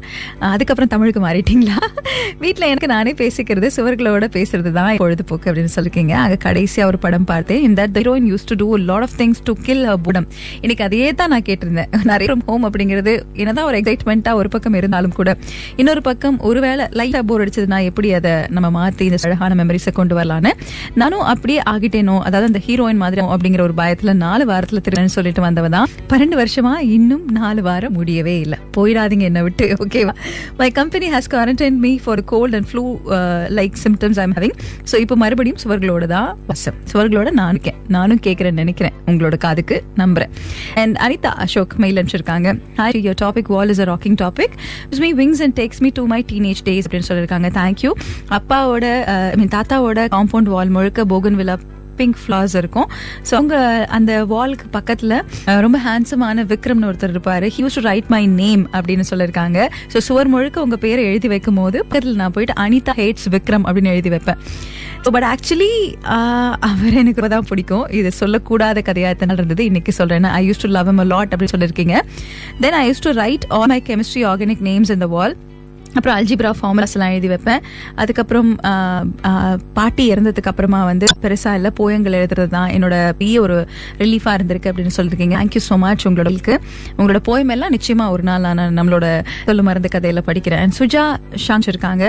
அதுக்கப்புறம் 0.51 0.91
தமிழுக்கு 0.93 1.21
மாறிட்டீங்களா? 1.27 1.79
வீட்டில் 2.43 2.67
எனக்கு 2.67 2.87
நானே 2.87 3.13
பேசிக்கிறது 3.13 3.71
சுவர்களோட 3.77 4.29
பேசுறது 4.37 4.73
தான் 4.73 4.97
பொழுதுபோக்கு 4.97 5.49
அப்படின்னு 5.51 5.73
சொல்லிருக்கீங்க. 5.77 6.15
அங்கே 6.25 6.37
கடைசியாக 6.37 6.91
ஒரு 6.91 6.99
படம் 6.99 7.25
பார்த்தேன். 7.25 7.61
இந்த 7.69 7.89
heroine 7.95 8.29
use 8.33 8.47
to 8.51 8.57
do 8.63 8.69
lot 8.77 9.07
of 9.09 9.17
things 9.19 9.43
to 9.45 9.55
kill 9.63 9.85
boredom 10.07 10.29
இன்னைக்கு 10.61 10.85
அதையே 10.85 11.15
தான் 11.23 11.33
நான் 11.35 11.47
கேட்டிருந்தேன். 11.51 11.91
நிறைய 12.13 12.29
ஃப்ரம் 12.31 12.47
ஹோம் 12.47 12.67
அப்படிங்கிறது 12.71 13.15
என்னதான் 13.33 13.65
ஒரு 13.65 13.79
எக்ஸைட்மெண்ட்டாக 13.81 14.43
ஒரு 14.43 14.49
பக்கம் 14.49 14.79
இருந்தாலும் 14.83 15.17
கூட. 15.21 15.37
இன்னொரு 15.77 16.03
பக்கம் 16.11 16.39
ஒருவேளை 16.51 16.87
லைட்டாக 17.01 17.25
போர் 17.33 17.45
அடிச்சதுன்னா 17.47 17.81
எப்படி 17.91 18.15
அதை 18.21 18.35
நம்ம 18.49 18.71
மாற்றி 18.79 19.05
இந்த 19.11 19.21
அழகான 19.31 19.65
மெமரிஸை 19.65 19.95
கொண்டு 20.01 20.17
வரலான்னு 20.21 20.53
நானும் 20.95 21.31
அப்படியே 21.35 21.61
ஆகிட்டேனோ? 21.73 22.17
அதாவது 22.29 22.49
அந்த 22.51 22.61
ஹீரோயின் 22.67 23.01
மாதிரி 23.03 23.21
அப்படிங்கிற 23.35 23.63
ஒரு 23.69 23.75
பயத்துல 23.83 24.13
நாலு 24.25 24.45
வாரத்துல 24.51 24.81
திருன்னு 24.87 25.13
சொல்லிட்டு 25.17 25.43
வந்தவதான். 25.47 25.89
பன்னெண்டு 26.13 26.37
வருஷமா 26.41 26.73
இன்னும் 26.97 27.25
நாலு 27.39 27.61
வாரம் 27.69 27.97
முடியவே 27.99 28.35
இல்லை. 28.45 28.59
போயிடாதீங்க 28.77 29.25
என்ன 29.31 29.43
விட்டு 29.47 29.67
ஓகேவா 29.85 30.15
my 30.61 30.69
company 30.81 31.09
has 31.15 31.29
quarantine 31.35 31.79
me 31.85 31.93
for 32.05 32.23
cold 32.33 32.57
and 32.59 32.69
flu 32.71 32.85
like 33.59 33.77
symptoms 33.85 34.21
I'm 34.25 34.35
having 34.39 34.57
so 34.91 34.99
இப்போ 35.05 35.17
மறுபடியும் 35.23 35.61
சுவர்களோட 35.65 36.07
தான் 36.15 36.29
வசம். 36.51 36.79
சுவர்களோட 36.93 37.31
நான் 37.41 37.51
இருக்கேன். 37.55 37.79
நானும் 37.97 38.21
கேட்குறேன்னு 38.27 38.63
நினைக்கிறேன். 38.65 38.97
உங்களோட 39.11 39.37
காதுக்கு 39.47 39.79
நம்புறேன். 40.03 40.33
அண்ட் 40.83 40.97
அனிதா 41.07 41.33
அசோக் 41.47 41.77
மெயில் 41.85 41.99
அனுப்பிச்சிருக்காங்க. 41.99 42.49
Hi 42.81 43.01
your 43.07 43.21
topic 43.25 43.51
wall 43.55 43.73
is 43.75 43.83
a 43.85 43.89
rocking 43.93 44.19
topic 44.25 44.55
me 45.05 45.13
wings 45.21 45.43
and 45.47 45.57
takes 45.61 45.83
me 45.85 45.91
to 45.99 46.05
my 46.15 46.21
teenage 46.33 46.63
days 46.69 46.87
அப்படின்னு 46.87 47.09
சொல்லியிருக்காங்க. 47.11 47.49
தேங்க்யூ 47.61 47.93
அப்பாவோட 48.39 48.87
uh, 49.15 49.29
ஐ 49.33 49.37
மீன் 49.41 49.55
தாத்தாவோட 49.57 50.01
காம்பவுண்ட் 50.17 50.51
வால் 50.55 50.73
முழுக்க 50.77 51.01
போகன் 51.23 51.41
விழா 51.43 51.57
பிங்க் 51.99 52.21
ஃப்ளார்ஸ் 52.21 52.55
இருக்கும். 52.61 52.87
ஸோ 53.29 53.33
அவங்க 53.39 53.57
அந்த 53.97 54.13
வால்க்கு 54.31 54.67
பக்கத்தில் 54.77 55.17
ரொம்ப 55.65 55.79
ஹேண்ட்ஸமான 55.87 56.45
விக்ரம்னு 56.53 56.89
ஒருத்தர் 56.91 57.13
இருப்பாரு. 57.15 57.47
He use 57.57 57.77
to 57.79 57.83
write 57.89 58.09
my 58.15 58.21
name 58.39 58.63
அப்படின்னு 58.77 59.05
சொல்லியிருக்காங்க. 59.11 59.59
ஸோ 59.93 60.01
சுவர் 60.07 60.31
முழுக்க 60.35 60.65
உங்க 60.67 60.77
பேரை 60.85 61.03
எழுதி 61.11 61.29
வைக்கும் 61.33 61.61
போது 61.61 61.79
பக்கத்தில் 61.85 62.19
நான் 62.23 62.35
போயிட்டு 62.37 62.57
அனிதா 62.65 62.95
ஹேட்ஸ் 63.01 63.29
விக்ரம் 63.37 63.67
அப்படின்னு 63.69 63.93
எழுதி 63.97 64.13
வைப்பேன். 64.15 64.41
பட் 65.15 65.27
ஆக்சுவலி 65.33 65.71
அவர் 66.71 66.99
எனக்கு 67.03 67.29
தான் 67.37 67.49
பிடிக்கும். 67.53 67.87
இது 68.01 68.11
சொல்லக்கூடாத 68.23 68.83
கதையாக 68.89 69.15
எத்தனை 69.17 69.37
இருந்தது 69.39 69.63
இன்னைக்கு 69.71 69.93
சொல்றேன் 70.01 70.33
I 70.41 70.43
use 70.49 70.65
to 70.65 70.71
love 70.79 70.91
em 70.93 71.03
lot 71.15 71.33
அப்படின்னு 71.35 71.55
சொல்லியிருக்கீங்க. 71.57 71.97
Then 72.65 72.77
I 72.83 72.85
use 72.91 73.07
to 73.07 73.13
write 73.23 73.47
all 73.59 73.71
my 73.75 73.81
chemistry 73.91 74.23
organic 74.33 74.63
names 74.71 74.93
இந்த 74.99 75.09
வால் 75.17 75.35
அப்புறம் 75.97 76.17
அல்ஜிப்ரா 76.19 76.51
ஃபார்முலாஸ் 76.61 76.95
எல்லாம் 76.97 77.13
எழுதி 77.15 77.29
வைப்பேன். 77.33 77.63
அதுக்கப்புறம் 78.03 78.51
பாட்டி 79.79 80.05
இறந்ததுக்கு 80.13 80.51
அப்புறமா 80.53 80.81
வந்து 80.91 81.07
பெருசா 81.25 81.53
இல்ல 81.59 81.71
போயங்கள் 81.81 82.19
எழுதுறது 82.21 82.53
தான் 82.57 82.71
என்னோட 82.77 82.95
பெரிய 83.21 83.37
ஒரு 83.47 83.57
ரிலீஃபா 84.03 84.33
இருந்திருக்கு 84.39 84.71
அப்படின்னு 84.73 84.95
சொல்லிருக்கீங்க. 84.99 85.37
தேங்க்யூ 85.41 85.63
ஸோ 85.69 85.79
மச் 85.85 86.07
உங்களோட 86.11 86.31
உங்களோட 86.99 87.21
போயம் 87.29 87.53
எல்லாம் 87.57 87.75
நிச்சயமா 87.77 88.07
ஒரு 88.15 88.25
நாள் 88.29 88.45
நான் 88.47 88.77
நம்மளோட 88.79 89.07
சொல்லு 89.49 89.65
மருந்து 89.69 89.91
கதையில 89.95 90.23
படிக்கிறேன். 90.29 90.73
சுஜா 90.79 91.05
ஷான்ஸ் 91.47 91.69
இருக்காங்க. 91.73 92.05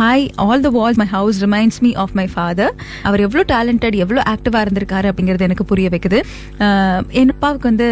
Hi 0.00 0.26
all 0.44 0.64
the 0.66 0.70
wall 0.78 0.98
my 1.02 1.08
house 1.16 1.40
reminds 1.46 1.80
me 1.86 1.92
of 2.04 2.14
my 2.20 2.26
father 2.34 2.74
அவர் 3.08 3.24
எவ்வளோ 3.26 3.44
டேலண்டட் 3.54 3.96
எவ்வளோ 4.04 4.22
ஆக்டிவா 4.32 4.60
இருந்திருக்காரு 4.66 5.08
அப்படிங்கிறது 5.12 5.46
எனக்கு 5.48 5.66
புரிய 5.72 5.88
வைக்குது. 5.94 6.20
என் 7.20 7.32
அப்பாவுக்கு 7.34 7.66
வந்து 7.70 7.88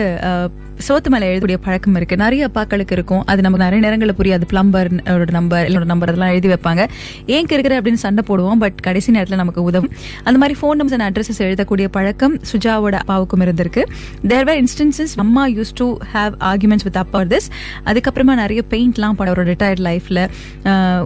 சோத்து 0.87 1.09
மேல 1.15 1.27
எழுதக்கூடிய 1.27 1.59
பழக்கம் 1.65 1.97
இருக்கு. 1.99 2.17
நிறைய 2.17 2.51
அப்பாக்களுக்கு 2.51 2.95
இருக்கும். 2.97 3.23
அது 3.31 3.43
நமக்கு 3.47 3.65
நிறைய 3.69 3.85
நேரங்களில் 3.87 4.19
புரியாது. 4.21 4.47
பிளம்பர் 4.53 4.91
நம்பர் 5.31 5.69
என்னோட 5.69 5.85
நம்பர் 5.93 6.09
அதெல்லாம் 6.09 6.33
எழுதி 6.35 6.49
வைப்பாங்க. 6.49 6.83
ஏன் 7.27 7.47
இருக்கிற 7.51 7.81
அப்படின்னு 7.81 8.03
சண்டை 8.05 8.25
போடுவோம். 8.29 8.61
பட் 8.65 8.79
கடைசி 8.87 9.13
நேரத்தில் 9.13 9.43
நமக்கு 9.43 9.63
உதவும். 9.63 9.91
அந்த 10.25 10.39
மாதிரி 10.39 10.59
ஃபோன் 10.61 10.77
நம்பர்ஸ் 10.81 11.01
அண்ட் 11.01 11.07
அட்ரஸஸ் 11.09 11.43
எழுதக்கூடிய 11.49 11.89
பழக்கம் 11.97 12.35
சுஜாவோட 12.53 12.97
அப்பாவுக்கும் 13.03 13.41
இருந்திருக்கு. 13.41 13.83
தேர் 14.29 14.45
வேர் 14.45 14.61
இன்ஸ்டன்சஸ் 14.65 15.15
அம்மா 15.17 15.47
use 15.47 15.75
to 15.75 15.87
have 16.15 16.35
arguments 16.51 16.87
with 16.89 16.97
அப்பா 16.97 17.21
திஸ் 17.21 17.49
அதுக்கப்புறமா 17.85 18.35
நிறைய 18.43 18.63
பெயிண்ட்லாம் 18.71 19.17
படம் 19.19 19.35
அவரோட 19.35 19.49
ரிட்டையர்ட் 19.53 19.83
லைஃப்ல 19.89 20.29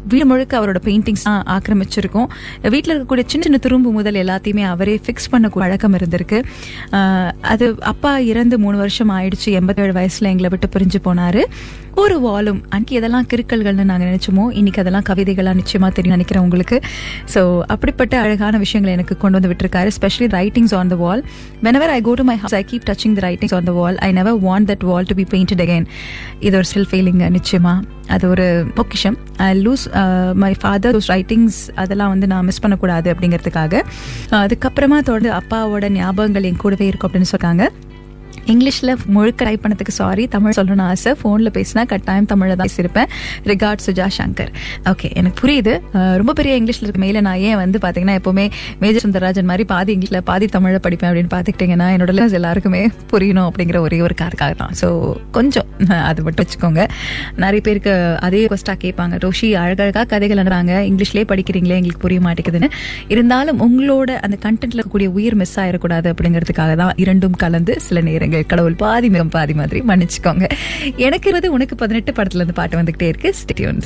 வீடு 0.09 0.27
முழுக்க 0.27 0.61
அவரோட 0.61 0.79
பெயிண்டிங்ஸ் 0.85 1.27
ஆக்கிரமிச்சிருக்கும். 1.55 2.29
வீட்டில் 2.63 2.95
இருக்கக்கூடிய 2.95 3.25
சின்ன 3.27 3.45
சின்ன 3.47 3.59
துரும்பு 3.59 3.91
முதல் 3.99 4.19
எல்லாத்தையுமே 4.25 4.65
அவரே 4.75 5.01
ஃபிக்ஸ் 5.07 5.31
பண்ண 5.31 5.49
பழக்கம் 5.49 5.95
இருந்திருக்கு. 5.95 6.39
அது 7.53 7.67
அப்பா 7.81 8.19
இறந்து 8.19 8.59
மூணு 8.59 8.77
வருஷம் 8.77 9.11
ஆயிடுச்சு. 9.11 9.61
எண்பத்தேழு 9.63 9.93
வயசுல 9.99 10.31
எங்களை 10.33 10.49
விட்டு 10.53 10.69
பிரிஞ்சு 10.75 10.99
போனாரு. 11.07 11.43
ஒரு 12.03 12.15
வாலும் 12.25 12.61
அன்னைக்கு 12.75 12.95
எதெல்லாம் 12.99 13.27
கிருக்கல்கள்னு 13.31 13.85
நாங்கள் 13.91 14.09
நினைச்சோமோ 14.11 14.45
இன்னைக்கு 14.59 14.81
அதெல்லாம் 14.83 15.07
கவிதைகளாக 15.09 15.57
நிச்சயமா 15.61 15.89
தெரியும் 15.97 16.15
நினைக்கிறேன் 16.17 16.45
உங்களுக்கு. 16.47 16.77
ஸோ 17.33 17.41
அப்படிப்பட்ட 17.75 18.15
அழகான 18.25 18.59
விஷயங்களை 18.65 18.93
எனக்கு 18.97 19.15
கொண்டு 19.23 19.37
வந்து 19.39 19.51
விட்டுருக்காரு 19.53 19.91
specially 19.99 20.29
writings 20.39 20.75
on 20.79 20.91
the 20.93 20.97
wall 21.03 21.23
whenever 21.67 21.93
I 21.97 21.99
go 22.09 22.15
to 22.21 22.25
my 22.31 22.37
house 22.45 22.57
I 22.61 22.63
keep 22.71 22.87
touching 22.91 23.17
the 23.19 23.23
writings 23.29 23.55
on 23.59 23.69
the 23.71 23.75
wall 23.81 23.99
I 24.09 24.11
never 24.21 24.39
want 24.47 24.69
that 24.73 24.87
wall 24.91 25.09
to 25.11 25.17
be 25.21 25.27
painted 25.35 25.63
again 25.67 25.87
இது 26.47 26.55
ஒரு 26.61 26.69
ஸ்டில் 26.71 26.91
ஃபீலிங் 26.93 27.23
நிச்சயமா. 27.39 27.75
அது 28.15 28.25
ஒரு 28.33 28.47
பொக்கிஷம். 28.79 29.17
I 29.49 29.51
lose 29.67 29.85
my 30.45 30.53
father 30.63 30.99
writings 31.13 31.61
அதெல்லாம் 31.83 32.13
வந்து 32.15 32.27
நான் 32.33 32.47
miss 32.51 32.63
பண்ணக்கூடாது 32.65 33.09
அப்படிங்கிறதுக்காக. 33.15 33.85
அதுக்கப்புறமா 34.43 34.99
தொடர்ந்து 35.09 35.33
அப்பாவோட 35.41 35.89
ஞாபகங்கள் 36.01 36.49
என் 36.51 36.63
கூடவே 36.67 36.87
இருக்கும் 36.91 37.11
அப்படின்னு 37.11 37.33
சொல்றாங்க. 37.35 37.65
இங்கிலீஷில் 38.53 38.93
முழுக்க 39.15 39.39
ட்ரை 39.43 39.55
பண்ணதுக்கு 39.63 39.93
சாரி 39.99 40.25
தமிழ் 40.35 40.55
சொல்லணும்னு 40.57 40.85
ஆசை. 40.91 41.11
ஃபோனில் 41.21 41.51
பேசினா 41.57 41.83
கட்டாயம் 41.93 42.29
தமிழில் 42.33 42.57
தான் 42.61 42.69
பேசியிருப்பேன். 42.69 43.09
ரிகார்ட் 43.51 43.83
சுஜா 43.87 44.07
சங்கர் 44.17 44.51
ஓகே 44.91 45.09
எனக்கு 45.21 45.37
புரியுது. 45.43 45.75
ரொம்ப 46.21 46.33
பெரிய 46.39 46.53
இங்கிலீஷில் 46.61 46.87
இருக்க 46.87 47.01
மேலே 47.05 47.21
நான் 47.29 47.41
ஏன் 47.49 47.59
வந்து 47.63 47.79
பார்த்தீங்கன்னா 47.85 48.17
எப்போவுமே 48.21 48.47
மேஜர் 48.83 49.05
சுந்தரராஜன் 49.05 49.49
மாதிரி 49.51 49.67
பாதி 49.73 49.91
இங்கிலீஷில் 49.97 50.25
பாதி 50.31 50.49
தமிழில் 50.57 50.83
படிப்பேன் 50.87 51.11
அப்படின்னு 51.11 51.33
பார்த்துக்கிட்டிங்கன்னா 51.35 51.89
என்னோட 51.97 52.15
லெவல்ஸ் 52.19 52.37
எல்லாருக்குமே 52.41 52.83
புரியணும் 53.13 53.49
அப்படிங்கிற 53.51 53.81
ஒரே 53.87 54.01
ஒரு 54.07 54.17
காரணக்காக 54.23 54.55
தான். 54.63 54.75
ஸோ 54.81 54.89
கொஞ்சம் 55.39 55.69
அது 56.11 56.21
மட்டும் 56.27 56.45
வச்சுக்கோங்க. 56.45 56.83
நிறைய 57.45 57.61
பேருக்கு 57.69 57.95
அதே 58.29 58.43
கொஸ்டாக 58.53 58.79
கேட்பாங்க. 58.85 59.15
ரோஷி 59.27 59.51
அழகழகாக 59.63 60.07
கதைகள் 60.15 60.43
அனுறாங்க 60.45 60.73
இங்கிலீஷ்லேயே 60.91 61.29
படிக்கிறீங்களே 61.33 61.79
எங்களுக்கு 61.81 62.05
புரிய 62.07 62.21
மாட்டேங்குதுன்னு. 62.29 62.71
இருந்தாலும் 63.15 63.61
உங்களோட 63.69 64.11
அந்த 64.27 64.37
கண்டென்ட்ல 64.47 64.79
இருக்கக்கூடிய 64.79 65.11
உயிர் 65.19 65.39
மிஸ் 65.43 65.57
ஆயிடக்கூடாது 65.65 66.09
அப்படிங்கிறதுக்காக 66.15 66.73
தான் 66.83 66.95
இரண்டும் 67.05 67.37
கலந்து 67.45 67.75
சில 67.87 68.01
நேரங்கள் 68.09 68.32
கடவுள் 68.41 68.75
பாதி 68.75 69.09
மிகம் 69.09 69.29
பாதி 69.29 69.55
மாதிரி 69.55 69.81
மன்னிச்சுக்கோங்க. 69.81 70.49
எனக்கு 70.97 71.29
இருபது 71.29 71.53
உனக்கு 71.53 71.75
பதினெட்டு 71.75 72.13
படத்துல 72.13 72.35
இருந்து 72.35 72.53
பாட்டு 72.53 72.79
வந்துகிட்டே 72.79 73.03
இருக்கு. 73.03 73.35
ஸ்டேடியோன் 73.43 73.83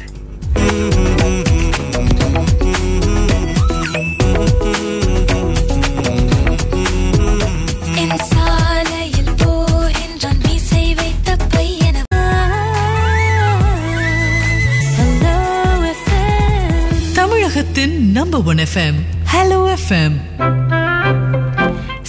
தமிழகத்தின் 17.15 18.11
number 18.13 18.43
one 18.45 18.57
FM 18.57 18.99
hello 19.33 19.77
FM 19.77 20.17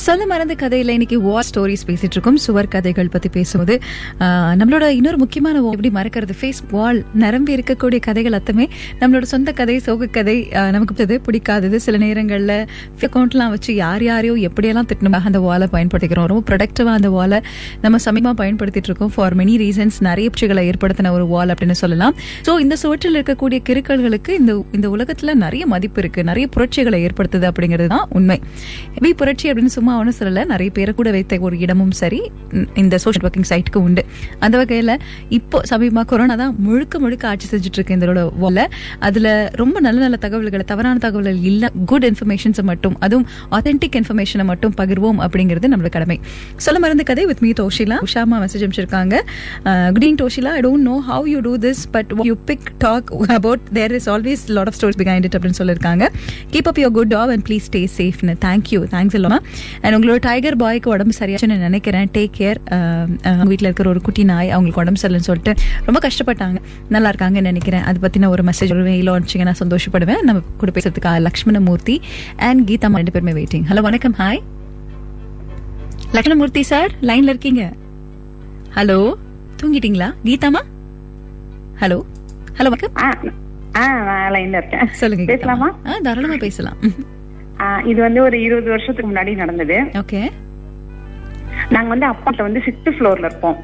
சொல்ல 0.08 0.26
மறந்த 0.32 0.54
கதையில 0.62 0.93
இன்னைக்கு 0.96 1.17
வார் 1.26 1.46
ஸ்டோரிஸ் 1.48 1.84
பேசிட்டு 1.88 2.15
இருக்கோம் 2.15 2.38
சுவர் 2.43 2.70
கதைகள் 2.74 3.10
பத்தி 3.13 3.30
பேசும்போது 3.38 3.76
நம்மளோட 4.60 4.86
இன்னொரு 4.98 5.17
முக்கியமான 5.22 5.62
எப்படி 5.72 5.89
மறக்கிறது? 5.98 6.34
ஃபேஸ் 6.41 6.62
வால் 6.74 7.00
நிரம்பி 7.24 7.52
இருக்கக்கூடிய 7.56 8.00
கதைகள் 8.08 8.36
அத்தமே 8.38 8.65
நம்மளோட 9.00 9.26
சொந்த 9.32 9.52
கதை 9.60 9.76
சோக 9.88 10.08
கதை 10.17 10.36
நமக்கு 10.76 11.17
பிடிக்காதது. 11.26 11.80
சில 11.86 11.98
நேரங்கள்ல 12.06 12.54
அக்கௌண்ட்லாம் 13.08 13.52
வச்சு 13.56 13.72
யார் 13.84 14.06
யாரையோ 14.10 14.36
எப்படியெல்லாம் 14.50 14.88
திட்டமாக 14.91 15.30
அந்த 15.32 15.41
வாலை 15.48 15.67
பயன்படுத்திக்கிறோம். 15.76 16.30
ரொம்ப 16.32 16.43
ப்ரொடக்டிவாக 16.52 16.96
அந்த 17.00 17.12
வாலை 17.17 17.39
நம்ம 17.84 18.00
சமீபமாக 18.08 18.36
பயன்படுத்திட்டு 18.43 18.91
இருக்கோம் 18.91 19.12
ஃபார் 19.17 19.36
மெனி 19.41 19.58
ரீசன்ஸ் 19.63 20.00
நிறைய 20.10 20.30
புச்சிகளை 20.36 20.63
ஏற்படுத்தின 20.72 21.13
ஒரு 21.17 21.28
வால் 21.34 21.54
அப்படின்னு 21.56 21.78
சொல்லலாம். 21.84 22.15
ஸோ 22.48 22.54
இந்த 22.65 22.78
சுவற்றில் 22.84 23.20
இருக்கக்கூடிய 23.20 23.62
கிருக்கல்களுக்கு 23.72 24.34
இந்த 24.41 24.56
இந்த 24.80 24.88
உலகத்தில் 24.96 25.36
நிறைய 25.46 25.65
மதிப்பு 25.76 26.02
இருக்கு. 26.06 26.28
நிறைய 26.32 26.48
புரட்சிகளை 26.56 27.02
ஏற்படுத்துது 27.10 27.48
அப்படிங்கிறது 27.52 27.91
தான் 27.96 28.08
உண்மை. 28.20 28.39
எப்படி 28.96 29.13
புரட்சி 29.24 29.46
அப்படின்னு 29.52 29.76
சும்மா 29.78 29.93
ஒன்றும் 30.01 30.17
சொல்லலை 30.19 30.43
நிறைய 30.53 30.69
பேரை 30.77 30.93
கூட 30.99 31.10
வைத்த 31.15 31.39
ஒரு 31.47 31.55
இடமும் 31.65 31.93
சரி 32.01 32.21
இந்த 32.81 32.95
சோஷியல் 33.03 33.25
ஒர்க்கிங் 33.27 33.47
சைட்டுக்கு 33.51 33.79
உண்டு. 33.88 34.03
அந்த 34.45 34.55
வகையில் 34.62 34.93
இப்போ 35.38 35.57
சமீபமாக 35.71 36.05
கொரோனா 36.12 36.36
தான் 36.43 36.53
முழுக்க 36.67 36.99
முழுக்க 37.03 37.23
ஆட்சி 37.31 37.47
செஞ்சுட்டு 37.53 37.77
இருக்கு 37.79 37.97
இதோட 37.97 38.23
வால 38.43 38.65
அதில் 39.07 39.29
ரொம்ப 39.62 39.77
நல்ல 39.88 39.99
நல்ல 40.05 40.19
தகவல்களை 40.25 40.65
தவறான 40.71 41.01
தகவல்கள் 41.05 41.39
இல்லை 41.51 41.69
குட் 41.91 42.07
இன்ஃபர்மேஷன்ஸை 42.10 42.65
மட்டும் 42.71 42.95
அதுவும் 43.07 43.27
ஆத்தென்டிக் 43.57 43.97
இன்ஃபர்மேஷனை 44.01 44.45
மட்டும் 44.51 44.73
பகிர்வோம் 44.81 45.19
அப்படிங்கிறது 45.25 45.71
நம்மளோட 45.73 45.91
கடமை. 45.97 46.17
சொல்ல 46.65 46.77
மருந்து 46.86 47.05
கதை 47.12 47.25
வித் 47.31 47.43
மீ 47.45 47.51
தோஷிலா. 47.62 47.97
உஷாமா 48.07 48.38
மெசேஜ் 48.43 48.63
அனுப்பிச்சிருக்காங்க. 48.63 49.15
Good 49.93 50.03
evening 50.03 50.19
Toshila 50.23 50.51
I 50.60 50.62
don't 50.67 50.88
know 50.89 50.95
how 51.10 51.27
you 51.33 51.39
do 51.47 51.53
this 51.65 51.83
but 51.95 52.12
you 52.29 52.36
pick 52.49 52.67
talk 52.86 53.07
about 53.38 53.63
there 53.77 53.95
is 53.99 54.10
always 54.13 54.43
lot 54.57 54.69
of 54.71 54.77
stories 54.79 54.99
behind 55.01 55.27
it 55.29 55.36
அப்படின்னு 55.38 55.60
சொல்லியிருக்காங்க 55.62 56.03
keep 56.53 56.69
up 56.71 56.79
your 56.83 56.93
good 56.97 57.12
top 57.15 57.31
and 57.36 57.45
please 57.49 57.67
stay 57.69 57.81
சேஃப்னு 57.99 58.36
thank you 58.47 58.81
thanks 58.95 59.17
இல்லாமல் 59.19 59.41
and 59.88 59.97
உங்களோட 59.97 60.19
tiger 60.26 60.56
பாய்க்கு 60.62 60.89
உடம்பு 60.93 61.13
சரியாச்சுன்னு 61.19 61.58
நினைக்கிறேன் 61.65 62.10
take 62.15 62.34
care 62.38 62.60
வீட்டில் 63.50 63.67
இருக்கிற 63.67 63.89
ஒரு 63.93 64.02
குட்டி 64.08 64.23
நாய் 64.32 64.50
அவங்களுக்கு 64.56 64.82
உடம்பு 64.84 65.02
சரியில்லைன்னு 65.02 65.30
சொல்லிட்டு 65.30 65.54
ரொம்ப 65.88 66.00
கஷ்டப்பட்டாங்க. 66.06 66.60
நல்லா 66.95 67.10
இருக்காங்கன்னு 67.12 67.47
நினைக்கிறேன். 67.52 67.86
அது 67.89 67.97
பற்றின 68.04 68.30
ஒரு 68.36 68.43
மெசேஜ் 68.50 68.73
ஒரு 68.76 68.84
வெயிலோ 68.89 69.13
அனுப்பிச்சிங்க. 69.15 69.47
நான் 69.50 69.62
சந்தோஷப்படுவேன். 69.63 70.21
நம்ம 70.30 70.43
கூட 70.62 70.71
பேசுறதுக்கு 70.78 71.15
லக்ஷ்மணமூர்த்தி 71.28 71.95
அண்ட் 72.47 72.69
கீதா 72.69 72.93
ரெண்டு 73.02 73.15
பேருமே 73.15 73.36
வெயிட்டிங் 73.39 73.65
ஹலோ 73.71 73.84
வணக்கம். 73.89 74.15
ஹாய் 74.21 74.41
லக்ஷ்மணமூர்த்தி 76.15 76.62
சார் 76.71 76.91
லைன்ல 77.10 77.34
இருக்கீங்க. 77.34 77.63
ஹலோ 78.78 79.00
தூங்கிட்டீங்களா? 79.62 80.10
கீதாமா 80.28 80.63
ஹலோ 81.82 82.00
ஹலோ 82.58 82.69
வணக்கம். 82.73 82.95
லைன்ல 84.36 84.58
இருக்கேன். 84.62 84.88
சொல்லுங்க. 85.02 85.26
பேசலாமா? 85.34 85.69
தாராளமா 86.06 86.38
பேசலாம். 86.47 86.78
இது 87.86 88.02
வந்து 88.02 88.22
ஒரு 88.22 88.41
இருபது 88.41 88.70
வருஷத்துக்கு 88.70 89.12
முன்னாடி 89.12 89.36
நடந்தது. 89.36 89.78
ஓகே. 90.02 90.22
நாங்க 91.70 91.89
வந்து 91.89 92.08
அப்பாட்ட 92.08 92.41
வந்து 92.41 92.63
சிக்ஸ்த் 92.65 92.96
ஃப்ளோர்ல 92.96 93.30
இருப்போம். 93.30 93.58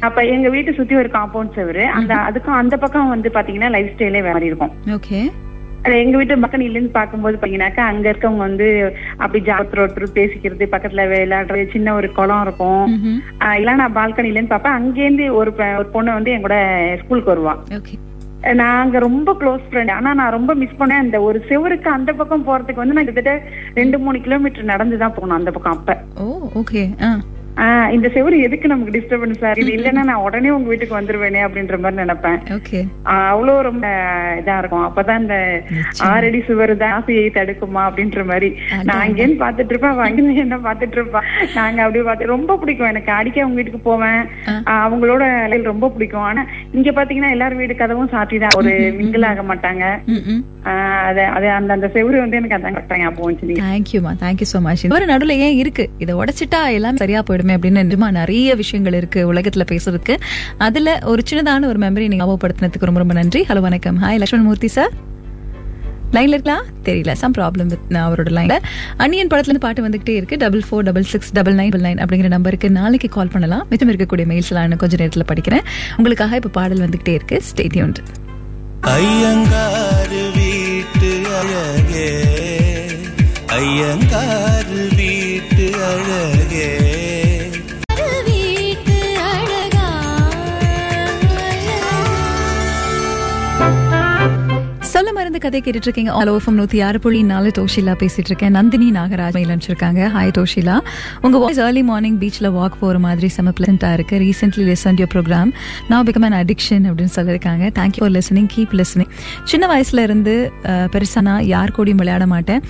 அப்ப 0.00 0.24
எங்க 0.24 0.48
வீட்டை 0.48 0.74
சுத்தி 0.74 0.94
ஒரு 0.94 1.08
காம்பவுண்ட் 1.12 1.56
செவரு 1.56 1.84
அந்த 1.84 2.14
அதுக்கும் 2.14 2.60
அந்த 2.62 2.76
பக்கம் 2.76 3.08
வந்து 3.08 3.28
பாத்தீங்கன்னா 3.28 3.70
லைஃப் 3.70 3.90
ஸ்டைலே 3.96 4.22
மாதிரி 4.26 4.46
இருக்கும். 4.46 4.70
ஓகே. 4.90 5.30
எங்க 5.84 6.16
வீட்டு 6.16 6.38
பக்கம் 6.38 6.60
இருந்து 6.60 6.90
பார்க்கும்போது 6.90 7.38
பாத்தீங்கன்னாக்கா 7.40 7.82
அங்க 7.92 8.12
இருக்கவங்க 8.12 8.36
வந்து 8.36 8.96
அப்படி 9.16 9.44
ஜாத்திர 9.44 9.82
ஒருத்தர் 9.84 10.14
பேசிக்கிறது 10.14 10.66
பக்கத்துல 10.70 11.02
விளையாடுறது 11.10 11.72
சின்ன 11.72 11.94
ஒரு 11.94 12.12
குளம் 12.12 12.42
இருக்கும். 12.42 12.86
இல்ல 13.56 13.74
நான் 13.74 13.96
பால்கனில 13.96 14.38
இருந்து 14.38 14.54
பாப்பேன் 14.54 14.78
அங்கேருந்து 14.78 15.26
ஒரு 15.32 15.54
ஒரு 15.78 15.86
பொண்ணு 15.86 16.12
வந்து 16.12 16.30
என் 16.30 16.40
கூட 16.40 16.56
ஸ்கூலுக்கு 17.04 17.32
வருவா. 17.34 17.56
ஓகே. 17.80 17.96
நாங்க 18.54 18.98
ரொம்ப 18.98 19.32
க்ளோஸ் 19.34 19.62
ஃப்ரெண்ட் 19.68 19.92
ஆனா 19.92 20.12
நான் 20.14 20.30
ரொம்ப 20.30 20.54
மிஸ் 20.54 20.78
பண்ணேன் 20.78 20.98
அந்த 20.98 21.20
ஒரு 21.22 21.38
செவருக்கு 21.48 21.88
அந்த 21.90 22.12
பக்கம் 22.12 22.46
போறதுக்கு 22.46 22.82
வந்து 22.82 22.94
நான் 22.94 23.04
கிட்டத்தட்ட 23.04 23.34
ரெண்டு 23.74 23.98
மூணு 23.98 24.20
கிலோமீட்டர் 24.20 24.64
நடந்து 24.64 24.98
தான் 24.98 25.12
போகணும் 25.12 25.38
அந்த 25.38 25.50
பக்கம் 25.50 25.76
அப்ப. 25.76 25.94
Oh 26.20 26.26
okay 26.54 26.82
ah. 27.02 27.10
இந்த 27.94 28.06
செவரு 28.14 28.36
எதுக்கு 28.46 28.70
நமக்கு 28.70 28.94
டிஸ்டர்பன்ஸ் 28.94 29.42
சார் 29.42 29.58
இது 29.62 29.70
இல்லைன்னா 29.76 30.02
நான் 30.08 30.22
உடனே 30.26 30.50
உங்க 30.54 30.68
வீட்டுக்கு 30.70 30.96
வந்துருவேனே 30.98 31.40
அப்படின்ற 31.46 31.76
மாதிரி 31.82 32.00
நினைப்பேன். 32.02 32.38
அவ்வளவு 33.32 33.66
ரொம்ப 33.68 33.86
இதா 34.40 34.56
இருக்கும். 34.60 34.86
அப்பதான் 34.86 35.22
இந்த 35.24 35.36
ஆறடி 36.08 36.40
சுவர் 36.48 36.72
தான் 36.82 36.94
ஆசையை 36.96 37.28
தடுக்குமா 37.36 37.82
அப்படின்ற 37.88 38.24
மாதிரி. 38.30 38.48
நான் 38.88 39.02
அங்கேன்னு 39.04 39.36
பாத்துட்டு 39.44 39.72
இருப்பேன் 39.74 39.94
அவ 39.94 40.02
அங்கிருந்து 40.06 40.44
என்ன 40.46 40.58
பாத்துட்டு 40.66 40.98
இருப்பா 41.00 41.22
நாங்க 41.58 41.82
அப்படியே 41.84 42.04
பார்த்து 42.08 42.32
ரொம்ப 42.34 42.56
பிடிக்கும். 42.62 42.90
எனக்கு 42.92 43.12
அடிக்க 43.18 43.44
அவங்க 43.44 43.58
வீட்டுக்கு 43.60 43.82
போவேன். 43.90 44.20
அவங்களோட 44.84 45.22
ரொம்ப 45.70 45.88
பிடிக்கும். 45.94 46.26
ஆனா 46.30 46.44
இங்க 46.78 46.90
பாத்தீங்கன்னா 46.98 47.34
எல்லாரும் 47.36 47.62
வீடு 47.62 47.76
கதவும் 47.82 48.12
சாத்திதான் 48.16 48.58
ஒரு 48.62 48.74
மிங்கிள் 48.98 49.28
ஆக 49.30 49.44
மாட்டாங்க. 49.52 49.84
அது 51.08 51.22
அது 51.36 51.46
அந்த 51.58 51.70
அந்த 51.76 51.88
செவரு 51.94 52.20
வந்து 52.24 52.38
எனக்கு 52.40 52.56
அதான் 52.58 52.76
கரெக்டாங்க 52.76 53.08
அப்போ 53.08 53.30
தேங்க்யூமா 53.64 54.12
தேங்க்யூ 54.22 54.46
ஸோ 54.52 54.58
மச் 54.66 54.84
ஒரு 54.98 55.06
நடுவில் 55.10 55.40
ஏன் 55.46 55.58
இருக்கு? 55.62 55.84
இதை 56.02 56.12
உடைச்சிட்டா 56.20 56.60
எல்லாம் 56.76 57.00
சரியா 57.02 57.20
போயிடுமே? 57.28 57.42
அப்படின்னு 57.52 57.82
நிஜமா 57.84 58.10
நிறைய 58.10 58.54
விஷயங்கள் 58.54 58.94
இருக்கு 58.94 59.34
உலகத்துல 59.34 59.62
பேசுறதுக்கு. 59.70 60.16
அதுல 60.58 60.98
ஒரு 61.04 61.22
சின்னதான 61.30 61.66
ஒரு 61.66 61.78
மெமரி 61.78 62.08
நீங்க 62.08 62.24
ஞாபகப்படுத்தினதுக்கு 62.24 62.86
ரொம்ப 62.86 62.98
ரொம்ப 62.98 63.14
நன்றி. 63.14 63.44
ஹலோ 63.48 63.60
வணக்கம். 63.60 64.02
ஹாய் 64.02 64.16
லட்சுமண் 64.16 64.46
மூர்த்தி 64.46 64.68
சார் 64.68 65.12
லைன்ல 66.12 66.28
இருக்கலாம்? 66.28 66.64
தெரியல. 66.84 67.12
சம் 67.12 67.32
ப்ராப்ளம் 67.38 67.66
வித் 67.66 67.78
அவரோட 67.88 68.30
லைன்ல 68.30 68.58
அன்னியன் 68.96 69.26
படத்துல 69.26 69.38
இருந்து 69.38 69.58
பாட்டு 69.58 69.88
வந்துகிட்டே 69.88 70.08
இருக்கு. 70.08 70.36
Double 70.36 70.62
four 70.70 70.78
double 70.78 71.02
six 71.02 71.32
double 71.32 71.54
nine 71.54 71.68
double 71.68 71.90
nine 71.90 71.96
அப்படிங்கிற 71.96 72.28
நம்பருக்கு 72.28 72.70
நாளைக்கு 72.70 73.08
கால் 73.08 73.28
பண்ணலாம். 73.28 73.66
மிச்சம் 73.70 73.90
இருக்கக்கூடிய 73.90 74.24
மெயில்ஸ் 74.28 74.50
எல்லாம் 74.50 74.76
கொஞ்சம் 74.76 75.00
நேரத்தில் 75.00 75.24
படிக்கிறேன். 75.32 75.62
உங்களுக்காக 75.96 76.36
இப்ப 76.36 76.48
பாடல் 76.48 76.78
வந்துகிட்டே 76.78 77.08
இருக்கு. 77.08 77.42
ஸ்டேடியூன் 77.54 77.94
ஐயங்காரு 78.80 80.30
வீட்டு 80.34 81.20
அழகே. 81.38 82.24
ஐயங்காரு 83.46 84.96
வீட்டு 84.96 85.70
அழகே. 85.84 87.03
சொல்ல 95.34 95.46
கதை 95.46 95.60
கேட்டுட்டு 95.66 95.88
இருக்கீங்க 95.88 96.10
ஆல் 96.16 96.30
ஓஃபம் 96.32 96.56
நூத்தி 96.58 96.78
ஆறு 96.86 96.98
புள்ளி 97.04 97.20
நாலு 97.30 97.48
டோஷிலா 97.56 97.94
பேசிட்டு 98.00 98.28
இருக்கேன் 98.30 98.52
நந்தினி 98.56 98.88
நாகராஜ் 98.96 99.36
மெயில் 99.36 99.48
அனுப்பிச்சிருக்காங்க. 99.52 100.00
ஹாய் 100.16 100.32
டோஷிலா. 100.36 100.76
உங்க 101.26 101.36
வாய்ஸ் 101.42 101.58
ஏர்லி 101.64 101.82
மார்னிங் 101.88 102.18
பீச்ல 102.20 102.46
வாக் 102.56 102.76
போற 102.82 102.98
மாதிரி 103.04 103.28
செம 103.36 103.52
பிளண்டா 103.58 103.88
இருக்கு. 103.96 104.16
ரீசென்ட்லி 104.24 104.64
லிசன் 104.68 104.98
யோர் 105.00 105.10
ப்ரோக்ராம் 105.14 105.50
நான் 105.90 106.04
பிகம் 106.08 106.26
அன் 106.28 106.36
அடிக்ஷன் 106.40 106.84
அப்படின்னு 106.90 107.14
சொல்லியிருக்காங்க. 107.16 107.64
Thank you 107.78 108.02
for 108.04 108.14
listening 108.18 108.48
keep 108.54 108.76
listening 108.80 109.10
சின்ன 109.52 109.70
வயசுல 109.72 110.04
இருந்து 110.08 110.34
பெருசானா 110.94 111.34
யார் 111.54 111.74
கூடயும் 111.78 112.00
விளையாட 112.02 112.28
மாட்டேன். 112.34 112.62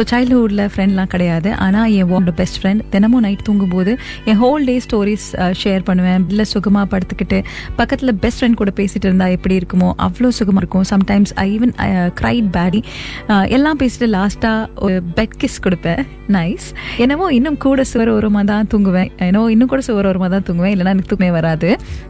ஸோ 0.00 0.06
சைல்ட்ஹுட்ல 0.12 0.66
ஃப்ரெண்ட்லாம் 0.74 1.10
கிடையாது. 1.14 1.52
ஆனா 1.68 1.82
என் 2.00 2.12
ஓட 2.18 2.34
பெஸ்ட் 2.42 2.60
ஃப்ரெண்ட் 2.60 2.84
தினமும் 2.96 3.24
நைட் 3.28 3.46
தூங்கும்போது 3.48 3.94
என் 4.32 4.40
ஹோல் 4.44 4.68
டே 4.72 4.76
ஸ்டோரிஸ் 4.88 5.28
ஷேர் 5.62 5.88
பண்ணுவேன். 5.88 6.28
இல்லை 6.34 6.46
சுகமா 6.54 6.84
படுத்துக்கிட்டு 6.94 7.40
பக்கத்துல 7.80 8.16
பெஸ்ட் 8.26 8.40
ஃப்ரெண்ட் 8.42 8.60
கூட 8.62 8.74
பேசிட்டு 8.82 9.08
இருந்தா 9.10 9.28
எப்படி 9.38 9.56
இருக்குமோ 9.62 9.90
அவ்வளோ 10.08 10.34
சுகமா 10.42 10.60
இருக்கும். 10.64 10.86
சம்டைம்ஸ் 10.94 11.34
ஐ 11.46 11.48
ஈவன் 11.56 11.74
க்ரைட் 12.20 12.48
பேடி 12.56 12.80
எல்லாம் 13.56 13.80
பேசிட்டு 13.82 14.08
லாஸ்ட்டாக 14.16 14.82
ஒரு 14.86 14.96
பெட் 15.18 15.36
கிஸ் 15.42 15.58
கொடுப்பேன். 15.66 16.02
நைஸ் 16.36 16.66
என்னவோ 17.02 17.26
இன்னும் 17.38 17.58
கூட 17.64 17.80
சுவர் 17.90 18.10
ஓரமாக 18.14 18.44
தான் 18.52 18.68
தூங்குவேன். 18.72 19.10
என்னவோ 19.28 19.46
இன்னும் 19.54 19.70
கூட 19.72 19.82
சுவர் 19.88 20.08
ஓரமாக 20.10 20.30
தான் 20.34 20.46
தூங்குவேன். 20.48 20.72
இல்லைன்னா 20.74 20.94
எனக்கு 20.94 21.10
தூக்கமே 21.12 21.30
வராது. 21.38 21.68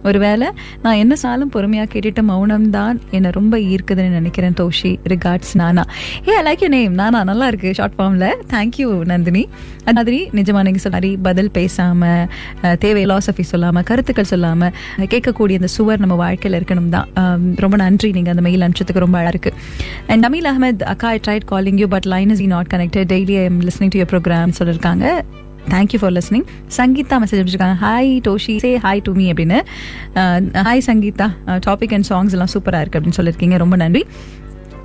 ஒருவேளை 0.08 0.48
நான் 0.84 0.98
என்ன 1.02 1.14
சாலும் 1.22 1.52
பொறுமையாக 1.56 1.88
கேட்டுட்டு 1.94 2.22
மௌனம் 2.30 2.68
தான் 2.78 2.96
என்னை 3.16 3.30
ரொம்ப 3.38 3.54
ஈர்க்குதுன்னு 3.72 4.18
நினைக்கிறேன் 4.20 4.56
தோஷி 4.62 4.92
ரிகார்ட்ஸ் 5.14 5.54
நானா. 5.62 5.84
ஏ 6.30 6.36
லைக் 6.48 6.64
யூ 6.66 6.70
நேம் 6.76 6.94
நானா 7.02 7.20
நல்லா 7.30 7.48
இருக்கு 7.52 7.72
ஷார்ட் 7.80 7.96
ஃபார்மில் 7.98 8.28
தேங்க்யூ 8.54 8.88
நந்தினி. 9.12 9.44
அது 9.86 9.96
மாதிரி 9.98 10.20
நிஜமா 10.38 10.60
நீங்க 10.68 10.80
சொன்னாரி 10.86 11.12
பதில் 11.28 11.50
பேசாமல் 11.58 12.24
தேவை 12.84 13.02
ஃபிலாசபி 13.04 13.44
சொல்லாமல் 13.52 13.84
கருத்துக்கள் 13.90 14.30
சொல்லாமல் 14.32 14.72
கேட்கக்கூடிய 15.12 15.60
அந்த 15.60 15.70
சுவர் 15.76 16.02
நம்ம 16.04 16.14
வாழ்க்கையில் 16.24 16.58
இருக்கணும் 16.60 16.90
தான் 16.94 17.08
ரொம்ப 17.64 17.76
நன்றி. 17.84 18.08
நீங்கள் 18.16 18.34
அந்த 18.34 18.42
மெயில் 18.46 18.64
அனுப்பிச்சதுக்கு 18.66 19.04
ரொம்ப 19.04 19.18
அழகாக 19.20 19.34
இருக்குது 19.34 19.56
அண்ட் 20.06 20.24
நமீல் 20.26 20.48
அஹமத் 20.52 20.82
அக்கா 20.82 21.08
I 21.08 21.20
tried 21.26 21.44
calling 21.44 21.78
you 21.78 21.88
but 21.88 22.06
line 22.06 22.30
is 22.30 22.42
not 22.42 22.66
connected 22.66 23.10
daily 23.14 23.36
I 23.38 23.44
am 23.44 23.60
listening 23.60 23.92
to 23.94 23.98
your 23.98 24.10
programme 24.12 24.52
சொல்லியிருக்காங்க 24.58 25.06
thank you 25.70 25.98
for 26.00 26.12
listening 26.12 26.44
Sangeetha 26.76 27.16
message 27.22 27.38
அனுப்பிச்சிருக்காங்க 27.38 27.76
hi 27.80 28.10
Toshi 28.28 28.56
say 28.64 28.78
hi 28.78 29.00
to 29.02 29.12
me 29.12 29.32
அப்படின்னு 29.32 29.58
hi 30.68 30.82
Sangeetha 30.86 31.28
topic 31.46 31.94
and 31.94 32.08
songs 32.08 32.34
எல்லாம் 32.36 32.52
சூப்பராக 32.54 32.80
இருக்கு 32.84 33.00
அப்படின்னு 33.00 33.18
சொல்லியிருக்கீங்க. 33.18 33.56
ரொம்ப 33.56 33.76
நன்றி. 33.76 34.06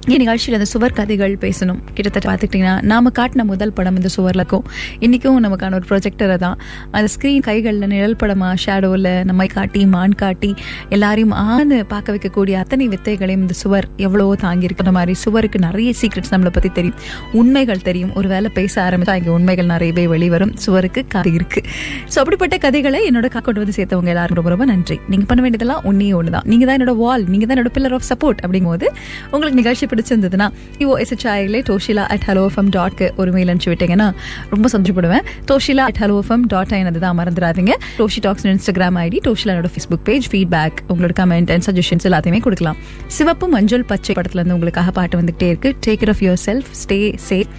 இந்நிகழ்ச்சியில் 0.10 0.56
அந்த 0.58 0.68
சுவர் 0.72 0.94
கதைகள் 0.98 1.34
பேசணும். 1.44 1.80
கிட்டத்தட்ட 1.96 2.28
பார்த்துக்கிட்டிங்கன்னா 2.28 2.76
நாம 2.92 3.10
காட்டின 3.18 3.44
முதல் 3.50 3.74
படம் 3.78 3.98
இந்த 4.00 4.10
சுவரில் 4.14 4.40
இருக்கும் 4.42 4.64
இன்றைக்கும் 5.06 5.38
நமக்கான 5.46 5.76
ஒரு 5.80 5.86
ப்ரொஜெக்டரை 5.90 6.38
தான். 6.44 6.58
அந்த 6.96 7.08
ஸ்க்ரீன் 7.14 7.44
கைகளில் 7.48 7.88
நிழல் 7.92 8.16
படமாக 8.22 8.56
ஷேடோவில் 8.64 9.10
நம்மை 9.30 9.48
காட்டி 9.56 9.82
மான் 9.96 10.16
காட்டி 10.22 10.50
எல்லாரையும் 10.96 11.36
ஆன்னு 11.44 11.78
பார்க்க 11.92 12.16
வைக்கக்கூடிய 12.16 12.56
அத்தனை 12.62 12.88
வித்தைகளையும் 12.94 13.44
இந்த 13.46 13.58
சுவர் 13.62 13.88
எவ்வளவோ 14.06 14.34
தாங்கியிருக்கிற 14.46 14.94
மாதிரி 14.98 15.16
சுவருக்கு 15.26 15.62
நிறைய 15.68 15.92
சீக்ரெட்ஸ் 16.02 16.34
நம்மளை 16.36 16.54
பற்றி 16.58 16.72
தெரியும். 16.80 16.98
உண்மைகள் 17.42 17.86
தெரியும். 17.90 18.12
ஒரு 18.22 18.30
வேலை 18.34 18.52
பேச 18.58 18.74
ஆரம்பித்தா 18.88 19.16
இங்கே 19.22 19.32
உண்மைகள் 19.38 19.70
நிறையவே 19.74 20.08
வெளிவரும். 20.16 20.56
சுவருக்கு 20.66 21.04
கதை 21.16 21.36
இருக்குது 21.40 21.68
ஸோ 22.16 22.18
அப்படிப்பட்ட 22.24 22.60
கதைகளை 22.66 23.02
என்னோட 23.12 23.34
கொண்டு 23.36 23.60
வந்து 23.64 23.78
சேர்த்தவங்க 23.80 24.14
எல்லாரும் 24.16 24.40
ரொம்ப 24.42 24.56
ரொம்ப 24.56 24.70
நன்றி. 24.74 25.00
நீங்கள் 25.12 25.30
பண்ண 25.34 25.42
வேண்டியதெல்லாம் 25.48 25.84
ஒன்றே 25.92 26.10
ஒன்று 26.22 26.36
தான் 26.40 26.50
நீங்கள் 26.54 26.70
தான் 26.72 26.80
என்னோட 26.80 26.96
வால் 27.04 27.24
நீங்கள் 27.36 27.50
தான் 27.50 27.58
என்னோட 27.58 27.74
பில்லர் 27.78 27.98
ஆஃப் 28.00 28.10
சப்போர்ட் 28.12 28.42
அப்படிங்கும்போது 28.44 28.90
உங்களுக்கு 29.34 29.62
நிகழ்ச்சி 29.64 29.90
பிடிச்சிருந்ததுன்னா 29.92 30.50
இவோ 30.80 30.94
எஸ்ஹெச்ஐலே 31.04 31.62
டோஷிலா 31.70 32.06
அட் 32.16 32.24
ஹலோ 32.28 32.48
எஃப்எம் 32.48 32.72
டாட்க்கு 32.76 33.16
ஒரு 33.16 33.32
மெயில் 33.32 33.48
அனுப்பிச்சு 33.48 33.72
விட்டீங்கன்னா 33.74 34.14
ரொம்ப 34.50 34.70
சந்தோஷப்படுவேன். 34.72 35.26
Toshila 35.52 35.86
at 35.90 35.98
hello 36.00 36.20
FM 36.28 36.46
dot 36.48 36.72
in 36.72 36.86
அதுதான் 36.86 37.18
மறந்துடாதீங்க. 37.18 37.72
டோஷி 37.98 38.20
டாக்ஸ் 38.22 38.48
இன்ஸ்டாகிராம் 38.48 39.00
ஐடி 39.06 39.20
டோஷிலானோட 39.28 39.50
என்னோட 39.52 39.70
ஃபேஸ்புக் 39.76 40.04
பேஜ் 40.04 40.28
ஃபீட்பேக் 40.32 40.78
உங்களோட 40.90 41.14
கமெண்ட் 41.20 41.52
அண்ட் 41.52 41.64
சஜஷன்ஸ் 41.66 42.04
எல்லாத்தையுமே 42.04 42.40
கொடுக்கலாம். 42.40 42.78
சிவப்பு 43.08 43.48
மஞ்சள் 43.48 43.84
பச்சை 43.84 44.16
படத்துல 44.16 44.34
இருந்து 44.34 44.54
உங்களுக்காக 44.54 44.92
பாட்டு 44.92 45.18
வந்துகிட்டே 45.22 45.44
இருக்கு. 45.44 45.76
Take 45.88 46.02
it 46.02 46.10
of 46.10 46.20
yourself 46.46 46.70
stay 46.84 47.18
safe 47.30 47.52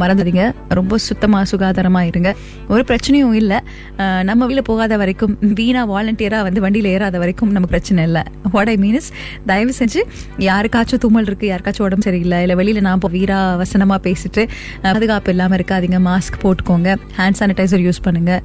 மறந்துடுங்க. 0.00 0.44
ரொம்ப 0.78 0.98
சுத்தமாக 1.08 1.44
சுகாதாரமாக 1.52 2.10
இருங்க. 2.10 2.30
ஒரு 2.74 2.82
பிரச்சனையும் 2.90 3.36
இல்லை. 3.40 3.58
நம்ம 4.28 4.40
வெளியில் 4.48 4.66
போகாத 4.70 4.96
வரைக்கும் 5.02 5.34
வீணாக 5.60 5.86
வாலண்டியராக 5.94 6.46
வந்து 6.48 6.62
வண்டியில் 6.64 6.90
ஏறாத 6.94 7.16
வரைக்கும் 7.22 7.52
நமக்கு 7.56 7.74
பிரச்சனை 7.74 8.04
இல்லை. 8.08 8.24
வாட் 8.54 8.72
ஐ 8.74 8.76
மீன்ஸ் 8.84 9.10
தயவு 9.52 9.74
செஞ்சு 9.80 10.02
யாருக்காச்சும் 10.48 11.02
தும்மல் 11.06 11.28
இருக்குது 11.30 11.50
யாருக்காச்சும் 11.52 11.86
உடம்பு 11.88 12.06
சரியில்லை 12.08 12.40
இல்லை 12.46 12.56
வெளியில் 12.62 12.84
நான் 12.88 12.98
இப்போ 13.00 13.12
வீரா 13.16 13.40
வசனமாக 13.62 14.00
பேசிட்டு 14.08 14.44
பாதுகாப்பு 14.84 15.32
இல்லாமல் 15.34 15.58
இருக்காதிங்க 15.60 16.00
மாஸ்க் 16.10 16.42
போட்டுக்கோங்க 16.44 16.96
ஹேண்ட் 17.20 17.40
சானிடைசர் 17.40 17.84
யூஸ் 17.88 18.04
பண்ணுங்கள் 18.06 18.42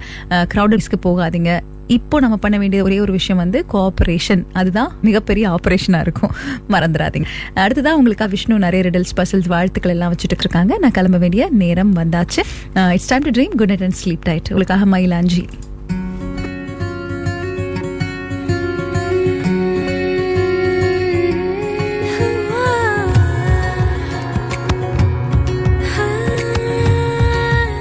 க்ரௌடட்ஸ்க்கு 0.54 1.00
போகாதீங்க. 1.08 1.54
இப்போ 1.88 2.20
நம்ம 2.20 2.38
பண்ண 2.38 2.58
வேண்டிய 2.58 2.84
ஒரே 2.84 3.00
ஒரு 3.00 3.12
விஷயம் 3.12 3.42
வந்து 3.42 3.66
கோஆபரேஷன் 3.74 4.46
அதுதான் 4.54 4.92
மிகப்பெரிய 5.02 5.56
ஆப்ரேஷனாக 5.56 6.00
இருக்கும். 6.00 6.32
மறந்துடாதீங்க. 6.70 7.26
அடுத்ததான் 7.56 7.92
உங்களுக்காக 7.92 8.32
விஷ்ணு 8.32 8.60
நிறைய 8.60 8.90
ரிடல்ஸ் 8.90 9.16
பசல்ஸ் 9.16 9.48
வாழ்த்துக்கள் 9.48 9.92
எல்லாம் 9.92 10.14
வச்சுட்டு 10.14 10.40
இருக்காங்க. 10.40 10.78
நான் 10.78 10.92
கிளம்ப 10.92 11.18
வேண்டிய 11.18 11.50
நேரம் 11.50 11.96
வந்தாச்சு. 11.96 12.42
It's 12.92 13.08
time 13.08 13.22
to 13.22 13.42
dream 13.42 13.56
good 13.56 13.68
night 13.68 13.82
and 13.82 13.96
sleep 14.06 14.22
tight 14.22 14.48
உங்களுக்காக 14.50 14.98
மயிலாஞ்சி. 14.98 15.48